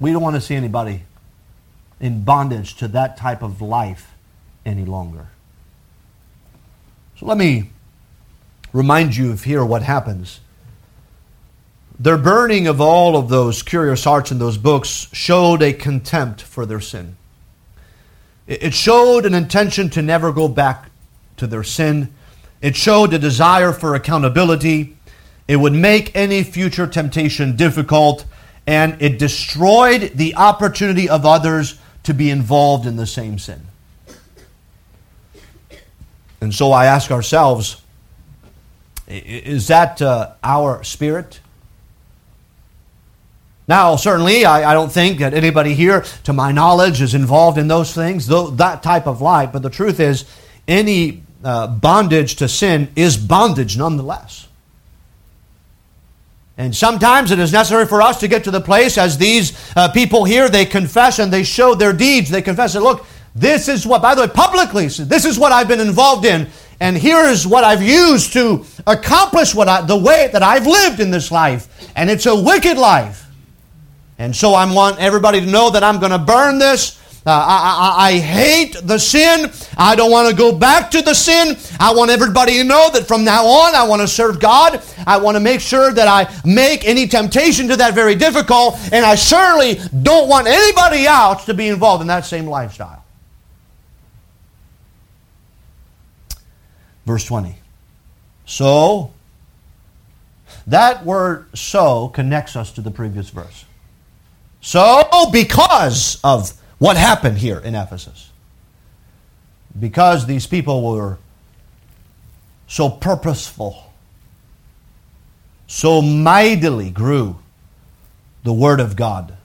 We 0.00 0.12
don't 0.12 0.22
want 0.22 0.36
to 0.36 0.40
see 0.40 0.54
anybody 0.54 1.02
in 2.00 2.22
bondage 2.22 2.76
to 2.76 2.88
that 2.88 3.16
type 3.16 3.42
of 3.42 3.60
life 3.60 4.12
any 4.64 4.84
longer. 4.84 5.28
So 7.18 7.26
let 7.26 7.38
me 7.38 7.70
remind 8.72 9.16
you 9.16 9.32
of 9.32 9.44
here 9.44 9.64
what 9.64 9.82
happens. 9.82 10.40
Their 11.98 12.18
burning 12.18 12.66
of 12.66 12.80
all 12.80 13.16
of 13.16 13.28
those 13.28 13.62
curious 13.62 14.06
arts 14.06 14.30
in 14.30 14.38
those 14.38 14.58
books 14.58 15.08
showed 15.12 15.62
a 15.62 15.72
contempt 15.72 16.42
for 16.42 16.66
their 16.66 16.80
sin. 16.80 17.16
It 18.46 18.74
showed 18.74 19.24
an 19.24 19.34
intention 19.34 19.88
to 19.90 20.02
never 20.02 20.32
go 20.32 20.48
back 20.48 20.90
to 21.38 21.46
their 21.46 21.62
sin. 21.62 22.12
It 22.60 22.76
showed 22.76 23.12
a 23.14 23.18
desire 23.18 23.72
for 23.72 23.94
accountability. 23.94 24.96
It 25.48 25.56
would 25.56 25.72
make 25.72 26.14
any 26.14 26.42
future 26.42 26.86
temptation 26.86 27.56
difficult, 27.56 28.26
and 28.66 29.00
it 29.00 29.18
destroyed 29.18 30.12
the 30.14 30.34
opportunity 30.36 31.08
of 31.08 31.24
others 31.24 31.78
to 32.04 32.14
be 32.14 32.30
involved 32.30 32.86
in 32.86 32.96
the 32.96 33.06
same 33.06 33.38
sin. 33.38 33.66
And 36.40 36.54
so 36.54 36.72
I 36.72 36.86
ask 36.86 37.10
ourselves 37.10 37.80
is 39.06 39.68
that 39.68 40.00
uh, 40.00 40.32
our 40.42 40.82
spirit? 40.82 41.40
Now, 43.66 43.96
certainly, 43.96 44.44
I, 44.44 44.70
I, 44.70 44.74
don't 44.74 44.92
think 44.92 45.20
that 45.20 45.32
anybody 45.32 45.74
here, 45.74 46.04
to 46.24 46.34
my 46.34 46.52
knowledge, 46.52 47.00
is 47.00 47.14
involved 47.14 47.56
in 47.56 47.66
those 47.66 47.94
things, 47.94 48.26
though, 48.26 48.50
that 48.50 48.82
type 48.82 49.06
of 49.06 49.22
life. 49.22 49.52
But 49.52 49.62
the 49.62 49.70
truth 49.70 50.00
is, 50.00 50.26
any 50.68 51.22
uh, 51.42 51.68
bondage 51.68 52.36
to 52.36 52.48
sin 52.48 52.90
is 52.94 53.16
bondage 53.16 53.78
nonetheless. 53.78 54.48
And 56.56 56.76
sometimes 56.76 57.30
it 57.30 57.38
is 57.38 57.52
necessary 57.52 57.86
for 57.86 58.00
us 58.00 58.20
to 58.20 58.28
get 58.28 58.44
to 58.44 58.50
the 58.50 58.60
place, 58.60 58.96
as 58.98 59.18
these 59.18 59.58
uh, 59.74 59.88
people 59.88 60.24
here, 60.24 60.48
they 60.48 60.66
confess 60.66 61.18
and 61.18 61.32
they 61.32 61.42
show 61.42 61.74
their 61.74 61.92
deeds. 61.92 62.30
They 62.30 62.42
confess 62.42 62.74
that, 62.74 62.82
look, 62.82 63.06
this 63.34 63.68
is 63.68 63.86
what, 63.86 64.00
by 64.00 64.14
the 64.14 64.22
way, 64.22 64.28
publicly, 64.28 64.86
this 64.86 65.24
is 65.24 65.38
what 65.38 65.50
I've 65.50 65.66
been 65.66 65.80
involved 65.80 66.24
in, 66.24 66.48
and 66.78 66.96
here 66.96 67.24
is 67.24 67.46
what 67.46 67.64
I've 67.64 67.82
used 67.82 68.32
to 68.34 68.64
accomplish 68.86 69.54
what 69.54 69.68
I, 69.68 69.80
the 69.80 69.96
way 69.96 70.28
that 70.32 70.42
I've 70.42 70.66
lived 70.66 71.00
in 71.00 71.10
this 71.10 71.32
life, 71.32 71.90
and 71.96 72.08
it's 72.08 72.26
a 72.26 72.34
wicked 72.34 72.78
life. 72.78 73.23
And 74.18 74.34
so 74.34 74.54
I 74.54 74.72
want 74.72 74.98
everybody 75.00 75.40
to 75.40 75.46
know 75.46 75.70
that 75.70 75.82
I'm 75.82 75.98
going 75.98 76.12
to 76.12 76.18
burn 76.18 76.58
this. 76.58 77.00
Uh, 77.26 77.30
I, 77.30 77.96
I, 77.96 78.08
I, 78.08 78.18
hate 78.18 78.76
the 78.82 78.98
sin. 78.98 79.50
I 79.78 79.96
don't 79.96 80.10
want 80.10 80.28
to 80.28 80.36
go 80.36 80.54
back 80.54 80.90
to 80.90 81.00
the 81.00 81.14
sin. 81.14 81.56
I 81.80 81.94
want 81.94 82.10
everybody 82.10 82.58
to 82.58 82.64
know 82.64 82.90
that 82.92 83.08
from 83.08 83.24
now 83.24 83.46
on 83.46 83.74
I 83.74 83.88
want 83.88 84.02
to 84.02 84.08
serve 84.08 84.38
God. 84.38 84.82
I 85.06 85.16
want 85.16 85.36
to 85.36 85.40
make 85.40 85.60
sure 85.60 85.90
that 85.90 86.06
I 86.06 86.30
make 86.44 86.84
any 86.84 87.06
temptation 87.06 87.66
to 87.68 87.76
that 87.76 87.94
very 87.94 88.14
difficult. 88.14 88.78
And 88.92 89.06
I 89.06 89.14
surely 89.14 89.80
don't 90.02 90.28
want 90.28 90.48
anybody 90.48 91.06
else 91.06 91.46
to 91.46 91.54
be 91.54 91.68
involved 91.68 92.02
in 92.02 92.08
that 92.08 92.26
same 92.26 92.46
lifestyle. 92.46 93.02
Verse 97.06 97.24
20. 97.24 97.56
So, 98.44 99.14
that 100.66 101.06
word 101.06 101.46
so 101.56 102.08
connects 102.08 102.54
us 102.54 102.72
to 102.72 102.82
the 102.82 102.90
previous 102.90 103.30
verse. 103.30 103.64
So, 104.66 105.28
because 105.30 106.18
of 106.24 106.50
what 106.78 106.96
happened 106.96 107.36
here 107.36 107.58
in 107.58 107.74
Ephesus, 107.74 108.30
because 109.78 110.24
these 110.24 110.46
people 110.46 110.82
were 110.90 111.18
so 112.66 112.88
purposeful, 112.88 113.92
so 115.66 116.00
mightily 116.00 116.88
grew 116.88 117.36
the 118.42 118.54
Word 118.54 118.80
of 118.80 118.96
God 118.96 119.36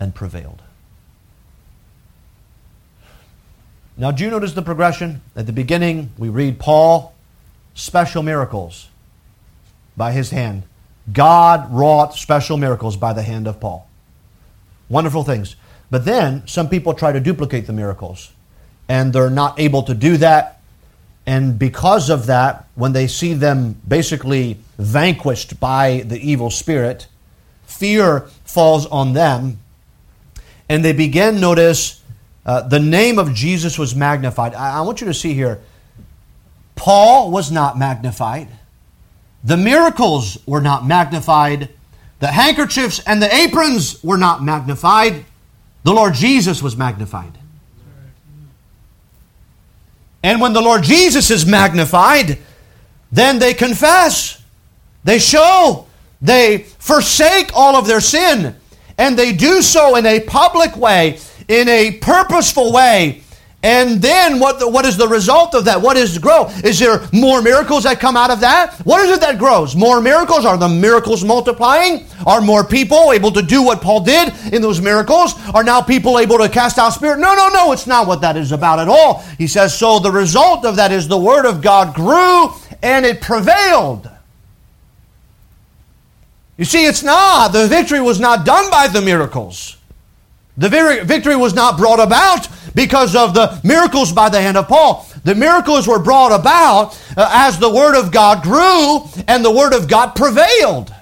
and 0.00 0.12
prevailed. 0.12 0.60
Now, 3.96 4.10
do 4.10 4.24
you 4.24 4.30
notice 4.30 4.54
the 4.54 4.62
progression? 4.62 5.22
At 5.36 5.46
the 5.46 5.52
beginning, 5.52 6.10
we 6.18 6.30
read 6.30 6.58
Paul, 6.58 7.14
special 7.74 8.24
miracles 8.24 8.88
by 9.96 10.10
his 10.10 10.30
hand. 10.30 10.64
God 11.12 11.72
wrought 11.72 12.14
special 12.14 12.56
miracles 12.56 12.96
by 12.96 13.12
the 13.12 13.22
hand 13.22 13.46
of 13.46 13.60
Paul. 13.60 13.88
Wonderful 14.88 15.24
things. 15.24 15.56
But 15.90 16.04
then 16.04 16.46
some 16.46 16.68
people 16.68 16.94
try 16.94 17.12
to 17.12 17.20
duplicate 17.20 17.66
the 17.66 17.72
miracles, 17.72 18.32
and 18.88 19.12
they're 19.12 19.30
not 19.30 19.60
able 19.60 19.82
to 19.84 19.94
do 19.94 20.16
that. 20.16 20.60
And 21.26 21.58
because 21.58 22.10
of 22.10 22.26
that, 22.26 22.66
when 22.74 22.92
they 22.92 23.06
see 23.06 23.34
them 23.34 23.80
basically 23.86 24.58
vanquished 24.78 25.60
by 25.60 26.04
the 26.06 26.18
evil 26.18 26.50
spirit, 26.50 27.06
fear 27.66 28.20
falls 28.44 28.86
on 28.86 29.12
them, 29.12 29.58
and 30.68 30.84
they 30.84 30.92
begin, 30.92 31.40
notice, 31.40 32.02
uh, 32.46 32.62
the 32.62 32.80
name 32.80 33.18
of 33.18 33.32
Jesus 33.34 33.78
was 33.78 33.94
magnified. 33.94 34.54
I, 34.54 34.78
I 34.78 34.80
want 34.82 35.00
you 35.00 35.06
to 35.06 35.14
see 35.14 35.34
here, 35.34 35.60
Paul 36.76 37.30
was 37.30 37.50
not 37.50 37.78
magnified. 37.78 38.48
The 39.44 39.56
miracles 39.58 40.38
were 40.46 40.62
not 40.62 40.86
magnified. 40.86 41.68
The 42.20 42.28
handkerchiefs 42.28 43.00
and 43.06 43.22
the 43.22 43.32
aprons 43.32 44.02
were 44.02 44.16
not 44.16 44.42
magnified. 44.42 45.26
The 45.82 45.92
Lord 45.92 46.14
Jesus 46.14 46.62
was 46.62 46.76
magnified. 46.76 47.38
And 50.22 50.40
when 50.40 50.54
the 50.54 50.62
Lord 50.62 50.82
Jesus 50.82 51.30
is 51.30 51.44
magnified, 51.44 52.38
then 53.12 53.38
they 53.38 53.52
confess, 53.52 54.42
they 55.04 55.18
show, 55.18 55.86
they 56.22 56.58
forsake 56.78 57.50
all 57.54 57.76
of 57.76 57.86
their 57.86 58.00
sin, 58.00 58.56
and 58.96 59.18
they 59.18 59.34
do 59.34 59.60
so 59.60 59.96
in 59.96 60.06
a 60.06 60.20
public 60.20 60.76
way, 60.78 61.18
in 61.46 61.68
a 61.68 61.98
purposeful 61.98 62.72
way, 62.72 63.22
and 63.64 64.02
then 64.02 64.40
what, 64.40 64.58
the, 64.58 64.68
what 64.68 64.84
is 64.84 64.98
the 64.98 65.08
result 65.08 65.54
of 65.54 65.64
that? 65.64 65.80
What 65.80 65.96
is 65.96 66.18
grow? 66.18 66.50
Is 66.62 66.78
there 66.78 67.00
more 67.14 67.40
miracles 67.40 67.84
that 67.84 67.98
come 67.98 68.14
out 68.14 68.30
of 68.30 68.40
that? 68.40 68.74
What 68.80 69.00
is 69.00 69.10
it 69.10 69.22
that 69.22 69.38
grows? 69.38 69.74
More 69.74 70.02
miracles? 70.02 70.44
Are 70.44 70.58
the 70.58 70.68
miracles 70.68 71.24
multiplying? 71.24 72.04
Are 72.26 72.42
more 72.42 72.62
people 72.62 73.10
able 73.14 73.32
to 73.32 73.40
do 73.40 73.62
what 73.62 73.80
Paul 73.80 74.00
did 74.00 74.34
in 74.52 74.60
those 74.60 74.82
miracles? 74.82 75.32
Are 75.54 75.64
now 75.64 75.80
people 75.80 76.18
able 76.18 76.36
to 76.36 76.48
cast 76.50 76.78
out 76.78 76.90
spirit? 76.90 77.18
No, 77.18 77.34
no, 77.34 77.48
no, 77.48 77.72
it's 77.72 77.86
not 77.86 78.06
what 78.06 78.20
that 78.20 78.36
is 78.36 78.52
about 78.52 78.80
at 78.80 78.88
all. 78.88 79.24
He 79.38 79.46
says, 79.46 79.76
so 79.76 79.98
the 79.98 80.12
result 80.12 80.66
of 80.66 80.76
that 80.76 80.92
is 80.92 81.08
the 81.08 81.16
word 81.16 81.46
of 81.46 81.62
God 81.62 81.94
grew 81.94 82.50
and 82.82 83.06
it 83.06 83.22
prevailed. 83.22 84.10
You 86.58 86.66
see, 86.66 86.84
it's 86.84 87.02
not. 87.02 87.48
The 87.52 87.66
victory 87.66 88.02
was 88.02 88.20
not 88.20 88.44
done 88.44 88.70
by 88.70 88.88
the 88.88 89.00
miracles. 89.00 89.78
The 90.56 90.68
victory 91.04 91.36
was 91.36 91.54
not 91.54 91.76
brought 91.76 92.00
about 92.00 92.48
because 92.74 93.16
of 93.16 93.34
the 93.34 93.60
miracles 93.64 94.12
by 94.12 94.28
the 94.28 94.40
hand 94.40 94.56
of 94.56 94.68
Paul. 94.68 95.06
The 95.24 95.34
miracles 95.34 95.88
were 95.88 95.98
brought 95.98 96.38
about 96.38 97.00
uh, 97.16 97.28
as 97.32 97.58
the 97.58 97.70
Word 97.70 97.98
of 97.98 98.12
God 98.12 98.42
grew 98.42 99.00
and 99.26 99.44
the 99.44 99.50
Word 99.50 99.72
of 99.72 99.88
God 99.88 100.14
prevailed. 100.14 100.94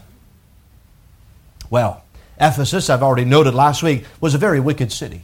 Well, 1.68 2.03
Ephesus, 2.40 2.88
I've 2.88 3.03
already 3.03 3.24
noted 3.24 3.55
last 3.55 3.82
week, 3.82 4.05
was 4.20 4.34
a 4.34 4.38
very 4.38 4.61
wicked 4.61 4.90
city. 4.90 5.22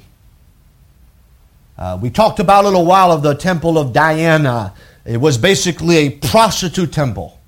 Uh, 1.78 1.98
we 2.00 2.10
talked 2.10 2.40
about 2.40 2.64
a 2.64 2.68
little 2.68 2.86
while 2.86 3.12
of 3.12 3.22
the 3.22 3.34
temple 3.34 3.78
of 3.78 3.92
Diana. 3.92 4.74
It 5.04 5.18
was 5.18 5.38
basically 5.38 5.96
a 5.96 6.10
prostitute 6.10 6.92
temple 6.92 7.38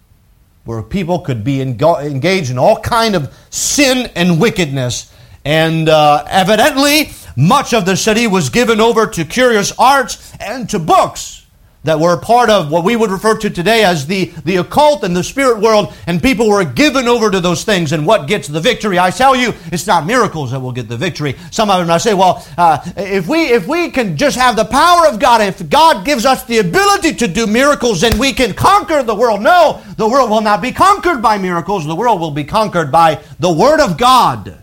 where 0.65 0.83
people 0.83 1.19
could 1.19 1.43
be 1.43 1.61
engaged 1.61 2.51
in 2.51 2.59
all 2.59 2.81
kind 2.81 3.17
of 3.17 3.35
sin 3.51 4.11
and 4.15 4.41
wickedness 4.41 5.10
and 5.45 5.89
uh, 5.89 6.25
evidently, 6.29 7.13
much 7.37 7.73
of 7.73 7.87
the 7.87 7.97
city 7.97 8.27
was 8.27 8.51
given 8.51 8.81
over 8.81 9.07
to 9.07 9.25
curious 9.25 9.73
arts 9.79 10.33
and 10.41 10.69
to 10.71 10.79
books 10.79 11.41
that 11.85 11.99
were 11.99 12.19
part 12.19 12.51
of 12.51 12.71
what 12.71 12.85
we 12.85 12.95
would 12.95 13.11
refer 13.11 13.37
to 13.39 13.49
today 13.49 13.85
as 13.85 14.07
the, 14.07 14.27
the 14.45 14.57
occult 14.57 15.03
and 15.03 15.17
the 15.17 15.25
spirit 15.25 15.61
world, 15.61 15.95
and 16.07 16.23
people 16.23 16.49
were 16.49 16.65
given 16.65 17.09
over 17.09 17.31
to 17.31 17.41
those 17.41 17.65
things. 17.65 17.93
And 17.93 18.07
what 18.07 18.29
gets 18.29 18.49
the 18.49 18.61
victory? 18.61 18.99
I 18.99 19.11
tell 19.11 19.35
you, 19.35 19.55
it's 19.73 19.87
not 19.87 20.05
miracles 20.05 20.51
that 20.51 20.61
will 20.61 20.73
get 20.73 20.89
the 20.89 20.97
victory. 20.97 21.37
Some 21.51 21.71
of 21.71 21.81
them 21.81 21.91
I 21.91 21.97
say, 21.97 22.13
well, 22.13 22.47
uh, 22.59 22.87
if 22.97 23.27
we 23.29 23.45
if 23.45 23.67
we 23.67 23.91
can 23.91 24.17
just 24.17 24.37
have 24.37 24.57
the 24.57 24.65
power 24.67 25.07
of 25.07 25.19
God, 25.19 25.41
if 25.41 25.71
God 25.71 26.05
gives 26.05 26.27
us 26.27 26.45
the 26.45 26.59
ability 26.59 27.15
to 27.15 27.29
do 27.29 27.47
miracles, 27.47 28.03
then 28.03 28.19
we 28.19 28.35
can 28.35 28.53
conquer 28.53 29.03
the 29.03 29.15
world. 29.15 29.41
No, 29.41 29.83
the 29.97 30.09
world 30.09 30.29
will 30.29 30.43
not 30.43 30.61
be 30.61 30.73
conquered 30.73 31.23
by 31.23 31.39
miracles. 31.39 31.87
The 31.87 31.97
world 31.97 32.21
will 32.21 32.31
be 32.31 32.45
conquered 32.45 32.93
by 32.93 33.23
the 33.39 33.53
Word 33.53 33.81
of 33.81 33.97
God. 33.97 34.60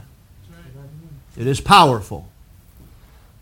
It 1.38 1.46
is 1.46 1.62
powerful. 1.62 2.28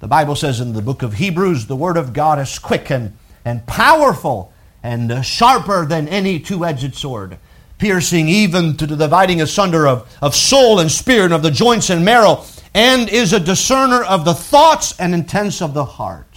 The 0.01 0.07
Bible 0.07 0.35
says 0.35 0.59
in 0.59 0.73
the 0.73 0.81
book 0.81 1.01
of 1.01 1.13
Hebrews, 1.13 1.67
the 1.67 1.75
Word 1.75 1.95
of 1.95 2.11
God 2.11 2.37
is 2.39 2.59
quick 2.59 2.91
and, 2.91 3.17
and 3.45 3.65
powerful 3.65 4.51
and 4.83 5.25
sharper 5.25 5.85
than 5.85 6.07
any 6.09 6.39
two 6.39 6.65
edged 6.65 6.93
sword, 6.93 7.39
piercing 7.79 8.27
even 8.27 8.75
to 8.77 8.85
the 8.85 8.97
dividing 8.97 9.41
asunder 9.41 9.87
of, 9.87 10.13
of 10.21 10.35
soul 10.35 10.79
and 10.79 10.91
spirit 10.91 11.25
and 11.25 11.33
of 11.33 11.41
the 11.41 11.49
joints 11.49 11.89
and 11.89 12.03
marrow, 12.03 12.43
and 12.73 13.07
is 13.09 13.31
a 13.31 13.39
discerner 13.39 14.03
of 14.03 14.25
the 14.25 14.33
thoughts 14.33 14.99
and 14.99 15.13
intents 15.13 15.61
of 15.61 15.73
the 15.73 15.85
heart. 15.85 16.27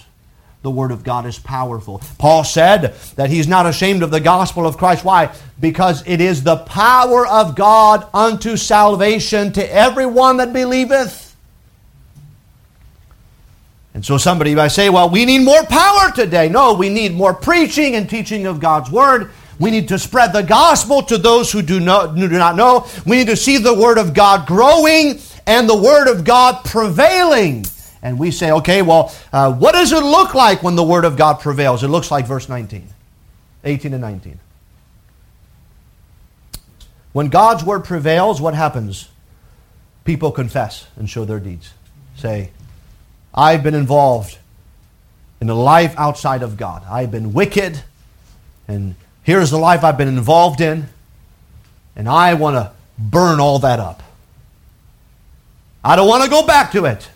the 0.63 0.71
Word 0.71 0.91
of 0.91 1.05
God 1.05 1.25
is 1.27 1.39
powerful. 1.39 2.01
Paul 2.19 2.45
said 2.45 2.95
that 3.17 3.31
he's 3.31 3.49
not 3.49 3.67
ashamed 3.67 4.03
of 4.03 4.11
the 4.11 4.21
gospel 4.21 4.67
of 4.67 4.77
Christ. 4.77 5.05
Why? 5.05 5.33
Because 5.61 6.03
it 6.07 6.21
is 6.21 6.43
the 6.43 6.59
power 6.59 7.27
of 7.27 7.55
God 7.55 8.09
unto 8.13 8.57
salvation 8.57 9.53
to 9.53 9.75
everyone 9.75 10.37
that 10.39 10.53
believeth. 10.53 11.28
And 13.99 14.07
so 14.07 14.17
somebody 14.17 14.55
might 14.55 14.69
say, 14.69 14.91
well, 14.91 15.11
we 15.11 15.25
need 15.25 15.41
more 15.41 15.65
power 15.65 16.13
today. 16.13 16.49
No, 16.49 16.73
we 16.73 16.89
need 16.89 17.15
more 17.15 17.35
preaching 17.35 17.97
and 17.97 18.09
teaching 18.09 18.47
of 18.47 18.61
God's 18.61 18.93
Word. 18.93 19.33
We 19.59 19.73
need 19.73 19.89
to 19.89 19.99
spread 19.99 20.33
the 20.33 20.45
gospel 20.45 21.03
to 21.03 21.19
those 21.19 21.51
who 21.51 21.63
do 21.63 21.81
not, 21.81 22.15
do 22.15 22.29
not 22.29 22.55
know. 22.55 22.87
We 23.05 23.17
need 23.17 23.27
to 23.27 23.37
see 23.37 23.57
the 23.57 23.75
Word 23.75 23.99
of 23.99 24.15
God 24.15 24.47
growing 24.47 25.19
and 25.49 25.69
the 25.69 25.77
Word 25.77 26.07
of 26.07 26.23
God 26.23 26.65
prevailing. 26.65 27.67
And 28.01 28.21
we 28.21 28.31
say, 28.31 28.53
okay, 28.53 28.83
well, 28.83 29.13
uh, 29.33 29.53
what 29.53 29.73
does 29.73 29.91
it 29.91 30.05
look 30.05 30.33
like 30.33 30.63
when 30.63 30.77
the 30.77 30.85
Word 30.85 31.05
of 31.05 31.17
God 31.17 31.41
prevails? 31.41 31.83
It 31.83 31.89
looks 31.89 32.13
like 32.13 32.25
verse 32.25 32.49
19, 32.49 32.87
18 33.65 33.93
and 33.95 34.01
19. 34.01 34.39
When 37.15 37.31
God's 37.31 37.65
Word 37.65 37.85
prevails, 37.85 38.41
what 38.41 38.55
happens? 38.55 39.09
People 40.05 40.31
confess 40.31 40.87
and 40.95 41.11
show 41.11 41.25
their 41.25 41.41
deeds. 41.41 41.75
Say, 42.15 42.53
I've 43.39 43.63
been 43.63 43.77
involved 43.77 44.37
in 45.41 45.49
a 45.49 45.55
life 45.55 45.95
outside 45.97 46.43
of 46.43 46.57
God. 46.57 46.83
I've 46.91 47.13
been 47.13 47.33
wicked, 47.33 47.81
and 48.67 48.97
here's 49.23 49.51
the 49.51 49.59
life 49.59 49.85
I've 49.85 49.97
been 49.97 50.09
involved 50.09 50.61
in, 50.61 50.89
and 51.95 52.09
I 52.09 52.35
want 52.35 52.57
to 52.57 52.73
burn 52.99 53.39
all 53.39 53.61
that 53.61 53.79
up. 53.79 54.03
I 55.85 55.95
don't 55.95 56.09
want 56.09 56.25
to 56.25 56.31
go 56.31 56.45
back 56.45 56.73
to 56.73 56.87
it. 56.87 57.09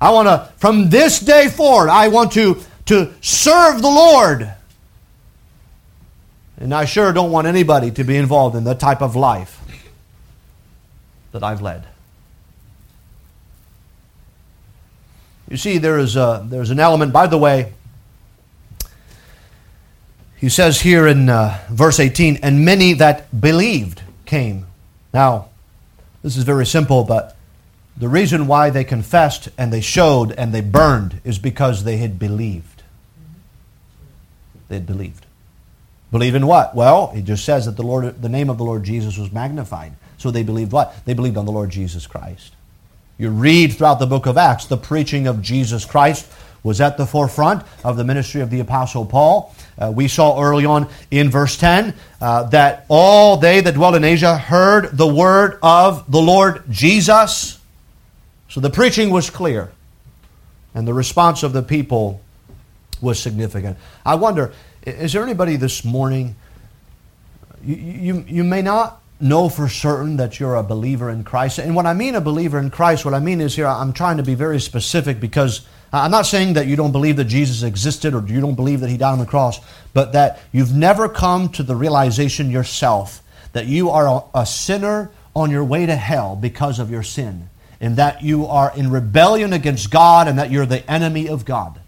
I 0.00 0.10
want 0.10 0.28
to, 0.28 0.52
from 0.58 0.90
this 0.90 1.18
day 1.18 1.48
forward, 1.48 1.88
I 1.88 2.06
want 2.06 2.30
to, 2.34 2.60
to 2.86 3.12
serve 3.20 3.82
the 3.82 3.88
Lord. 3.88 4.54
And 6.58 6.72
I 6.72 6.84
sure 6.84 7.12
don't 7.12 7.32
want 7.32 7.48
anybody 7.48 7.90
to 7.90 8.04
be 8.04 8.16
involved 8.16 8.54
in 8.54 8.62
the 8.62 8.74
type 8.76 9.02
of 9.02 9.16
life 9.16 9.60
that 11.32 11.42
I've 11.42 11.60
led. 11.60 11.88
You 15.48 15.56
see, 15.56 15.78
there 15.78 15.98
is 15.98 16.16
a, 16.16 16.44
there's 16.48 16.70
an 16.70 16.80
element, 16.80 17.12
by 17.12 17.26
the 17.26 17.38
way, 17.38 17.72
he 20.36 20.48
says 20.48 20.80
here 20.80 21.06
in 21.06 21.28
uh, 21.28 21.58
verse 21.70 21.98
18, 21.98 22.40
and 22.42 22.64
many 22.64 22.92
that 22.94 23.40
believed 23.40 24.02
came. 24.26 24.66
Now, 25.12 25.48
this 26.22 26.36
is 26.36 26.44
very 26.44 26.66
simple, 26.66 27.04
but 27.04 27.36
the 27.96 28.08
reason 28.08 28.46
why 28.46 28.70
they 28.70 28.84
confessed 28.84 29.48
and 29.56 29.72
they 29.72 29.80
showed 29.80 30.32
and 30.32 30.52
they 30.52 30.60
burned 30.60 31.20
is 31.24 31.38
because 31.38 31.84
they 31.84 31.98
had 31.98 32.18
believed. 32.18 32.82
They 34.68 34.76
had 34.76 34.86
believed. 34.86 35.26
Believe 36.10 36.34
in 36.34 36.46
what? 36.46 36.74
Well, 36.74 37.12
it 37.14 37.22
just 37.22 37.44
says 37.44 37.66
that 37.66 37.76
the 37.76 37.82
Lord, 37.82 38.20
the 38.20 38.28
name 38.28 38.50
of 38.50 38.58
the 38.58 38.64
Lord 38.64 38.84
Jesus 38.84 39.16
was 39.16 39.32
magnified. 39.32 39.94
So 40.18 40.30
they 40.30 40.42
believed 40.42 40.72
what? 40.72 40.94
They 41.04 41.14
believed 41.14 41.36
on 41.36 41.46
the 41.46 41.52
Lord 41.52 41.70
Jesus 41.70 42.06
Christ. 42.06 42.54
You 43.16 43.30
read 43.30 43.74
throughout 43.74 44.00
the 44.00 44.06
book 44.06 44.26
of 44.26 44.36
Acts, 44.36 44.66
the 44.66 44.76
preaching 44.76 45.26
of 45.28 45.40
Jesus 45.40 45.84
Christ 45.84 46.30
was 46.64 46.80
at 46.80 46.96
the 46.96 47.06
forefront 47.06 47.62
of 47.84 47.96
the 47.96 48.04
ministry 48.04 48.40
of 48.40 48.50
the 48.50 48.58
Apostle 48.58 49.06
Paul. 49.06 49.54
Uh, 49.78 49.92
we 49.94 50.08
saw 50.08 50.42
early 50.42 50.64
on 50.64 50.88
in 51.10 51.30
verse 51.30 51.56
10 51.56 51.94
uh, 52.20 52.44
that 52.44 52.86
all 52.88 53.36
they 53.36 53.60
that 53.60 53.74
dwelt 53.74 53.94
in 53.94 54.02
Asia 54.02 54.36
heard 54.36 54.96
the 54.96 55.06
word 55.06 55.58
of 55.62 56.10
the 56.10 56.20
Lord 56.20 56.64
Jesus. 56.70 57.60
So 58.48 58.60
the 58.60 58.70
preaching 58.70 59.10
was 59.10 59.30
clear, 59.30 59.70
and 60.74 60.88
the 60.88 60.94
response 60.94 61.42
of 61.42 61.52
the 61.52 61.62
people 61.62 62.20
was 63.00 63.20
significant. 63.20 63.76
I 64.04 64.14
wonder, 64.14 64.52
is 64.84 65.12
there 65.12 65.22
anybody 65.22 65.56
this 65.56 65.84
morning? 65.84 66.34
You, 67.62 67.76
you, 67.76 68.24
you 68.26 68.44
may 68.44 68.62
not 68.62 69.00
know 69.24 69.48
for 69.48 69.68
certain 69.68 70.18
that 70.18 70.38
you're 70.38 70.54
a 70.54 70.62
believer 70.62 71.10
in 71.10 71.24
Christ. 71.24 71.58
And 71.58 71.74
when 71.74 71.86
I 71.86 71.94
mean 71.94 72.14
a 72.14 72.20
believer 72.20 72.58
in 72.58 72.70
Christ, 72.70 73.04
what 73.04 73.14
I 73.14 73.20
mean 73.20 73.40
is 73.40 73.56
here, 73.56 73.66
I'm 73.66 73.92
trying 73.92 74.18
to 74.18 74.22
be 74.22 74.34
very 74.34 74.60
specific 74.60 75.18
because 75.18 75.66
I'm 75.92 76.10
not 76.10 76.26
saying 76.26 76.54
that 76.54 76.66
you 76.66 76.76
don't 76.76 76.92
believe 76.92 77.16
that 77.16 77.24
Jesus 77.24 77.62
existed 77.62 78.14
or 78.14 78.24
you 78.26 78.40
don't 78.40 78.54
believe 78.54 78.80
that 78.80 78.90
he 78.90 78.96
died 78.96 79.12
on 79.12 79.18
the 79.18 79.26
cross, 79.26 79.60
but 79.92 80.12
that 80.12 80.40
you've 80.52 80.74
never 80.74 81.08
come 81.08 81.48
to 81.50 81.62
the 81.62 81.74
realization 81.74 82.50
yourself 82.50 83.22
that 83.54 83.66
you 83.66 83.90
are 83.90 84.26
a 84.34 84.44
sinner 84.44 85.10
on 85.34 85.50
your 85.50 85.64
way 85.64 85.86
to 85.86 85.96
hell 85.96 86.36
because 86.36 86.78
of 86.78 86.90
your 86.90 87.02
sin 87.02 87.48
and 87.80 87.96
that 87.96 88.22
you 88.22 88.46
are 88.46 88.76
in 88.76 88.90
rebellion 88.90 89.52
against 89.52 89.90
God 89.90 90.28
and 90.28 90.38
that 90.38 90.50
you're 90.50 90.66
the 90.66 90.88
enemy 90.90 91.28
of 91.28 91.44
God. 91.44 91.80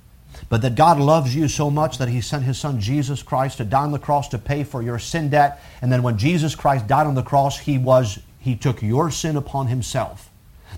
But 0.48 0.62
that 0.62 0.76
God 0.76 1.00
loves 1.00 1.34
you 1.34 1.48
so 1.48 1.70
much 1.70 1.98
that 1.98 2.08
He 2.08 2.20
sent 2.20 2.44
His 2.44 2.58
Son 2.58 2.80
Jesus 2.80 3.22
Christ 3.22 3.58
to 3.58 3.64
die 3.64 3.82
on 3.82 3.92
the 3.92 3.98
cross 3.98 4.28
to 4.28 4.38
pay 4.38 4.62
for 4.64 4.82
your 4.82 4.98
sin 4.98 5.30
debt. 5.30 5.60
And 5.82 5.90
then 5.90 6.02
when 6.02 6.18
Jesus 6.18 6.54
Christ 6.54 6.86
died 6.86 7.06
on 7.06 7.14
the 7.14 7.22
cross, 7.22 7.58
He 7.58 7.78
was 7.78 8.20
He 8.38 8.54
took 8.54 8.82
your 8.82 9.10
sin 9.10 9.36
upon 9.36 9.66
Himself. 9.66 10.30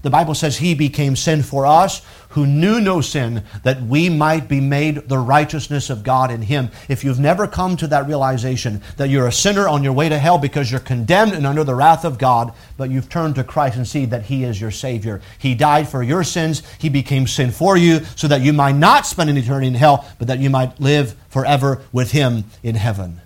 The 0.02 0.10
Bible 0.10 0.34
says 0.34 0.58
he 0.58 0.74
became 0.74 1.16
sin 1.16 1.42
for 1.42 1.66
us 1.66 2.02
who 2.30 2.46
knew 2.46 2.80
no 2.80 3.00
sin, 3.00 3.42
that 3.62 3.82
we 3.82 4.08
might 4.08 4.48
be 4.48 4.60
made 4.60 5.08
the 5.08 5.18
righteousness 5.18 5.88
of 5.88 6.02
God 6.02 6.30
in 6.30 6.42
him. 6.42 6.70
If 6.88 7.02
you've 7.02 7.18
never 7.18 7.46
come 7.46 7.76
to 7.78 7.86
that 7.86 8.06
realization 8.06 8.82
that 8.96 9.08
you're 9.08 9.26
a 9.26 9.32
sinner 9.32 9.66
on 9.66 9.82
your 9.82 9.94
way 9.94 10.08
to 10.08 10.18
hell 10.18 10.38
because 10.38 10.70
you're 10.70 10.80
condemned 10.80 11.32
and 11.32 11.46
under 11.46 11.64
the 11.64 11.74
wrath 11.74 12.04
of 12.04 12.18
God, 12.18 12.52
but 12.76 12.90
you've 12.90 13.08
turned 13.08 13.34
to 13.36 13.44
Christ 13.44 13.76
and 13.76 13.88
see 13.88 14.04
that 14.06 14.24
he 14.24 14.44
is 14.44 14.60
your 14.60 14.70
Savior. 14.70 15.22
He 15.38 15.54
died 15.54 15.88
for 15.88 16.02
your 16.02 16.22
sins, 16.22 16.62
he 16.78 16.88
became 16.88 17.26
sin 17.26 17.50
for 17.50 17.76
you, 17.76 18.04
so 18.14 18.28
that 18.28 18.42
you 18.42 18.52
might 18.52 18.76
not 18.76 19.06
spend 19.06 19.30
an 19.30 19.38
eternity 19.38 19.68
in 19.68 19.74
hell, 19.74 20.06
but 20.18 20.28
that 20.28 20.38
you 20.38 20.50
might 20.50 20.78
live 20.78 21.16
forever 21.30 21.82
with 21.92 22.12
him 22.12 22.44
in 22.62 22.74
heaven. 22.74 23.20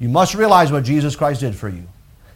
You 0.00 0.08
must 0.08 0.34
realize 0.34 0.72
what 0.72 0.82
Jesus 0.82 1.14
Christ 1.14 1.40
did 1.40 1.54
for 1.54 1.68
you. 1.68 1.86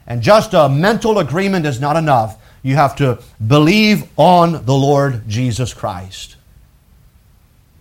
And 0.07 0.23
just 0.23 0.55
a 0.55 0.69
mental 0.69 1.19
agreement 1.19 1.67
is 1.67 1.81
not 1.81 1.97
enough. 1.97 2.39
You 2.63 2.77
have 2.77 2.97
to 2.97 3.21
believe 3.47 4.09
on 4.17 4.65
the 4.65 4.75
Lord 4.75 5.29
Jesus 5.29 5.75
Christ. 5.75 6.37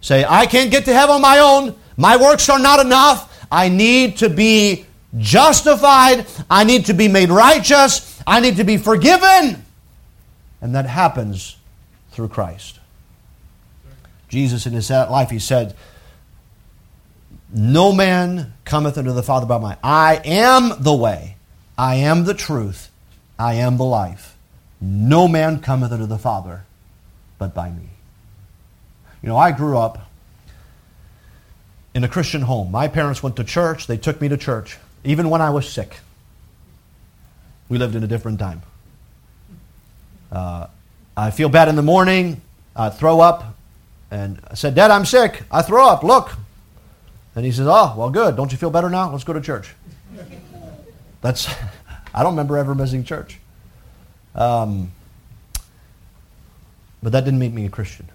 Say, 0.02 0.26
I 0.28 0.46
can't 0.46 0.72
get 0.72 0.86
to 0.86 0.94
heaven 0.94 1.16
on 1.16 1.22
my 1.22 1.40
own. 1.40 1.76
My 1.96 2.18
works 2.18 2.50
are 2.50 2.60
not 2.60 2.86
enough. 2.86 3.46
I 3.52 3.70
need 3.70 4.18
to 4.18 4.30
be 4.30 4.86
justified. 5.18 6.26
I 6.50 6.64
need 6.64 6.88
to 6.88 6.94
be 6.94 7.08
made 7.08 7.30
righteous. 7.30 8.22
I 8.28 8.40
need 8.40 8.58
to 8.58 8.64
be 8.64 8.78
forgiven. 8.78 9.64
And 10.62 10.76
that 10.76 10.86
happens 10.86 11.58
through 12.12 12.30
Christ. 12.30 12.80
Jesus, 14.28 14.66
in 14.66 14.74
his 14.74 14.90
life, 14.90 15.30
he 15.30 15.40
said, 15.40 15.76
No 17.54 17.92
man 17.92 18.54
cometh 18.66 18.98
unto 18.98 19.14
the 19.14 19.24
Father 19.24 19.46
but 19.46 19.60
by 19.60 19.70
me. 19.72 19.76
I 19.84 20.22
am 20.26 20.82
the 20.82 20.94
way. 20.94 21.33
I 21.78 21.96
am 21.96 22.26
the 22.26 22.34
truth. 22.34 22.92
I 23.38 23.56
am 23.56 23.78
the 23.78 23.86
life. 23.86 24.38
No 24.80 25.28
man 25.28 25.60
cometh 25.60 25.92
unto 25.92 26.06
the 26.06 26.18
Father 26.18 26.66
but 27.44 27.54
by 27.54 27.70
me. 27.70 27.90
You 29.22 29.30
know, 29.30 29.38
I 29.38 29.52
grew 29.52 29.78
up 29.78 30.10
in 31.94 32.04
a 32.04 32.08
Christian 32.08 32.42
home. 32.42 32.72
My 32.72 32.88
parents 32.88 33.22
went 33.22 33.36
to 33.36 33.44
church. 33.44 33.88
They 33.88 33.98
took 33.98 34.22
me 34.22 34.30
to 34.30 34.38
church, 34.38 34.78
even 35.04 35.30
when 35.30 35.42
I 35.42 35.50
was 35.50 35.68
sick. 35.68 35.98
We 37.70 37.78
lived 37.78 37.96
in 37.96 38.04
a 38.04 38.08
different 38.08 38.40
time. 38.40 38.62
Uh, 40.32 40.68
I 41.16 41.32
feel 41.32 41.50
bad 41.50 41.68
in 41.68 41.76
the 41.76 41.82
morning. 41.82 42.42
I 42.76 42.90
throw 42.90 43.20
up. 43.20 43.56
And 44.10 44.40
I 44.50 44.54
said, 44.56 44.76
Dad, 44.76 44.92
I'm 44.92 45.06
sick. 45.06 45.44
I 45.52 45.62
throw 45.64 45.88
up. 45.88 46.04
Look. 46.04 46.36
And 47.36 47.46
he 47.46 47.52
says, 47.52 47.68
Oh, 47.68 47.94
well, 47.98 48.10
good. 48.10 48.36
Don't 48.36 48.52
you 48.52 48.58
feel 48.58 48.70
better 48.70 48.90
now? 48.90 49.12
Let's 49.12 49.24
go 49.24 49.34
to 49.34 49.42
church. 49.42 49.74
That's, 51.24 51.48
I 52.14 52.22
don't 52.22 52.34
remember 52.34 52.58
ever 52.58 52.76
missing 52.76 53.04
church. 53.04 53.40
Um, 54.36 54.92
but 57.02 57.12
that 57.14 57.26
didn't 57.26 57.40
make 57.40 57.54
me 57.54 57.66
a 57.66 57.70
Christian. 57.70 58.08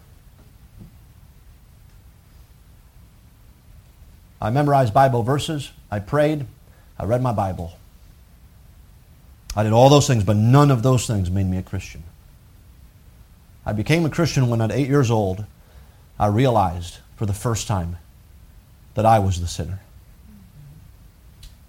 I 4.41 4.51
memorized 4.51 4.95
Bible 4.95 5.25
verses. 5.25 5.73
I 5.91 5.99
prayed. 5.99 6.47
I 6.97 7.05
read 7.05 7.23
my 7.23 7.33
Bible. 7.33 7.73
I 9.57 9.65
did 9.65 9.73
all 9.73 9.89
those 9.89 10.07
things, 10.07 10.23
but 10.23 10.37
none 10.37 10.71
of 10.71 10.85
those 10.85 11.07
things 11.07 11.31
made 11.31 11.47
me 11.47 11.59
a 11.59 11.63
Christian. 11.63 12.05
I 13.67 13.73
became 13.73 14.05
a 14.05 14.11
Christian 14.11 14.49
when 14.49 14.61
at 14.61 14.71
eight 14.71 14.87
years 14.87 15.11
old, 15.11 15.45
I 16.19 16.27
realized 16.27 16.99
for 17.17 17.27
the 17.27 17.33
first 17.33 17.67
time 17.67 17.97
that 18.95 19.05
I 19.05 19.19
was 19.19 19.41
the 19.41 19.47
sinner 19.47 19.81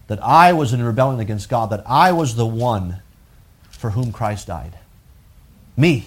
that 0.09 0.21
I 0.23 0.53
was 0.53 0.73
in 0.73 0.83
rebellion 0.83 1.19
against 1.19 1.49
God, 1.49 1.69
that 1.69 1.83
I 1.85 2.11
was 2.11 2.35
the 2.35 2.45
one 2.45 3.01
for 3.69 3.91
whom 3.91 4.11
Christ 4.11 4.47
died. 4.47 4.73
Me. 5.77 6.05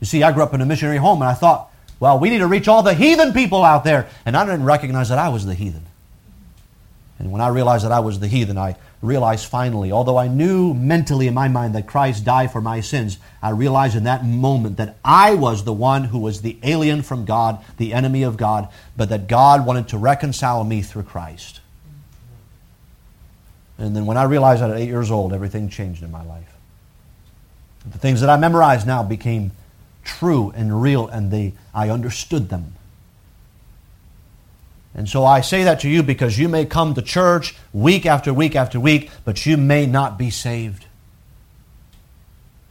You 0.00 0.06
see, 0.06 0.22
I 0.22 0.32
grew 0.32 0.42
up 0.42 0.54
in 0.54 0.62
a 0.62 0.66
missionary 0.66 0.96
home 0.96 1.20
and 1.20 1.30
I 1.30 1.34
thought, 1.34 1.70
well, 2.00 2.18
we 2.18 2.30
need 2.30 2.38
to 2.38 2.46
reach 2.46 2.68
all 2.68 2.82
the 2.82 2.94
heathen 2.94 3.34
people 3.34 3.62
out 3.62 3.84
there. 3.84 4.08
And 4.24 4.34
I 4.34 4.46
didn't 4.46 4.64
recognize 4.64 5.10
that 5.10 5.18
I 5.18 5.28
was 5.28 5.44
the 5.44 5.54
heathen. 5.54 5.84
And 7.18 7.30
when 7.30 7.42
I 7.42 7.48
realized 7.48 7.84
that 7.84 7.92
I 7.92 8.00
was 8.00 8.18
the 8.18 8.28
heathen, 8.28 8.56
I 8.56 8.76
realized 9.02 9.44
finally, 9.44 9.92
although 9.92 10.16
I 10.16 10.26
knew 10.26 10.72
mentally 10.72 11.26
in 11.26 11.34
my 11.34 11.48
mind 11.48 11.74
that 11.74 11.86
Christ 11.86 12.24
died 12.24 12.50
for 12.50 12.62
my 12.62 12.80
sins, 12.80 13.18
I 13.42 13.50
realized 13.50 13.94
in 13.94 14.04
that 14.04 14.24
moment 14.24 14.78
that 14.78 14.96
I 15.04 15.34
was 15.34 15.64
the 15.64 15.72
one 15.74 16.04
who 16.04 16.18
was 16.18 16.40
the 16.40 16.58
alien 16.62 17.02
from 17.02 17.26
God, 17.26 17.62
the 17.76 17.92
enemy 17.92 18.22
of 18.22 18.38
God, 18.38 18.68
but 18.96 19.10
that 19.10 19.28
God 19.28 19.66
wanted 19.66 19.88
to 19.88 19.98
reconcile 19.98 20.64
me 20.64 20.80
through 20.80 21.02
Christ. 21.02 21.60
And 23.80 23.96
then 23.96 24.04
when 24.04 24.18
I 24.18 24.24
realized 24.24 24.62
that 24.62 24.70
at 24.70 24.76
eight 24.76 24.88
years 24.88 25.10
old, 25.10 25.32
everything 25.32 25.70
changed 25.70 26.02
in 26.02 26.10
my 26.10 26.22
life. 26.22 26.52
The 27.90 27.98
things 27.98 28.20
that 28.20 28.28
I 28.28 28.36
memorized 28.36 28.86
now 28.86 29.02
became 29.02 29.52
true 30.04 30.52
and 30.54 30.82
real, 30.82 31.08
and 31.08 31.30
they, 31.30 31.54
I 31.74 31.88
understood 31.88 32.50
them. 32.50 32.74
And 34.94 35.08
so 35.08 35.24
I 35.24 35.40
say 35.40 35.64
that 35.64 35.80
to 35.80 35.88
you 35.88 36.02
because 36.02 36.38
you 36.38 36.48
may 36.48 36.66
come 36.66 36.94
to 36.94 37.02
church 37.02 37.54
week 37.72 38.04
after 38.04 38.34
week 38.34 38.54
after 38.54 38.78
week, 38.78 39.10
but 39.24 39.46
you 39.46 39.56
may 39.56 39.86
not 39.86 40.18
be 40.18 40.30
saved. 40.30 40.84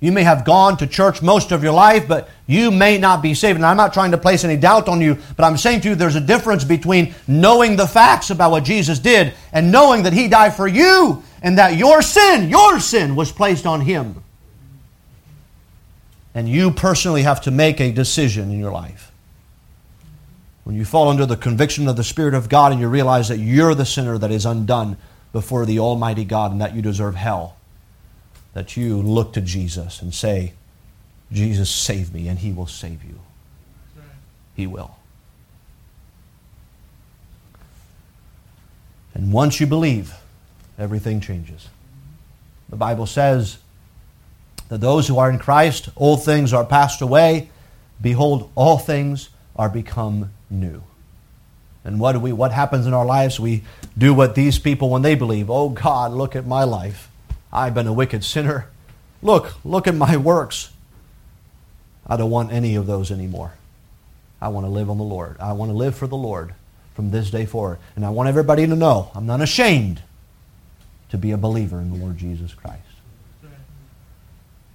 You 0.02 0.14
may 0.14 0.24
have 0.24 0.45
gone 0.45 0.78
to 0.78 0.88
church 0.88 1.22
most 1.22 1.52
of 1.52 1.62
your 1.62 1.74
life, 1.74 2.08
but 2.08 2.30
you 2.47 2.72
may 2.72 2.97
not 2.97 3.22
be 3.22 3.34
saved. 3.34 3.58
And 3.58 3.66
I'm 3.66 3.76
not 3.76 3.93
trying 3.93 4.12
to 4.12 4.18
place 4.18 4.45
any 4.45 4.56
doubt 4.56 4.88
on 4.88 5.02
you, 5.02 5.18
but 5.36 5.43
I'm 5.43 5.58
saying 5.58 5.82
to 5.82 5.89
you 5.89 5.95
there's 5.95 6.16
a 6.16 6.22
difference 6.22 6.64
between 6.64 7.14
knowing 7.28 7.76
the 7.76 7.88
facts 7.88 8.30
about 8.30 8.52
what 8.52 8.64
Jesus 8.64 9.00
did 9.00 9.34
and 9.52 9.72
knowing 9.72 10.04
that 10.04 10.14
He 10.14 10.30
died 10.30 10.56
for 10.56 10.68
you 10.68 11.22
and 11.41 11.58
that 11.58 11.76
your 11.76 12.02
sin, 12.02 12.50
your 12.50 12.80
sin, 12.80 13.16
was 13.16 13.32
placed 13.32 13.66
on 13.66 13.82
Him. 13.82 14.24
And 16.34 16.47
you 16.47 16.72
personally 16.72 17.24
have 17.24 17.41
to 17.41 17.52
make 17.52 17.82
a 17.82 17.91
decision 17.91 18.52
in 18.52 18.60
your 18.60 18.72
life. 18.72 19.12
When 20.64 20.78
you 20.78 20.86
fall 20.86 21.10
under 21.10 21.26
the 21.26 21.36
conviction 21.36 21.89
of 21.89 21.97
the 21.97 22.04
Spirit 22.06 22.36
of 22.36 22.47
God 22.47 22.72
and 22.72 22.80
you 22.80 22.88
realize 22.88 23.28
that 23.28 23.39
you're 23.39 23.76
the 23.76 23.86
sinner 23.86 24.18
that 24.18 24.32
is 24.32 24.45
undone 24.45 24.95
before 25.34 25.66
the 25.66 25.80
Almighty 25.80 26.24
God 26.24 26.52
and 26.52 26.62
that 26.62 26.74
you 26.74 26.82
deserve 26.82 27.16
hell, 27.16 27.58
that 28.54 28.76
you 28.76 29.02
look 29.02 29.34
to 29.34 29.41
Jesus 29.41 30.02
and 30.02 30.14
say, 30.14 30.54
Jesus, 31.32 31.70
save 31.70 32.14
me, 32.14 32.28
and 32.28 32.39
He 32.39 32.52
will 32.52 32.68
save 32.68 33.04
you. 33.04 33.20
He 34.56 34.68
will. 34.68 34.95
And 39.14 39.32
once 39.32 39.60
you 39.60 39.68
believe, 39.68 40.14
everything 40.78 41.20
changes. 41.20 41.68
The 42.70 42.76
Bible 42.76 43.06
says 43.06 43.58
that 44.70 44.80
those 44.80 45.08
who 45.08 45.18
are 45.18 45.30
in 45.30 45.39
Christ, 45.39 45.89
old 45.95 46.24
things 46.24 46.54
are 46.54 46.66
passed 46.66 47.02
away. 47.02 47.50
Behold, 48.02 48.50
all 48.56 48.78
things 48.78 49.30
are 49.56 49.70
become 49.70 50.32
new. 50.50 50.84
And 51.84 52.00
what 52.00 52.14
do 52.14 52.20
we 52.20 52.32
what 52.32 52.52
happens 52.52 52.86
in 52.86 52.93
our 52.93 53.06
lives? 53.06 53.39
We 53.39 53.64
do 53.97 54.14
what 54.14 54.36
these 54.36 54.60
people 54.60 54.89
when 54.89 55.02
they 55.02 55.16
believe, 55.16 55.50
"Oh 55.50 55.70
God, 55.70 56.12
look 56.12 56.36
at 56.36 56.45
my 56.45 56.64
life. 56.64 57.09
I've 57.52 57.74
been 57.74 57.88
a 57.88 57.93
wicked 57.93 58.24
sinner. 58.24 58.70
Look, 59.22 59.54
look 59.66 59.88
at 59.88 59.95
my 59.95 60.18
works. 60.18 60.72
I 62.06 62.18
don't 62.18 62.30
want 62.30 62.52
any 62.52 62.76
of 62.76 62.88
those 62.88 63.12
anymore. 63.12 63.54
I 64.41 64.47
want 64.50 64.66
to 64.66 64.70
live 64.70 64.89
on 64.89 64.97
the 64.97 65.04
Lord. 65.04 65.38
I 65.39 65.54
want 65.54 65.70
to 65.70 65.78
live 65.78 65.95
for 65.95 66.08
the 66.08 66.18
Lord 66.18 66.54
from 66.95 67.12
this 67.12 67.30
day 67.30 67.45
forward. 67.45 67.80
And 67.95 68.06
I 68.06 68.10
want 68.10 68.30
everybody 68.30 68.66
to 68.66 68.76
know 68.76 69.12
I'm 69.14 69.26
not 69.26 69.41
ashamed 69.41 70.02
to 71.10 71.18
be 71.18 71.32
a 71.32 71.38
believer 71.38 71.80
in 71.80 71.91
the 71.91 71.97
Lord 71.97 72.18
Jesus 72.18 72.54
Christ. 72.54 72.84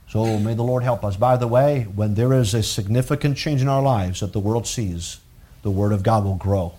So 0.08 0.38
may 0.38 0.54
the 0.54 0.62
Lord 0.62 0.84
help 0.84 1.04
us. 1.04 1.16
By 1.16 1.36
the 1.36 1.48
way, 1.48 1.84
when 1.94 2.14
there 2.14 2.32
is 2.32 2.54
a 2.54 2.62
significant 2.62 3.36
change 3.36 3.62
in 3.62 3.68
our 3.68 3.82
lives 3.82 4.20
that 4.20 4.32
the 4.32 4.38
world 4.38 4.66
sees, 4.66 5.18
the 5.62 5.70
Word 5.70 5.92
of 5.92 6.02
God 6.02 6.24
will 6.24 6.36
grow 6.36 6.74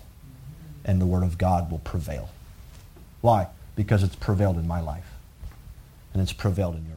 and 0.84 1.00
the 1.00 1.06
Word 1.06 1.22
of 1.22 1.36
God 1.36 1.70
will 1.70 1.80
prevail. 1.80 2.30
Why? 3.20 3.48
Because 3.74 4.02
it's 4.02 4.16
prevailed 4.16 4.56
in 4.56 4.66
my 4.66 4.80
life 4.80 5.15
and 6.16 6.22
it's 6.22 6.32
prevailed 6.32 6.76
in 6.76 6.86
life. 6.92 6.95